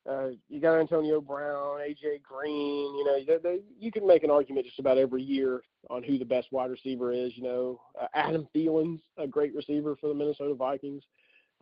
uh, 0.09 0.29
you 0.49 0.61
got 0.61 0.79
Antonio 0.79 1.21
Brown, 1.21 1.81
AJ 1.81 2.23
Green. 2.23 2.97
You 2.97 3.05
know, 3.05 3.19
they, 3.27 3.39
they, 3.43 3.59
you 3.79 3.91
can 3.91 4.07
make 4.07 4.23
an 4.23 4.31
argument 4.31 4.67
just 4.67 4.79
about 4.79 4.99
every 4.99 5.23
year 5.23 5.63
on 5.91 6.03
who 6.03 6.19
the 6.19 6.25
best 6.25 6.49
wide 6.53 6.71
receiver 6.71 7.13
is. 7.13 7.33
You 7.37 7.43
know, 7.43 7.81
uh, 8.01 8.07
Adam 8.15 8.47
Thielen's 8.55 9.01
a 9.19 9.27
great 9.27 9.55
receiver 9.55 9.97
for 10.01 10.09
the 10.09 10.15
Minnesota 10.15 10.55
Vikings. 10.55 11.03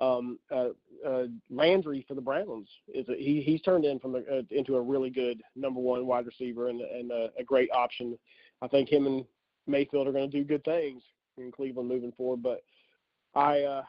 Um, 0.00 0.38
uh, 0.50 0.70
uh, 1.06 1.24
Landry 1.50 2.04
for 2.08 2.14
the 2.14 2.20
Browns 2.20 2.68
is 2.92 3.08
a, 3.08 3.14
he 3.16 3.42
he's 3.42 3.60
turned 3.60 3.84
in 3.84 4.00
from 4.00 4.16
a, 4.16 4.18
uh, 4.18 4.42
into 4.50 4.74
a 4.76 4.80
really 4.80 5.10
good 5.10 5.40
number 5.54 5.80
one 5.80 6.04
wide 6.06 6.26
receiver 6.26 6.68
and 6.68 6.80
and 6.80 7.12
a, 7.12 7.28
a 7.38 7.44
great 7.44 7.70
option. 7.72 8.18
I 8.60 8.68
think 8.68 8.88
him 8.88 9.06
and 9.06 9.24
Mayfield 9.66 10.08
are 10.08 10.12
going 10.12 10.30
to 10.30 10.36
do 10.36 10.44
good 10.44 10.64
things 10.64 11.02
in 11.38 11.52
Cleveland 11.52 11.88
moving 11.88 12.12
forward. 12.12 12.42
But 12.42 12.62
I 13.34 13.60
uh, 13.62 13.82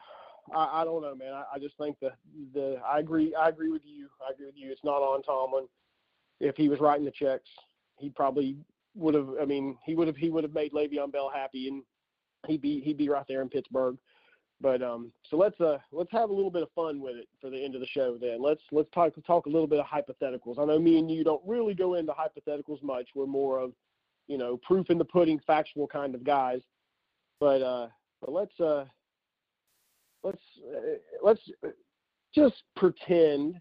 I, 0.54 0.82
I 0.82 0.84
don't 0.84 1.02
know, 1.02 1.14
man. 1.14 1.32
I, 1.32 1.44
I 1.54 1.58
just 1.58 1.76
think 1.76 1.96
the 2.00 2.12
the 2.54 2.80
I 2.86 3.00
agree 3.00 3.34
I 3.34 3.48
agree 3.48 3.70
with 3.70 3.82
you. 3.84 4.08
I 4.26 4.32
agree 4.32 4.46
with 4.46 4.56
you. 4.56 4.70
It's 4.70 4.84
not 4.84 5.02
on 5.02 5.22
Tomlin. 5.22 5.66
If 6.40 6.56
he 6.56 6.68
was 6.68 6.80
writing 6.80 7.04
the 7.04 7.10
checks, 7.10 7.48
he 7.98 8.10
probably 8.10 8.56
would 8.94 9.14
have. 9.14 9.28
I 9.40 9.44
mean, 9.44 9.76
he 9.84 9.94
would 9.94 10.06
have 10.06 10.16
he 10.16 10.30
would 10.30 10.44
have 10.44 10.54
made 10.54 10.72
Le'Veon 10.72 11.12
Bell 11.12 11.30
happy, 11.34 11.68
and 11.68 11.82
he'd 12.46 12.62
be 12.62 12.80
he'd 12.80 12.98
be 12.98 13.08
right 13.08 13.24
there 13.28 13.42
in 13.42 13.48
Pittsburgh. 13.48 13.96
But 14.60 14.82
um, 14.82 15.12
so 15.30 15.36
let's 15.36 15.60
uh 15.60 15.78
let's 15.92 16.10
have 16.12 16.30
a 16.30 16.32
little 16.32 16.50
bit 16.50 16.62
of 16.62 16.70
fun 16.74 17.00
with 17.00 17.16
it 17.16 17.28
for 17.40 17.50
the 17.50 17.62
end 17.62 17.74
of 17.74 17.80
the 17.80 17.86
show. 17.86 18.16
Then 18.18 18.42
let's 18.42 18.62
let's 18.72 18.88
talk 18.90 19.12
talk 19.26 19.46
a 19.46 19.50
little 19.50 19.66
bit 19.66 19.80
of 19.80 19.86
hypotheticals. 19.86 20.58
I 20.58 20.64
know 20.64 20.78
me 20.78 20.98
and 20.98 21.10
you 21.10 21.24
don't 21.24 21.42
really 21.46 21.74
go 21.74 21.94
into 21.94 22.12
hypotheticals 22.12 22.82
much. 22.82 23.10
We're 23.14 23.26
more 23.26 23.58
of 23.58 23.72
you 24.28 24.38
know 24.38 24.58
proof 24.62 24.88
in 24.88 24.96
the 24.96 25.04
pudding, 25.04 25.40
factual 25.46 25.86
kind 25.86 26.14
of 26.14 26.24
guys. 26.24 26.62
But 27.38 27.60
uh, 27.60 27.88
but 28.22 28.32
let's 28.32 28.58
uh 28.58 28.86
let's 30.22 30.40
uh, 30.74 30.96
let's 31.22 31.40
just 32.34 32.62
pretend 32.76 33.56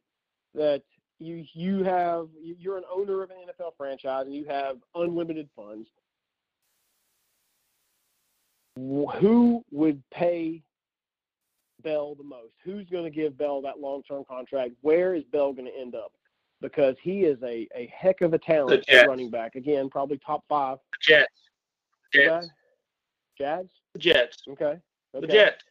that 0.53 0.81
you 1.19 1.43
you 1.53 1.83
have 1.83 2.29
you're 2.41 2.77
an 2.77 2.83
owner 2.93 3.21
of 3.21 3.31
an 3.31 3.37
NFL 3.49 3.71
franchise 3.77 4.27
and 4.27 4.35
you 4.35 4.45
have 4.45 4.77
unlimited 4.95 5.49
funds. 5.57 5.89
Who 8.77 9.63
would 9.71 10.01
pay 10.13 10.61
Bell 11.85 12.15
the 12.15 12.23
most? 12.23 12.51
Who's 12.65 12.89
going 12.89 13.05
to 13.05 13.09
give 13.09 13.37
Bell 13.37 13.61
that 13.61 13.79
long-term 13.79 14.23
contract? 14.27 14.71
Where 14.81 15.13
is 15.15 15.23
Bell 15.31 15.53
going 15.53 15.67
to 15.67 15.79
end 15.79 15.95
up? 15.95 16.11
Because 16.59 16.95
he 17.01 17.21
is 17.21 17.41
a, 17.43 17.67
a 17.75 17.89
heck 17.95 18.21
of 18.21 18.33
a 18.33 18.37
talent 18.39 18.85
Jets. 18.87 19.07
running 19.07 19.29
back. 19.29 19.55
Again, 19.55 19.89
probably 19.89 20.17
top 20.25 20.43
five. 20.49 20.79
Jets, 21.01 21.27
Okay? 22.13 22.25
Jets, 22.25 22.47
Jags. 23.37 23.71
Jets, 23.97 24.37
Okay. 24.49 24.79
the. 25.13 25.27
Jets. 25.27 25.63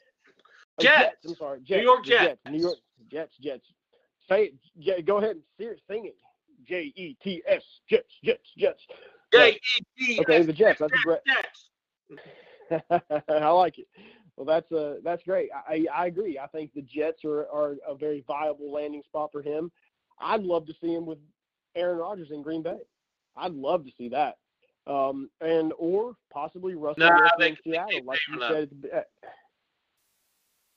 Oh, 0.79 0.83
Jets. 0.83 1.17
I'm 1.27 1.35
sorry. 1.37 1.61
Jets. 1.61 1.79
New 1.79 1.83
York 1.85 2.05
the 2.05 2.11
Jets. 2.11 2.41
New 2.51 2.61
York 2.61 2.79
Jets. 3.11 3.37
Jets. 3.39 3.67
Say 4.29 4.45
it. 4.45 4.55
Yeah, 4.77 5.01
go 5.01 5.19
ahead 5.19 5.33
and 5.33 5.43
ser- 5.61 5.77
sing 5.91 6.07
it. 6.07 6.17
J 6.67 6.93
E 6.97 7.17
T 7.23 7.43
S. 7.47 7.63
Jets. 7.91 8.13
Jets. 8.25 8.51
Jets. 8.57 8.83
J 9.33 9.53
E 9.53 9.61
T 9.99 10.21
Okay, 10.21 10.43
the 10.43 10.53
Jets. 10.53 10.81
That's 10.81 10.93
a 10.93 10.97
great. 11.05 11.21
Jets. 11.27 13.01
I 13.29 13.49
like 13.51 13.79
it. 13.79 13.87
Well, 14.37 14.47
that's 14.47 14.71
uh, 14.73 14.97
that's 15.05 15.23
great. 15.23 15.51
I, 15.69 15.87
I 15.95 16.07
agree. 16.07 16.39
I 16.39 16.47
think 16.49 16.73
the 16.75 16.83
Jets 16.83 17.25
are, 17.25 17.47
are 17.53 17.77
a 17.87 17.95
very 17.95 18.25
viable 18.27 18.73
landing 18.73 19.03
spot 19.05 19.31
for 19.31 19.43
him. 19.43 19.71
I'd 20.21 20.43
love 20.43 20.67
to 20.67 20.75
see 20.81 20.93
him 20.93 21.07
with 21.07 21.19
Aaron 21.77 21.99
Rodgers 21.99 22.31
in 22.33 22.43
Green 22.43 22.63
Bay. 22.63 22.79
I'd 23.37 23.53
love 23.53 23.85
to 23.85 23.93
see 23.97 24.09
that. 24.09 24.39
Um, 24.87 25.31
and 25.41 25.73
or 25.79 26.15
possibly 26.33 26.75
Russell 26.75 27.05
Nah, 27.05 27.21
Wilson 27.21 27.43
in 27.43 27.57
Seattle, 27.65 28.05
like 28.05 28.19
you 28.29 28.41
said. 28.41 28.71
at 28.93 29.09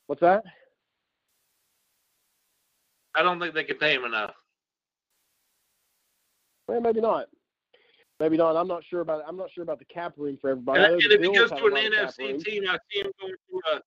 What's 0.05 0.21
that? 0.21 0.43
I 3.15 3.23
don't 3.23 3.39
think 3.39 3.53
they 3.53 3.63
can 3.63 3.77
pay 3.77 3.95
him 3.95 4.05
enough. 4.05 4.33
Well, 6.67 6.79
maybe 6.79 7.01
not. 7.01 7.25
Maybe 8.19 8.37
not. 8.37 8.55
I'm 8.55 8.67
not 8.67 8.83
sure 8.83 9.01
about. 9.01 9.23
I'm 9.27 9.37
not 9.37 9.51
sure 9.51 9.63
about 9.63 9.79
the 9.79 9.85
cap 9.85 10.13
room 10.17 10.37
for 10.41 10.49
everybody. 10.49 10.83
And, 10.83 10.93
and 10.93 11.11
if 11.11 11.21
he 11.21 11.33
goes 11.33 11.49
to 11.49 11.55
an 11.55 11.73
lot 11.73 11.85
of 11.85 11.93
cap 11.93 12.13
room. 12.17 12.29
NFC 12.29 12.43
team, 12.43 12.63
I 12.67 12.77
see 12.91 13.01
him 13.01 13.11
going 13.19 13.33
to 13.33 13.61
a. 13.73 13.81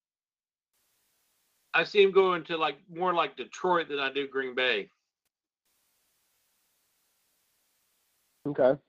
I 1.72 1.84
see 1.84 2.02
him 2.02 2.12
going 2.12 2.44
to 2.44 2.56
like 2.56 2.78
more 2.92 3.12
like 3.12 3.36
Detroit 3.36 3.88
than 3.88 3.98
I 3.98 4.12
do 4.12 4.28
Green 4.28 4.54
Bay. 4.54 4.88
Okay. 8.46 8.80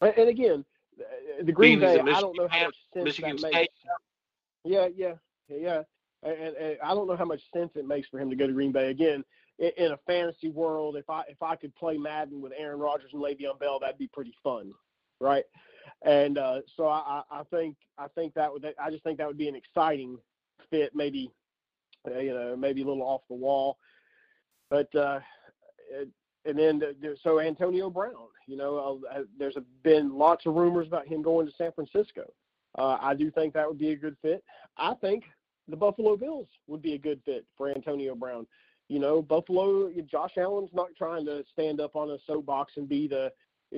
And, 0.00 0.14
and 0.18 0.28
again, 0.28 0.64
uh, 1.00 1.44
the 1.44 1.52
Green 1.52 1.80
Bay. 1.80 1.98
I 2.00 2.20
don't 2.20 2.36
know 2.36 2.48
how 2.48 2.58
Michigan 2.58 2.66
much 2.66 2.76
sense 2.92 3.04
Michigan 3.04 3.36
that 3.36 3.38
State. 3.40 3.52
makes. 3.54 3.74
Yeah, 4.64 4.88
yeah, 4.96 5.14
yeah. 5.48 5.82
And, 6.22 6.56
and 6.56 6.78
I 6.82 6.88
don't 6.94 7.06
know 7.06 7.16
how 7.16 7.24
much 7.24 7.42
sense 7.54 7.72
it 7.76 7.86
makes 7.86 8.08
for 8.08 8.18
him 8.18 8.30
to 8.30 8.36
go 8.36 8.46
to 8.46 8.52
Green 8.52 8.72
Bay 8.72 8.90
again. 8.90 9.24
In, 9.58 9.70
in 9.76 9.92
a 9.92 9.98
fantasy 10.06 10.50
world, 10.50 10.96
if 10.96 11.08
I 11.08 11.22
if 11.28 11.42
I 11.42 11.56
could 11.56 11.74
play 11.74 11.96
Madden 11.96 12.40
with 12.40 12.52
Aaron 12.56 12.78
Rodgers 12.78 13.10
and 13.12 13.22
Le'Veon 13.22 13.58
Bell, 13.58 13.78
that'd 13.80 13.98
be 13.98 14.08
pretty 14.08 14.34
fun, 14.42 14.72
right? 15.20 15.44
And 16.02 16.36
uh, 16.38 16.60
so 16.76 16.86
I, 16.86 17.22
I 17.30 17.42
think 17.50 17.76
I 17.98 18.06
think 18.08 18.34
that 18.34 18.52
would 18.52 18.66
I 18.82 18.90
just 18.90 19.04
think 19.04 19.18
that 19.18 19.26
would 19.26 19.38
be 19.38 19.48
an 19.48 19.56
exciting 19.56 20.18
fit, 20.70 20.94
maybe 20.94 21.30
uh, 22.08 22.18
you 22.18 22.34
know 22.34 22.56
maybe 22.56 22.82
a 22.82 22.86
little 22.86 23.02
off 23.02 23.22
the 23.28 23.34
wall, 23.34 23.78
but 24.68 24.94
uh, 24.94 25.20
and 26.46 26.58
then 26.58 26.78
the, 26.78 26.94
the, 27.00 27.16
so 27.22 27.40
Antonio 27.40 27.90
Brown, 27.90 28.28
you 28.46 28.56
know, 28.56 29.00
uh, 29.12 29.22
there's 29.38 29.56
a, 29.56 29.62
been 29.82 30.16
lots 30.16 30.46
of 30.46 30.54
rumors 30.54 30.86
about 30.86 31.06
him 31.06 31.22
going 31.22 31.46
to 31.46 31.52
San 31.58 31.72
Francisco. 31.72 32.32
Uh, 32.78 32.98
I 33.00 33.14
do 33.14 33.30
think 33.30 33.54
that 33.54 33.66
would 33.66 33.78
be 33.78 33.90
a 33.90 33.96
good 33.96 34.16
fit. 34.22 34.44
I 34.76 34.94
think 34.94 35.24
the 35.68 35.76
Buffalo 35.76 36.16
Bills 36.16 36.46
would 36.66 36.82
be 36.82 36.94
a 36.94 36.98
good 36.98 37.20
fit 37.24 37.44
for 37.56 37.68
Antonio 37.68 38.14
Brown. 38.14 38.46
You 38.88 39.00
know, 39.00 39.20
Buffalo, 39.20 39.90
Josh 40.08 40.32
Allen's 40.36 40.70
not 40.72 40.88
trying 40.96 41.26
to 41.26 41.44
stand 41.52 41.80
up 41.80 41.96
on 41.96 42.10
a 42.10 42.18
soapbox 42.26 42.74
and 42.76 42.88
be 42.88 43.08
the 43.08 43.32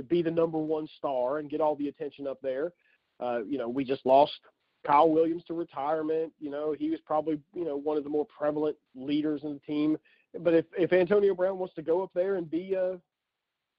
be 0.08 0.22
the 0.22 0.30
number 0.30 0.58
one 0.58 0.86
star 0.98 1.38
and 1.38 1.48
get 1.48 1.62
all 1.62 1.74
the 1.74 1.88
attention 1.88 2.26
up 2.26 2.38
there. 2.42 2.72
Uh, 3.20 3.40
you 3.44 3.56
know, 3.56 3.68
we 3.68 3.84
just 3.84 4.04
lost 4.04 4.38
Kyle 4.86 5.08
Williams 5.08 5.44
to 5.44 5.54
retirement. 5.54 6.32
You 6.38 6.50
know, 6.50 6.74
he 6.78 6.90
was 6.90 7.00
probably 7.06 7.40
you 7.54 7.64
know 7.64 7.76
one 7.76 7.96
of 7.96 8.04
the 8.04 8.10
more 8.10 8.26
prevalent 8.26 8.76
leaders 8.94 9.42
in 9.44 9.54
the 9.54 9.60
team. 9.60 9.96
But 10.40 10.54
if 10.54 10.66
if 10.76 10.92
Antonio 10.92 11.34
Brown 11.34 11.58
wants 11.58 11.74
to 11.76 11.82
go 11.82 12.02
up 12.02 12.10
there 12.14 12.36
and 12.36 12.50
be 12.50 12.74
a, 12.74 12.98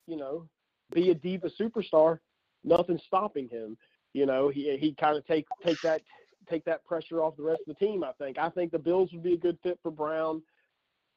you 0.07 0.18
know, 0.18 0.47
be 0.93 1.11
a 1.11 1.15
diva 1.15 1.49
superstar, 1.60 2.19
nothing's 2.64 3.03
stopping 3.06 3.47
him. 3.49 3.77
You 4.14 4.26
know, 4.26 4.49
he 4.49 4.77
he 4.77 4.95
kind 4.99 5.15
of 5.15 5.26
take 5.27 5.45
take 5.64 5.80
that 5.81 6.01
take 6.49 6.65
that 6.65 6.84
pressure 6.85 7.22
off 7.22 7.38
the 7.38 7.43
rest 7.43 7.61
of 7.68 7.77
the 7.77 7.85
team. 7.85 8.03
I 8.03 8.11
think. 8.14 8.38
I 8.38 8.49
think 8.49 8.72
the 8.72 8.80
Bills 8.80 9.11
would 9.14 9.23
be 9.23 9.34
a 9.34 9.38
good 9.38 9.60
fit 9.61 9.80
for 9.84 9.91
Brown. 9.91 10.41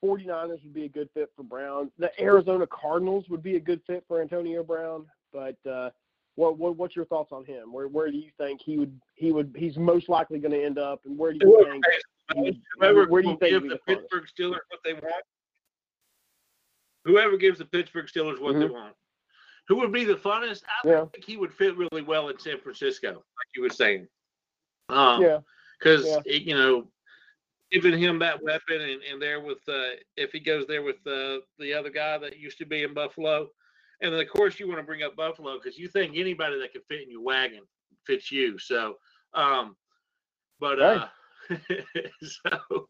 49ers 0.03 0.63
would 0.63 0.75
be 0.75 0.85
a 0.85 0.89
good 0.89 1.09
fit 1.15 1.31
for 1.37 1.43
Brown. 1.43 1.91
The 1.99 2.11
Arizona 2.21 2.67
Cardinals 2.67 3.29
would 3.29 3.43
be 3.43 3.57
a 3.57 3.61
good 3.61 3.81
fit 3.87 4.05
for 4.09 4.21
Antonio 4.21 4.63
Brown. 4.63 5.07
but 5.33 5.57
uh, 5.69 5.91
what, 6.35 6.59
what 6.59 6.77
what's 6.77 6.97
your 6.97 7.05
thoughts 7.05 7.31
on 7.31 7.45
him? 7.45 7.73
Where 7.73 7.89
where 7.89 8.11
do 8.11 8.17
you 8.17 8.31
think 8.39 8.61
he 8.63 8.79
would 8.79 8.99
he 9.15 9.33
would 9.33 9.55
he's 9.57 9.77
most 9.77 10.09
likely 10.09 10.39
going 10.39 10.53
to 10.53 10.65
end 10.65 10.79
up, 10.79 11.01
and 11.05 11.17
where 11.19 11.33
do 11.33 11.39
you 11.43 11.65
think? 11.65 11.85
Whoever 12.79 13.07
where 13.07 13.23
do 13.23 13.29
you 13.29 13.37
think 13.39 13.51
give 13.63 13.69
the? 13.69 13.79
Pittsburgh 13.87 14.25
Steelers 14.25 14.61
what 14.71 14.81
they 14.85 14.95
want, 14.95 15.25
whoever 17.05 17.37
gives 17.37 17.59
the 17.59 17.67
Pittsburgh 17.67 18.07
Steelers 18.07 18.41
what 18.41 18.55
they 18.59 18.67
Mhm. 18.67 18.73
want, 18.73 18.97
who 19.69 19.77
would 19.77 19.93
be 19.93 20.05
the 20.05 20.17
funnest? 20.17 20.63
I 20.65 20.89
Yeah, 20.89 21.05
think 21.13 21.25
he 21.25 21.37
would 21.37 21.53
fit 21.53 21.77
really 21.77 22.03
well 22.03 22.31
in 22.31 22.39
San 22.39 22.59
Francisco, 22.61 23.11
like 23.13 23.49
you 23.55 23.63
were 23.63 23.71
saying. 23.71 24.09
Um, 24.89 25.21
yeah, 25.21 25.41
because 25.79 26.07
Yeah. 26.07 26.21
you 26.25 26.55
know, 26.55 26.91
giving 27.73 27.99
him 27.99 28.19
that 28.19 28.43
weapon 28.43 28.81
and, 28.81 29.03
and 29.11 29.21
there 29.21 29.41
with 29.41 29.59
uh, 29.69 29.97
if 30.17 30.31
he 30.33 30.41
goes 30.41 30.67
there 30.67 30.83
with 30.83 30.97
uh, 31.07 31.39
the 31.59 31.73
other 31.73 31.91
guy 31.91 32.19
that 32.19 32.39
used 32.39 32.59
to 32.59 32.67
be 32.67 32.83
in 32.83 32.95
Buffalo, 32.95 33.49
and 34.01 34.13
then 34.13 34.21
of 34.21 34.29
course 34.29 34.61
you 34.61 34.69
want 34.69 34.79
to 34.81 34.87
bring 34.87 35.03
up 35.03 35.17
Buffalo 35.17 35.59
because 35.59 35.79
you 35.79 35.89
think 35.89 36.17
anybody 36.17 36.59
that 36.61 36.73
can 36.73 36.83
fit 36.89 37.03
in 37.03 37.11
your 37.11 37.23
wagon 37.23 37.63
fits 38.07 38.31
you. 38.31 38.59
So, 38.59 38.97
um, 39.35 39.77
but 40.61 40.81
uh, 40.81 41.07
so. 42.23 42.87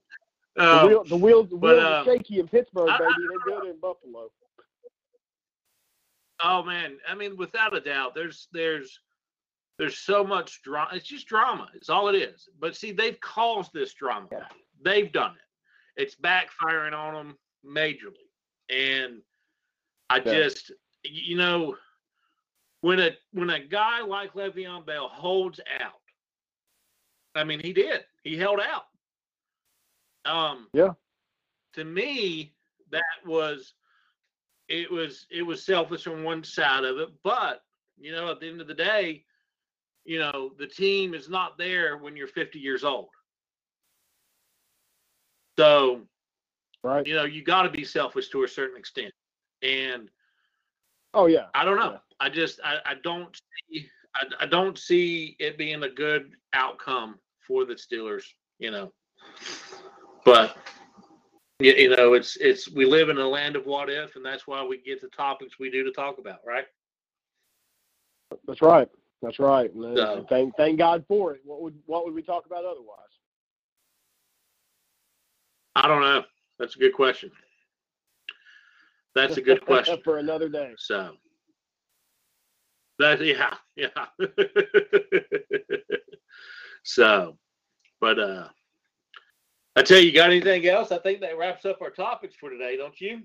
the, 0.57 0.63
Um, 0.63 0.89
wheel, 0.89 1.05
the 1.05 1.17
wheels 1.17 1.49
the 1.49 1.57
wheels 1.57 1.83
uh, 1.83 1.87
are 1.87 2.05
shaky 2.05 2.41
in 2.41 2.49
Pittsburgh, 2.49 2.89
baby. 2.99 3.13
They're 3.47 3.61
good 3.61 3.71
in 3.71 3.81
Buffalo. 3.81 4.31
Oh 6.45 6.63
man, 6.63 6.99
I 7.09 7.15
mean, 7.15 7.37
without 7.37 7.75
a 7.77 7.81
doubt, 7.81 8.15
there's 8.15 8.49
there's 8.53 8.99
there's 9.79 9.99
so 9.99 10.23
much 10.25 10.63
drama. 10.63 10.91
It's 10.93 11.07
just 11.07 11.27
drama. 11.27 11.69
It's 11.75 11.89
all 11.89 12.09
it 12.09 12.17
is. 12.17 12.49
But 12.61 12.77
see, 12.77 12.93
they've 12.93 13.19
caused 13.21 13.73
this 13.73 13.95
drama. 13.95 14.27
Yeah. 14.31 14.45
They've 14.83 15.11
done 15.13 15.37
it. 15.37 16.03
It's 16.03 16.17
backfiring 16.17 16.93
on 16.95 17.15
them 17.15 17.39
majorly. 17.65 18.31
And 18.69 19.23
I 20.11 20.17
Yeah. 20.19 20.23
just, 20.33 20.73
you 21.05 21.37
know, 21.37 21.77
when 22.81 22.99
a 23.01 23.17
when 23.33 23.51
a 23.51 23.61
guy 23.61 24.01
like 24.01 24.35
Le'Veon 24.35 24.85
Bell 24.85 25.09
holds 25.09 25.61
out, 25.81 26.01
I 27.35 27.45
mean, 27.45 27.61
he 27.61 27.73
did. 27.73 28.05
He 28.25 28.37
held 28.37 28.61
out. 28.61 28.89
Um. 30.25 30.69
Yeah. 30.73 30.95
To 31.75 31.85
me, 31.85 32.55
that 32.91 33.25
was 33.25 33.75
it 34.69 34.91
was 34.91 35.27
it 35.31 35.43
was 35.43 35.65
selfish 35.65 36.07
on 36.07 36.25
one 36.25 36.45
side 36.45 36.85
of 36.85 36.99
it, 36.99 37.09
but 37.23 37.65
you 37.99 38.13
know, 38.13 38.31
at 38.31 38.41
the 38.41 38.49
end 38.49 38.61
of 38.61 38.67
the 38.67 38.75
day, 38.75 39.25
you 40.05 40.19
know, 40.19 40.53
the 40.59 40.67
team 40.67 41.15
is 41.15 41.29
not 41.29 41.57
there 41.59 41.99
when 41.99 42.17
you're 42.17 42.27
50 42.27 42.59
years 42.59 42.85
old. 42.85 43.11
So, 45.59 46.03
Right. 46.83 47.07
you 47.07 47.15
know, 47.15 47.25
you 47.25 47.45
got 47.45 47.63
to 47.63 47.71
be 47.71 47.85
selfish 47.85 48.29
to 48.31 48.43
a 48.45 48.49
certain 48.49 48.77
extent. 48.77 49.13
And 49.63 50.11
Oh 51.15 51.27
yeah. 51.27 51.47
I 51.55 51.65
don't 51.65 51.79
know. 51.79 51.93
Yeah. 51.93 51.99
I 52.21 52.29
just 52.29 52.61
I, 52.65 52.79
I 52.85 52.95
don't 53.03 53.39
see 53.71 53.89
I, 54.15 54.45
I 54.45 54.47
don't 54.47 54.79
see 54.79 55.37
it 55.39 55.59
being 55.59 55.83
a 55.83 55.89
good 55.89 56.33
outcome 56.53 57.19
for 57.41 57.65
the 57.65 57.75
Steelers, 57.75 58.25
you 58.59 58.71
know. 58.71 58.93
But 60.25 60.57
you, 61.61 61.73
you 61.73 61.97
know, 61.97 62.15
it's 62.15 62.37
it's 62.37 62.71
we 62.71 62.85
live 62.85 63.09
in 63.09 63.19
a 63.19 63.29
land 63.29 63.57
of 63.57 63.67
what 63.67 63.91
if, 63.91 64.17
and 64.17 64.25
that's 64.25 64.47
why 64.47 64.65
we 64.65 64.79
get 64.79 65.01
the 65.01 65.09
topics 65.09 65.59
we 65.59 65.71
do 65.71 65.85
to 65.85 65.93
talk 65.93 66.19
about, 66.19 66.41
right? 66.47 66.65
That's 68.47 68.63
right. 68.63 68.89
That's 69.21 69.39
right. 69.39 69.71
So- 69.75 70.27
thank 70.29 70.57
thank 70.57 70.79
God 70.79 71.05
for 71.07 71.35
it. 71.35 71.43
What 71.45 71.61
would 71.63 71.75
what 71.87 72.05
would 72.05 72.15
we 72.15 72.23
talk 72.23 72.47
about 72.47 72.65
otherwise? 72.65 72.99
I 75.75 75.89
don't 75.89 76.03
know. 76.03 76.25
That's 76.59 76.77
a 76.77 76.79
good 76.79 76.95
question. 76.95 77.31
That's 79.15 79.37
a 79.37 79.43
good 79.43 79.65
question. 79.67 80.01
for 80.05 80.19
another 80.19 80.49
day. 80.49 80.73
So 80.79 81.13
that 82.99 83.21
yeah, 83.21 83.55
yeah. 83.77 83.89
so 86.83 87.37
but 88.01 88.19
uh 88.19 88.49
I 89.75 89.83
tell 89.83 89.99
you, 89.99 90.07
you 90.07 90.13
got 90.13 90.31
anything 90.31 90.67
else? 90.67 90.93
I 90.93 90.99
think 90.99 91.21
that 91.23 91.39
wraps 91.39 91.65
up 91.65 91.81
our 91.81 91.91
topics 91.91 92.35
for 92.39 92.51
today, 92.51 92.77
don't 92.77 93.01
you? 93.01 93.23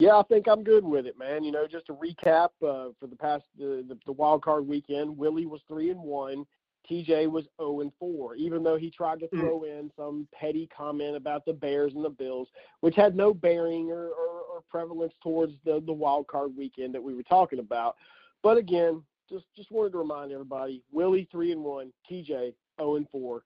Yeah, 0.00 0.16
I 0.16 0.22
think 0.24 0.48
I'm 0.48 0.64
good 0.64 0.84
with 0.84 1.06
it, 1.06 1.16
man. 1.16 1.44
You 1.44 1.52
know, 1.52 1.68
just 1.68 1.86
to 1.86 1.94
recap 1.94 2.48
uh, 2.60 2.90
for 2.98 3.06
the 3.08 3.16
past 3.16 3.44
the, 3.56 3.84
the 3.88 3.96
the 4.06 4.12
wild 4.12 4.42
card 4.42 4.66
weekend, 4.66 5.16
Willie 5.16 5.46
was 5.46 5.62
three 5.68 5.90
and 5.90 6.00
one. 6.00 6.44
TJ 6.90 7.30
was 7.30 7.44
0 7.60 7.80
and 7.80 7.92
4, 7.98 8.34
even 8.36 8.62
though 8.62 8.76
he 8.76 8.90
tried 8.90 9.20
to 9.20 9.28
Mm. 9.28 9.40
throw 9.40 9.62
in 9.64 9.90
some 9.96 10.28
petty 10.32 10.66
comment 10.66 11.16
about 11.16 11.44
the 11.44 11.52
Bears 11.52 11.94
and 11.94 12.04
the 12.04 12.10
Bills, 12.10 12.48
which 12.80 12.94
had 12.94 13.16
no 13.16 13.32
bearing 13.34 13.90
or, 13.90 14.08
or, 14.08 14.40
or 14.52 14.62
prevalence 14.68 15.14
towards 15.22 15.54
the, 15.64 15.80
the 15.86 15.92
wild 15.92 16.26
card 16.26 16.54
weekend 16.56 16.94
that 16.94 17.02
we 17.02 17.14
were 17.14 17.22
talking 17.22 17.58
about. 17.58 17.96
But 18.42 18.56
again, 18.58 19.02
just 19.30 19.46
just 19.56 19.70
wanted 19.70 19.92
to 19.92 19.98
remind 19.98 20.32
everybody, 20.32 20.82
Willie 20.92 21.26
three 21.32 21.52
and 21.52 21.64
one, 21.64 21.92
TJ 22.10 22.54
0 22.78 22.96
and 22.96 23.08
4. 23.10 23.42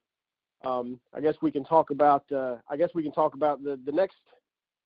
Um, 0.65 0.99
I 1.15 1.21
guess 1.21 1.37
we 1.41 1.53
can 1.53 1.65
talk 1.65 1.91
about 1.91 2.31
uh, 2.33 2.57
I 2.69 2.77
guess 2.77 2.91
we 2.95 3.03
can 3.05 3.13
talk 3.13 3.35
about 3.35 3.63
the, 3.63 3.79
the 3.85 3.93
next 3.93 4.17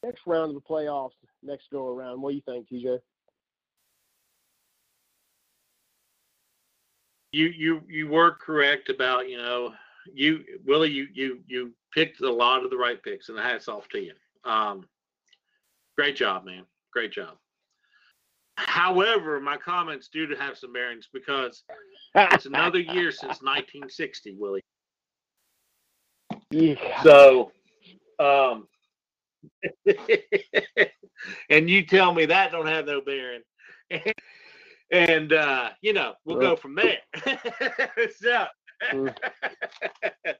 next 0.04 0.22
round 0.26 0.50
of 0.50 0.54
the 0.54 0.68
playoffs 0.68 1.12
next 1.42 1.70
go 1.70 1.88
around. 1.88 2.20
What 2.20 2.30
do 2.30 2.36
you 2.36 2.42
think, 2.42 2.68
TJ? 2.68 2.98
You 7.32 7.46
you 7.46 7.82
you 7.88 8.08
were 8.08 8.32
correct 8.32 8.88
about, 8.90 9.28
you 9.28 9.38
know, 9.38 9.72
you 10.12 10.44
Willie, 10.64 10.90
you 10.90 11.08
you 11.12 11.40
you 11.46 11.72
picked 11.94 12.20
a 12.20 12.30
lot 12.30 12.64
of 12.64 12.70
the 12.70 12.76
right 12.76 13.02
picks 13.02 13.28
and 13.28 13.38
the 13.38 13.42
hats 13.42 13.68
off 13.68 13.88
to 13.88 13.98
you. 14.00 14.12
Um 14.44 14.86
great 15.96 16.16
job, 16.16 16.44
man. 16.44 16.64
Great 16.92 17.12
job. 17.12 17.36
However, 18.56 19.40
my 19.40 19.56
comments 19.56 20.08
do 20.08 20.26
to 20.26 20.36
have 20.36 20.58
some 20.58 20.72
bearings 20.72 21.08
because 21.12 21.64
it's 22.14 22.46
another 22.46 22.78
year 22.78 23.10
since 23.10 23.42
1960, 23.42 24.36
Willie. 24.38 24.62
yeah. 26.50 27.02
So, 27.02 27.50
um, 28.18 28.68
and 31.50 31.68
you 31.68 31.86
tell 31.86 32.12
me 32.12 32.26
that 32.26 32.52
don't 32.52 32.66
have 32.66 32.86
no 32.86 33.00
bearing, 33.00 33.42
and 34.92 35.32
uh, 35.32 35.70
you 35.80 35.92
know 35.92 36.14
we'll 36.24 36.38
go 36.38 36.54
from 36.54 36.76
there. 36.76 36.98
so, 38.16 38.46
Mm. 38.92 39.14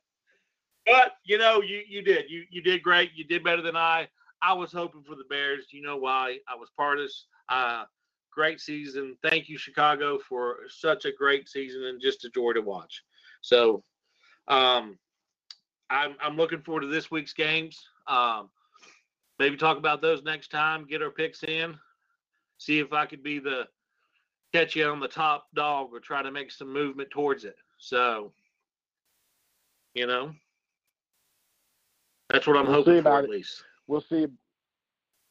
but 0.86 1.12
you 1.24 1.38
know 1.38 1.62
you 1.62 1.82
you 1.88 2.02
did 2.02 2.24
you 2.28 2.44
you 2.50 2.62
did 2.62 2.82
great. 2.82 3.10
You 3.14 3.24
did 3.24 3.44
better 3.44 3.62
than 3.62 3.76
I. 3.76 4.08
I 4.42 4.52
was 4.52 4.72
hoping 4.72 5.04
for 5.04 5.14
the 5.14 5.24
Bears. 5.30 5.66
You 5.70 5.82
know 5.82 5.96
why? 5.96 6.38
I 6.48 6.56
was 6.56 6.70
part 6.76 6.98
of 6.98 7.04
this. 7.04 7.26
Uh, 7.48 7.84
great 8.32 8.60
season. 8.60 9.16
Thank 9.22 9.48
you, 9.48 9.58
Chicago, 9.58 10.18
for 10.18 10.60
such 10.68 11.04
a 11.04 11.12
great 11.12 11.48
season 11.48 11.84
and 11.84 12.00
just 12.00 12.24
a 12.24 12.30
joy 12.30 12.52
to 12.54 12.62
watch. 12.62 13.02
So, 13.42 13.84
um, 14.48 14.98
I'm 15.90 16.16
I'm 16.20 16.36
looking 16.36 16.62
forward 16.62 16.80
to 16.80 16.86
this 16.88 17.10
week's 17.10 17.34
games. 17.34 17.80
Um, 18.08 18.50
maybe 19.38 19.56
talk 19.56 19.78
about 19.78 20.02
those 20.02 20.22
next 20.22 20.48
time. 20.50 20.86
Get 20.86 21.02
our 21.02 21.10
picks 21.10 21.44
in. 21.44 21.76
See 22.58 22.78
if 22.78 22.92
I 22.92 23.06
could 23.06 23.22
be 23.22 23.38
the 23.38 23.66
catch 24.52 24.76
you 24.76 24.86
on 24.86 25.00
the 25.00 25.08
top 25.08 25.46
dog 25.54 25.88
or 25.92 26.00
try 26.00 26.22
to 26.22 26.30
make 26.30 26.50
some 26.50 26.72
movement 26.72 27.10
towards 27.10 27.44
it. 27.44 27.56
So, 27.78 28.32
you 29.94 30.06
know, 30.06 30.32
that's 32.30 32.46
what 32.46 32.56
I'm 32.56 32.66
We'll 32.66 32.74
hoping 32.74 32.94
for 32.94 33.00
about 33.00 33.18
at 33.20 33.24
it. 33.24 33.30
least. 33.30 33.62
we'll 33.86 34.02
see. 34.02 34.26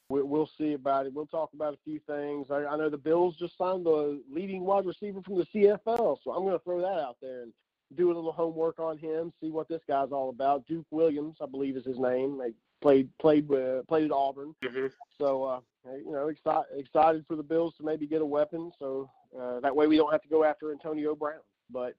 we- 0.10 0.22
We'll 0.24 0.50
see 0.58 0.74
about 0.74 1.06
it. 1.06 1.14
We'll 1.14 1.26
talk 1.28 1.54
about 1.54 1.74
a 1.74 1.78
few 1.86 2.00
things. 2.00 2.48
I, 2.52 2.66
I 2.66 2.76
know 2.76 2.90
the 2.90 2.98
Bills 2.98 3.38
just 3.38 3.58
signed 3.58 3.86
the 3.86 4.22
leading 4.30 4.64
wide 4.66 4.86
receiver 4.86 5.22
from 5.22 5.38
the 5.38 5.46
CFL, 5.54 6.18
so 6.24 6.32
I'm 6.34 6.44
going 6.44 6.58
to 6.58 6.64
throw 6.64 6.82
that 6.82 7.00
out 7.00 7.16
there 7.22 7.44
and 7.44 7.54
do 7.96 8.08
a 8.12 8.14
little 8.14 8.32
homework 8.34 8.80
on 8.80 8.98
him, 8.98 9.32
see 9.42 9.52
what 9.52 9.68
this 9.70 9.82
guy's 9.88 10.12
all 10.12 10.30
about. 10.30 10.66
Duke 10.68 10.86
Williams, 10.92 11.38
I 11.42 11.46
believe, 11.46 11.78
is 11.78 11.86
his 11.86 11.98
name. 12.00 12.38
They 12.38 12.52
played 12.82 13.10
played 13.20 13.48
with, 13.48 13.88
played 13.88 14.06
at 14.06 14.12
Auburn, 14.12 14.54
hmm 14.64 14.88
so 15.18 15.44
uh, 15.44 15.60
you 15.86 16.12
know, 16.12 16.28
excited 16.28 16.66
excited 16.76 17.26
for 17.28 17.36
the 17.36 17.44
Bills 17.44 17.74
to 17.78 17.84
maybe 17.84 18.08
get 18.08 18.22
a 18.22 18.26
weapon, 18.26 18.72
so 18.78 19.10
uh, 19.40 19.60
that 19.60 19.76
way 19.76 19.88
we 19.88 19.98
don't 19.98 20.12
have 20.12 20.22
to 20.22 20.30
go 20.30 20.44
after 20.44 20.72
Antonio 20.72 21.16
Brown. 21.16 21.42
But 21.70 21.96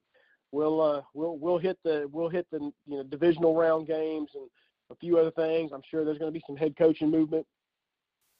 we'll 0.51 0.81
uh, 0.81 1.03
we'll 1.15 1.39
we'll 1.39 1.59
hit 1.59 1.79
the 1.85 2.09
we'll 2.13 2.29
hit 2.29 2.47
the 2.51 2.59
you 2.87 2.97
know 2.97 3.03
divisional 3.03 3.55
round 3.55 3.87
games 3.87 4.31
and 4.35 4.49
a 4.91 4.97
few 4.97 5.19
other 5.19 5.31
things. 5.31 5.73
I'm 5.73 5.83
sure 5.89 6.05
there's 6.05 6.19
going 6.19 6.33
to 6.33 6.39
be 6.39 6.45
some 6.47 6.57
head 6.57 6.77
coaching 6.77 7.11
movement 7.11 7.47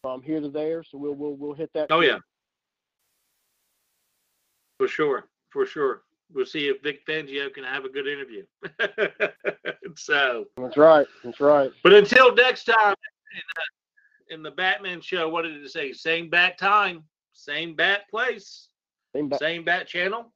from 0.03 0.23
here 0.23 0.41
to 0.41 0.49
there, 0.49 0.85
so 0.85 0.99
we'll 0.99 1.15
we'll 1.15 1.37
we'll 1.37 1.55
hit 1.55 1.71
that. 1.75 1.89
Oh 1.91 2.01
too. 2.01 2.07
yeah, 2.09 2.19
for 4.79 4.89
sure, 4.89 5.29
for 5.51 5.67
sure. 5.67 6.03
We'll 6.35 6.47
see 6.47 6.69
if 6.69 6.83
Vic 6.83 7.07
Fangio 7.07 7.53
can 7.53 7.65
have 7.65 7.85
a 7.85 7.89
good 7.89 8.07
interview. 8.07 8.45
so, 9.97 10.47
that's 10.57 10.77
right. 10.77 11.07
That's 11.25 11.41
right. 11.41 11.71
but 11.83 11.93
until 11.93 12.35
next 12.35 12.65
time 12.65 12.95
in 13.35 13.43
the, 13.57 14.35
in 14.35 14.43
the 14.43 14.51
Batman 14.51 15.01
show, 15.01 15.29
what 15.29 15.43
did 15.43 15.63
it 15.63 15.71
say? 15.71 15.93
Same 15.93 16.31
bat 16.31 16.59
time, 16.59 17.05
same 17.33 17.75
bat 17.75 18.09
place, 18.11 18.69
Same 19.15 19.29
back. 19.29 19.41
same 19.41 19.65
bat 19.65 19.87
channel. 19.87 20.33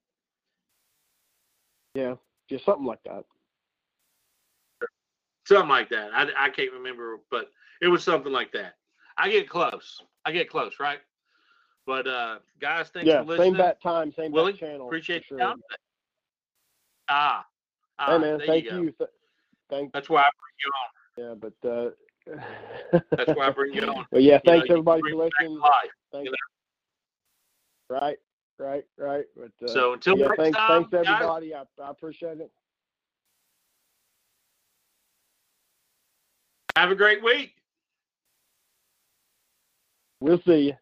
Yeah, 1.95 2.17
just 2.51 2.65
something 2.65 2.85
like 2.85 3.03
that. 3.05 3.25
something 5.47 5.69
like 5.69 5.89
that. 5.91 6.11
I, 6.13 6.27
I 6.37 6.51
can't 6.51 6.73
remember, 6.73 7.21
but 7.31 7.51
it 7.81 7.89
was 7.89 8.05
something 8.05 8.33
like 8.33 8.53
that. 8.53 8.75
I 9.17 9.31
get 9.31 9.49
close. 9.49 10.03
I 10.27 10.33
get 10.33 10.51
close, 10.51 10.75
right? 10.79 10.99
But 11.87 12.07
uh, 12.07 12.39
guys, 12.61 12.89
thanks 12.93 13.07
yeah, 13.07 13.23
for 13.23 13.29
listening. 13.29 13.53
same 13.53 13.59
bat 13.59 13.81
time, 13.81 14.13
same 14.13 14.33
Willie, 14.33 14.53
bat 14.53 14.61
channel. 14.61 14.87
Appreciate 14.89 15.23
you 15.31 15.39
sure. 15.39 15.55
Ah, 17.09 17.47
ah, 17.99 18.13
Hey 18.13 18.19
man, 18.19 18.41
thank 18.47 18.65
you 18.65 18.83
you. 18.85 18.91
Th- 18.93 19.11
Thank 19.71 19.93
That's 19.93 20.09
why 20.09 20.23
I 20.23 20.31
bring 20.39 20.57
you 20.65 20.71
on. 20.83 20.91
yeah, 21.19 21.35
but 21.35 21.69
uh, 21.69 21.91
That's 23.17 23.37
why 23.37 23.49
I 23.49 23.51
bring 23.51 23.75
you 23.75 23.83
on. 23.89 24.07
But 24.13 24.23
yeah, 24.23 24.41
You 24.45 24.53
know, 24.53 24.59
thanks 24.59 24.71
everybody 24.71 25.03
for 25.03 25.17
listening. 25.17 25.61
Thanks. 26.13 26.31
you 26.31 26.35
Right, 27.89 28.19
right, 28.59 28.85
right. 28.99 29.25
But 29.37 29.53
uh, 29.65 29.73
So 29.73 29.93
until 29.95 30.19
yeah, 30.19 30.27
next 30.29 30.39
thanks, 30.39 30.57
time, 30.59 30.89
thanks 30.91 31.09
everybody. 31.09 31.55
I, 31.55 31.63
I 31.83 31.91
appreciate 31.91 32.41
it. 32.41 32.51
Have 36.77 36.91
a 36.91 36.95
great 36.95 37.23
week. 37.23 37.55
We'll 40.21 40.41
see 40.47 40.59
you. 40.69 40.75